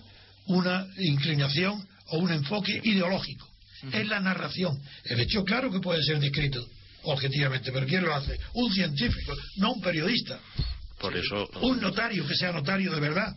una 0.45 0.87
inclinación 0.97 1.85
o 2.07 2.19
un 2.19 2.31
enfoque 2.31 2.79
ideológico. 2.83 3.47
Es 3.91 4.07
la 4.07 4.19
narración. 4.19 4.79
El 5.05 5.19
hecho, 5.19 5.43
claro 5.43 5.71
que 5.71 5.79
puede 5.79 6.01
ser 6.03 6.19
descrito 6.19 6.65
objetivamente, 7.03 7.71
pero 7.71 7.85
¿quién 7.85 8.03
lo 8.03 8.13
hace? 8.15 8.37
Un 8.53 8.73
científico, 8.73 9.33
no 9.57 9.73
un 9.73 9.81
periodista. 9.81 10.39
Por 10.99 11.15
eso, 11.15 11.47
Un 11.61 11.79
notario 11.79 12.27
que 12.27 12.35
sea 12.35 12.51
notario 12.51 12.91
de 12.91 12.99
verdad. 12.99 13.35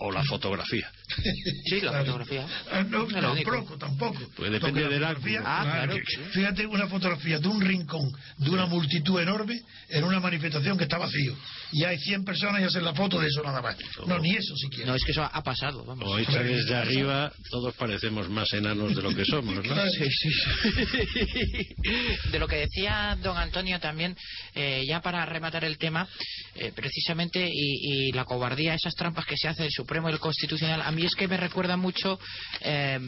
O 0.00 0.10
la 0.10 0.22
fotografía. 0.24 0.90
Sí, 1.66 1.80
la 1.80 1.92
fotografía. 2.00 2.46
Ah, 2.70 2.82
No, 2.82 3.04
único. 3.04 3.20
tampoco, 3.50 3.78
tampoco. 3.78 4.18
Pues 4.36 4.50
depende 4.50 4.60
Porque 4.60 4.80
la 4.80 4.88
del 4.88 5.02
fotografía-. 5.16 5.42
Ah, 5.44 5.62
claro, 5.86 5.94
sí. 5.94 6.20
Fíjate 6.32 6.66
una 6.66 6.86
fotografía 6.88 7.38
de 7.38 7.48
un 7.48 7.60
rincón, 7.60 8.12
de 8.38 8.50
una 8.50 8.66
multitud 8.66 9.20
enorme, 9.20 9.60
en 9.88 10.04
una 10.04 10.20
manifestación 10.20 10.76
que 10.78 10.84
está 10.84 10.98
vacío. 10.98 11.36
Y 11.72 11.84
hay 11.84 11.98
100 11.98 12.24
personas 12.24 12.60
y 12.62 12.64
hacen 12.64 12.84
la 12.84 12.94
foto 12.94 13.20
de 13.20 13.28
eso 13.28 13.42
nada 13.42 13.62
más. 13.62 13.76
No, 14.06 14.18
ni 14.18 14.34
eso 14.34 14.56
siquiera. 14.56 14.90
No, 14.90 14.96
es 14.96 15.04
que 15.04 15.12
eso 15.12 15.22
ha 15.22 15.42
pasado, 15.42 15.84
vamos. 15.84 16.04
O 16.08 16.18
hecha 16.18 16.42
desde 16.42 16.74
arriba, 16.74 17.32
todos 17.50 17.74
parecemos 17.76 18.28
más 18.28 18.52
enanos 18.52 18.94
de 18.96 19.02
lo 19.02 19.14
que 19.14 19.24
somos, 19.24 19.54
¿no? 19.54 19.62
Claro. 19.62 19.88
Sí, 19.90 20.04
sí. 20.10 20.30
De 22.32 22.38
lo 22.38 22.46
que 22.48 22.56
decía 22.56 23.16
don 23.22 23.36
Antonio 23.36 23.78
también, 23.80 24.16
eh, 24.54 24.84
ya 24.86 25.00
para 25.00 25.24
rematar 25.26 25.64
el 25.64 25.78
tema, 25.78 26.08
eh, 26.54 26.72
precisamente, 26.74 27.48
y, 27.52 28.08
y 28.08 28.12
la 28.12 28.24
cobardía, 28.24 28.74
esas 28.74 28.94
trampas 28.94 29.26
que 29.26 29.36
se 29.36 29.48
hace 29.48 29.64
el 29.64 29.70
Supremo 29.72 30.08
y 30.08 30.12
el 30.12 30.18
Constitucional, 30.18 30.82
a 30.82 30.90
mí 30.92 30.99
es 31.04 31.14
que 31.14 31.28
me 31.28 31.36
recuerda 31.36 31.76
mucho, 31.76 32.18
eh, 32.60 32.98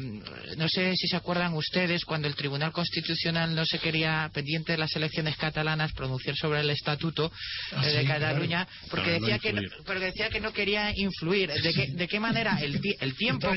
no 0.56 0.68
sé 0.68 0.94
si 0.96 1.08
se 1.08 1.16
acuerdan 1.16 1.54
ustedes, 1.54 2.04
cuando 2.04 2.28
el 2.28 2.34
Tribunal 2.34 2.72
Constitucional 2.72 3.54
no 3.54 3.64
se 3.66 3.78
quería, 3.78 4.30
pendiente 4.32 4.72
de 4.72 4.78
las 4.78 4.94
elecciones 4.96 5.36
catalanas, 5.36 5.92
pronunciar 5.92 6.36
sobre 6.36 6.60
el 6.60 6.70
Estatuto 6.70 7.26
eh, 7.26 7.76
Ah, 7.76 7.86
de 7.86 8.00
sí, 8.02 8.06
Cataluña, 8.06 8.64
claro. 8.66 8.86
porque 8.90 9.20
no 9.20 9.26
decía 9.26 9.38
que 9.38 9.52
no, 9.52 9.62
porque 9.84 10.04
decía 10.04 10.28
que 10.30 10.40
no 10.40 10.52
quería 10.52 10.92
influir. 10.96 11.50
¿De 11.52 11.72
qué, 11.74 11.86
de 11.88 12.08
qué 12.08 12.20
manera 12.20 12.58
el, 12.60 12.80
el 13.00 13.14
tiempo 13.16 13.50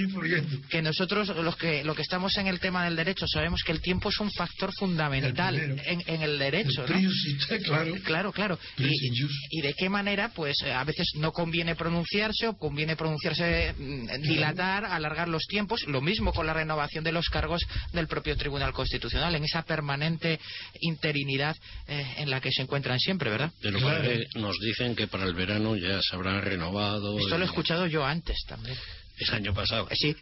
que 0.69 0.81
nosotros 0.81 1.27
los 1.29 1.55
que 1.57 1.83
lo 1.83 1.95
que 1.95 2.01
estamos 2.01 2.36
en 2.38 2.47
el 2.47 2.59
tema 2.59 2.86
del 2.86 2.95
derecho 2.95 3.27
sabemos 3.27 3.61
que 3.63 3.71
el 3.71 3.81
tiempo 3.81 4.09
es 4.09 4.19
un 4.19 4.31
factor 4.31 4.71
fundamental 4.77 5.55
El 5.55 5.75
primero. 5.75 5.83
en, 5.86 6.03
en 6.15 6.21
el 6.21 6.39
derecho 6.39 6.86
claro. 6.86 7.93
claro 8.03 8.31
claro 8.31 8.59
y, 8.77 9.61
de 9.61 9.73
qué 9.73 9.89
manera 9.89 10.29
pues 10.29 10.55
eh, 10.63 10.71
a 10.71 10.83
veces 10.83 11.11
no 11.15 11.31
conviene 11.31 11.75
pronunciarse 11.75 12.47
o 12.47 12.57
conviene 12.57 12.95
pronunciarse 12.95 13.73
mm, 13.77 14.09
dilatar 14.28 14.86
alargar 14.86 15.28
los 15.28 15.45
tiempos 15.47 15.84
lo 15.88 16.01
mismo 16.01 16.34
con 16.34 16.45
la 16.45 16.53
renovación 16.53 17.03
de 17.03 17.11
los 17.11 17.30
cargos 17.30 17.65
del 17.93 18.07
propio 18.07 18.36
Tribunal 18.38 18.73
Constitucional 18.73 19.34
en 19.36 19.43
esa 19.43 19.63
permanente 19.63 20.39
interinidad 20.82 21.55
eh, 21.88 22.15
en 22.17 22.30
la 22.30 22.41
que 22.41 22.51
se 22.51 22.61
encuentran 22.61 22.99
siempre 22.99 23.30
verdad 23.30 23.51
De 23.61 23.71
lo 23.71 23.80
Claro. 23.80 24.01
que 24.03 24.26
nos 24.39 24.57
dicen 24.59 24.95
que 24.95 25.07
para 25.07 25.26
el 25.26 25.34
verano 25.34 25.76
ya 25.76 26.01
se 26.01 26.15
habrán 26.15 26.41
renovado. 26.41 27.17
esto 27.19 27.38
lo 27.38 27.43
he 27.43 27.47
escuchado 27.47 27.88
yo 27.88 28.05
antes 28.05 28.38
también 28.47 28.76
El 29.18 29.34
año 29.34 29.53
pasado. 29.53 29.88
sí 29.93 30.16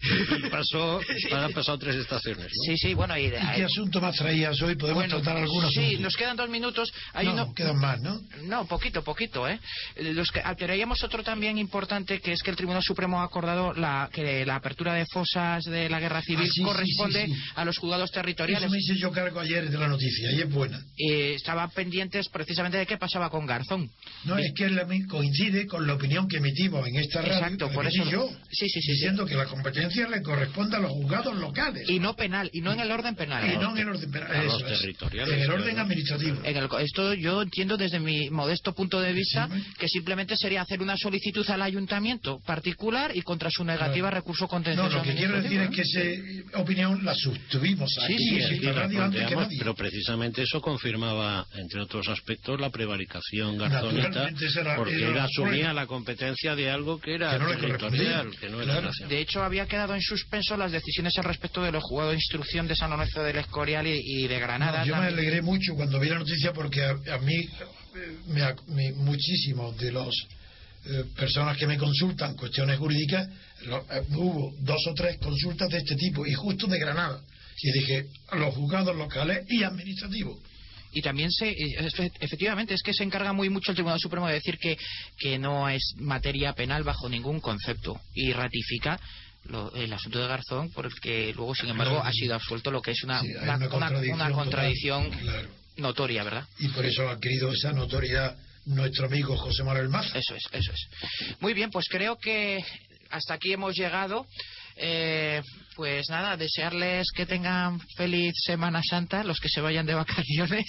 Y 0.46 0.50
pasó, 0.50 1.00
han 1.32 1.52
pasado 1.54 1.78
tres 1.80 1.96
estaciones, 1.96 2.46
¿no? 2.46 2.64
sí 2.66 2.78
sí 2.78 2.94
bueno 2.94 3.18
y, 3.18 3.26
¿Y 3.26 3.32
qué 3.56 3.64
asunto 3.64 4.00
más 4.02 4.16
traías 4.16 4.62
hoy? 4.62 4.76
Podemos 4.76 5.04
bueno, 5.04 5.22
tratar 5.22 5.41
algunos. 5.41 5.72
sí 5.74 5.80
asuntos? 5.80 6.02
nos 6.02 6.16
quedan 6.18 6.38
dos 6.38 6.50
minutos 6.50 6.94
hay 7.14 7.26
no, 7.28 7.34
uno 7.34 7.54
quedan 7.54 7.78
más, 7.80 8.00
¿no? 8.02 8.22
No, 8.44 8.66
poquito, 8.68 9.04
poquito, 9.04 9.48
¿eh? 9.48 9.60
Los 9.98 10.32
que, 10.32 10.41
ah, 10.44 10.56
traíamos 10.56 11.04
otro 11.04 11.24
también 11.24 11.58
importante, 11.58 12.20
que 12.20 12.34
es 12.34 12.44
que 12.44 12.52
el 12.52 12.56
Tribunal 12.56 12.84
Supremo 12.84 13.22
ha 13.22 13.26
acordado 13.26 13.74
la, 13.74 14.10
que 14.14 14.46
la 14.46 14.56
apertura 14.56 14.94
de 14.94 15.06
fosas 15.08 15.64
de 15.64 15.89
la 15.89 16.00
guerra 16.00 16.22
civil 16.22 16.48
Ah, 16.48 16.52
sí, 16.54 16.62
corresponde 16.64 17.26
sí, 17.26 17.34
sí. 17.34 17.41
a 17.56 17.66
los 17.66 17.78
juzgados 17.78 18.12
territoriales. 18.12 18.64
Eso 18.66 18.72
me 18.72 18.80
hice 18.80 18.96
yo 18.98 19.12
cargo 19.12 19.39
ayer 19.39 19.70
de 19.70 19.78
la 19.78 19.88
noticia 19.88 20.32
y 20.32 20.41
es 20.41 20.50
buena. 20.50 20.80
Eh, 20.98 21.34
estaban 21.36 21.70
pendientes 21.72 22.30
precisamente 22.30 22.78
de 22.78 22.86
qué 22.86 22.98
pasaba 22.98 23.30
con 23.30 23.46
Garzón. 23.46 23.89
No, 24.26 24.38
es 24.38 24.52
que 24.54 24.66
coincide 25.08 25.66
con 25.68 25.88
la 25.88 25.94
opinión 25.94 26.28
que 26.28 26.38
emitimos 26.38 26.88
en 26.88 26.96
esta 26.98 27.22
radio, 27.22 27.34
Exacto, 27.36 27.72
por 27.72 27.86
eso- 27.88 28.04
yo, 28.10 28.30
Sí, 28.52 28.70
sí, 28.70 28.82
sí, 28.86 28.91
diciendo 28.93 29.25
que 29.25 29.36
la 29.36 29.45
competencia 29.45 30.07
le 30.07 30.21
corresponde 30.21 30.77
a 30.77 30.79
los 30.79 30.91
juzgados 30.91 31.36
locales 31.38 31.89
Y 31.89 31.99
no 31.99 32.15
penal, 32.15 32.49
y 32.53 32.61
no 32.61 32.71
en 32.73 32.79
el 32.79 32.91
orden 32.91 33.15
penal. 33.15 33.45
y 33.47 33.53
¿eh? 33.53 33.57
no 33.59 33.71
en 33.71 33.77
el 33.79 33.89
orden 33.89 34.11
penal, 34.11 34.31
eso 34.45 34.67
es, 34.67 34.84
en 34.84 35.39
el 35.41 35.51
orden 35.51 35.79
administrativo. 35.79 36.41
En 36.43 36.57
el- 36.57 36.69
esto 36.79 37.13
yo 37.13 37.41
entiendo 37.41 37.77
desde 37.77 37.99
mi 37.99 38.29
modesto 38.29 38.73
punto 38.73 38.99
de 39.01 39.13
vista 39.13 39.47
Sí, 39.53 39.63
que 39.79 39.88
simplemente 39.88 40.36
sería 40.38 40.61
hacer 40.61 40.81
una 40.81 40.97
solicitud 40.97 41.47
al 41.49 41.61
ayuntamiento 41.61 42.39
particular 42.45 43.15
y 43.15 43.21
contra 43.21 43.49
su 43.51 43.63
negativa 43.63 44.09
Claro. 44.09 44.17
recurso 44.21 44.45
No, 44.45 44.49
contencioso 44.49 44.97
lo 44.97 45.03
que 45.03 45.13
quiero 45.15 45.41
decir 45.41 45.61
es 45.61 45.69
que 45.69 45.81
esa 45.81 46.59
opinión 46.61 47.03
la 47.03 47.13
sustuvimos 47.15 47.91
aquí 48.03 48.17
sí, 48.17 48.29
sí, 48.41 48.67
antes 48.67 49.25
que 49.27 49.36
nadie. 49.36 49.57
pero 49.59 49.75
precisamente 49.75 50.41
eso 50.43 50.61
confirmaba, 50.61 51.45
entre 51.55 51.81
otros 51.81 52.07
aspectos, 52.09 52.59
la 52.59 52.69
prevaricación 52.69 53.57
garzoneta, 53.57 54.29
porque 54.75 54.95
era 54.95 55.07
él 55.07 55.15
la 55.15 55.23
asumía 55.25 55.73
la 55.73 55.86
competencia 55.88 56.55
de 56.55 56.69
algo 56.69 56.99
que 56.99 57.15
era 57.15 57.31
Que 57.34 57.39
no 57.39 57.49
territorial, 57.57 58.29
que 58.39 58.49
no 58.49 58.61
era 58.61 58.72
Claro. 58.82 58.91
De 59.09 59.19
hecho, 59.19 59.43
había 59.43 59.65
quedado 59.67 59.95
en 59.95 60.01
suspenso 60.01 60.55
las 60.57 60.71
decisiones 60.71 61.17
al 61.17 61.24
respecto 61.26 61.61
de 61.63 61.71
los 61.71 61.84
juzgados 61.84 62.11
de 62.13 62.17
instrucción 62.17 62.67
de 62.67 62.76
San 62.76 62.89
Lorenzo 62.89 63.24
del 63.24 63.38
Escorial 63.38 63.88
y, 63.88 63.99
y 64.24 64.28
de 64.28 64.39
Granada. 64.39 64.80
No, 64.80 64.86
yo 64.86 64.95
me 64.97 65.07
alegré 65.07 65.41
mucho 65.41 65.76
cuando 65.76 65.99
vi 65.99 66.09
la 66.09 66.19
noticia 66.19 66.53
porque 66.53 66.84
a, 66.84 66.91
a 67.13 67.17
mí 67.19 67.47
me 68.28 68.41
me- 68.67 68.91
muchísimos 68.93 69.78
de 69.78 69.91
los 69.91 70.13
eh, 70.86 71.05
personas 71.15 71.57
que 71.57 71.67
me 71.67 71.78
consultan 71.78 72.36
cuestiones 72.36 72.78
jurídicas 72.78 73.28
lo- 73.65 73.86
eh, 73.91 74.01
hubo 74.09 74.53
dos 74.59 74.86
o 74.89 74.93
tres 74.93 75.17
consultas 75.19 75.69
de 75.69 75.78
este 75.78 75.95
tipo 75.95 76.26
y 76.26 76.34
justo 76.34 76.67
de 76.67 76.80
Granada 76.80 77.21
y 77.61 77.71
dije 77.71 78.07
los 78.34 78.53
juzgados 78.55 78.95
locales 78.95 79.45
y 79.49 79.63
administrativos 79.63 80.39
Y 80.94 81.02
también 81.02 81.32
se, 81.32 81.50
eh, 81.50 81.56
efe- 81.80 82.12
efectivamente, 82.20 82.74
es 82.74 82.82
que 82.84 82.94
se 82.94 83.04
encarga 83.04 83.34
muy 83.34 83.50
mucho 83.50 83.72
el 83.72 83.76
Tribunal 83.76 84.00
Supremo 84.00 84.28
de 84.28 84.34
decir 84.36 84.58
que, 84.58 84.78
que 85.18 85.38
no 85.39 85.68
es 85.70 85.94
materia 85.98 86.54
penal 86.54 86.84
bajo 86.84 87.10
ningún 87.10 87.39
concepto 87.39 88.00
y 88.14 88.32
ratifica 88.34 89.00
lo- 89.46 89.74
el 89.76 89.91
asunto 89.91 90.20
de 90.20 90.28
Garzón 90.28 90.72
porque 90.72 91.34
luego, 91.36 91.54
sin 91.56 91.70
embargo, 91.70 91.96
Claro. 91.96 92.08
ha 92.10 92.14
sido 92.14 92.36
absuelto 92.36 92.72
lo 92.72 92.82
que 92.82 92.91
es 92.91 93.04
una, 93.04 93.22
Sí, 93.22 93.34
una, 93.41 93.60
contradicción 94.32 95.04
total. 95.10 95.22
Claro. 95.22 95.50
notoria, 95.78 96.24
¿verdad? 96.24 96.46
y 96.60 96.68
por 96.70 96.86
eso 96.86 97.08
ha 97.10 97.14
adquirido 97.14 97.52
esa 97.52 97.74
notoriedad 97.74 98.38
nuestro 98.66 99.08
amigo 99.08 99.36
José 99.36 99.64
Manuel 99.64 99.89
Maza 99.89 100.18
Eso 100.18 100.36
es, 100.36 100.44
eso 100.54 100.72
es. 100.72 101.41
Muy 101.41 101.54
bien, 101.54 101.70
pues 101.72 101.88
creo 101.89 102.16
que 102.18 102.64
hasta 103.10 103.34
aquí 103.34 103.52
hemos 103.52 103.76
llegado. 103.76 104.26
Eh, 104.76 105.41
pues 105.76 106.07
nada, 106.09 106.38
desearles 106.38 107.07
que 107.15 107.26
tengan 107.26 107.80
feliz 107.97 108.34
Semana 108.45 108.82
Santa, 108.88 109.24
los 109.24 109.39
que 109.39 109.49
se 109.49 109.59
vayan 109.61 109.86
de 109.86 109.93
vacaciones. 109.95 110.65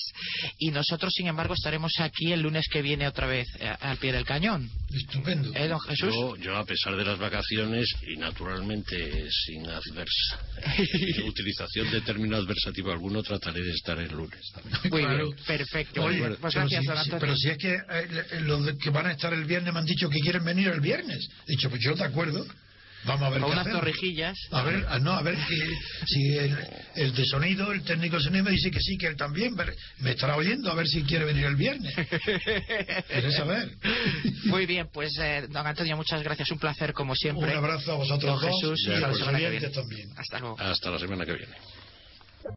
Y 0.59 0.71
nosotros, 0.71 1.13
sin 1.15 1.27
embargo, 1.27 1.55
estaremos 1.55 1.93
aquí 2.01 2.33
el 2.33 2.41
lunes 2.41 2.67
que 2.71 2.81
viene 2.83 3.07
otra 3.07 3.27
vez 3.27 3.47
eh, 3.61 3.71
al 3.81 3.99
pie 3.99 4.13
del 4.13 4.25
cañón. 4.25 4.71
estupendo 4.91 5.53
¿Eh, 5.55 5.69
don 5.69 5.81
Jesús? 5.81 6.13
Yo, 6.15 6.37
yo, 6.37 6.57
a 6.57 6.65
pesar 6.65 6.97
de 6.97 7.05
las 7.05 7.19
vacaciones 7.19 7.87
y 8.07 8.17
naturalmente 8.17 9.29
sin 9.31 9.67
adversa 9.69 10.41
utilización 11.27 11.91
de 11.91 12.01
término 12.01 12.37
adversativo 12.37 12.91
alguno, 12.93 13.23
trataré 13.23 13.63
de 13.63 13.71
estar 13.73 13.99
el 13.99 14.11
lunes. 14.13 14.41
también. 14.55 14.79
Muy 14.91 15.03
Claro. 15.03 15.25
bien, 15.33 15.37
perfecto. 15.47 16.03
Oye, 16.05 16.19
pues 16.41 16.55
pero 16.55 16.67
gracias, 16.69 16.81
si, 16.81 16.87
don 16.87 16.99
Antonio. 16.99 17.21
pero 17.21 17.37
si 17.37 17.49
es 17.51 17.59
que 17.59 17.75
eh, 17.75 18.41
los 18.41 18.65
de- 18.65 18.79
que 18.79 18.91
van 18.91 19.07
a 19.07 19.13
estar 19.13 19.33
el 19.33 19.45
viernes 19.45 19.73
me 19.73 19.81
han 19.81 19.87
dicho 19.87 20.09
que 20.09 20.21
quieren 20.21 20.45
venir 20.45 20.69
el 20.69 20.81
viernes. 20.81 21.29
He 21.47 21.53
dicho, 21.53 21.69
pues 21.71 21.83
yo 21.83 21.95
te 21.95 22.05
acuerdo. 22.05 22.45
Vamos 23.07 23.27
a 23.27 23.31
ver 23.31 23.41
Con 23.41 23.51
unas 23.51 23.61
hacemos. 23.67 23.81
torrejillas. 23.81 24.39
A 24.51 24.63
ver, 24.63 24.87
ah, 24.89 24.99
no, 24.99 25.13
a 25.13 25.23
ver 25.23 25.35
que, 25.37 26.07
si 26.07 26.37
el, 26.39 26.57
el 26.97 27.15
de 27.15 27.25
sonido, 27.27 27.71
el 27.73 27.83
técnico 27.83 28.17
de 28.17 28.23
sonido 28.23 28.45
me 28.45 28.51
dice 28.51 28.71
que 28.71 28.81
sí, 28.81 28.97
que 28.97 29.07
él 29.09 29.17
también. 29.17 29.55
Me 29.99 30.11
estará 30.13 30.37
oyendo 30.37 30.71
a 30.71 30.75
ver 30.75 30.87
si 30.89 31.03
quiere 31.05 31.25
venir 31.25 31.45
el 31.45 31.57
viernes. 31.57 31.95
¿Quieres 33.09 33.35
saber? 33.37 33.71
Muy 34.47 34.67
bien, 34.67 34.89
pues 34.93 35.17
eh, 35.21 35.47
don 35.51 35.67
Antonio, 35.67 35.97
muchas 35.97 36.23
gracias. 36.23 36.51
Un 36.51 36.59
placer 36.59 36.93
como 36.93 37.15
siempre. 37.15 37.51
Un 37.51 37.57
abrazo 37.59 37.93
a 37.93 37.97
vosotros 37.97 38.41
Don 38.41 38.51
dos 38.51 38.61
Jesús, 38.61 38.85
y 38.87 38.91
a 38.91 38.95
hasta 38.95 39.09
la 39.09 39.15
semana 39.15 39.39
que 39.39 39.51
viene. 39.51 39.69
también. 39.69 40.09
Hasta 40.17 40.39
luego. 40.39 40.57
Hasta 40.61 40.91
la 40.91 40.99
semana 40.99 41.27
que 41.27 41.33
viene. 41.35 41.55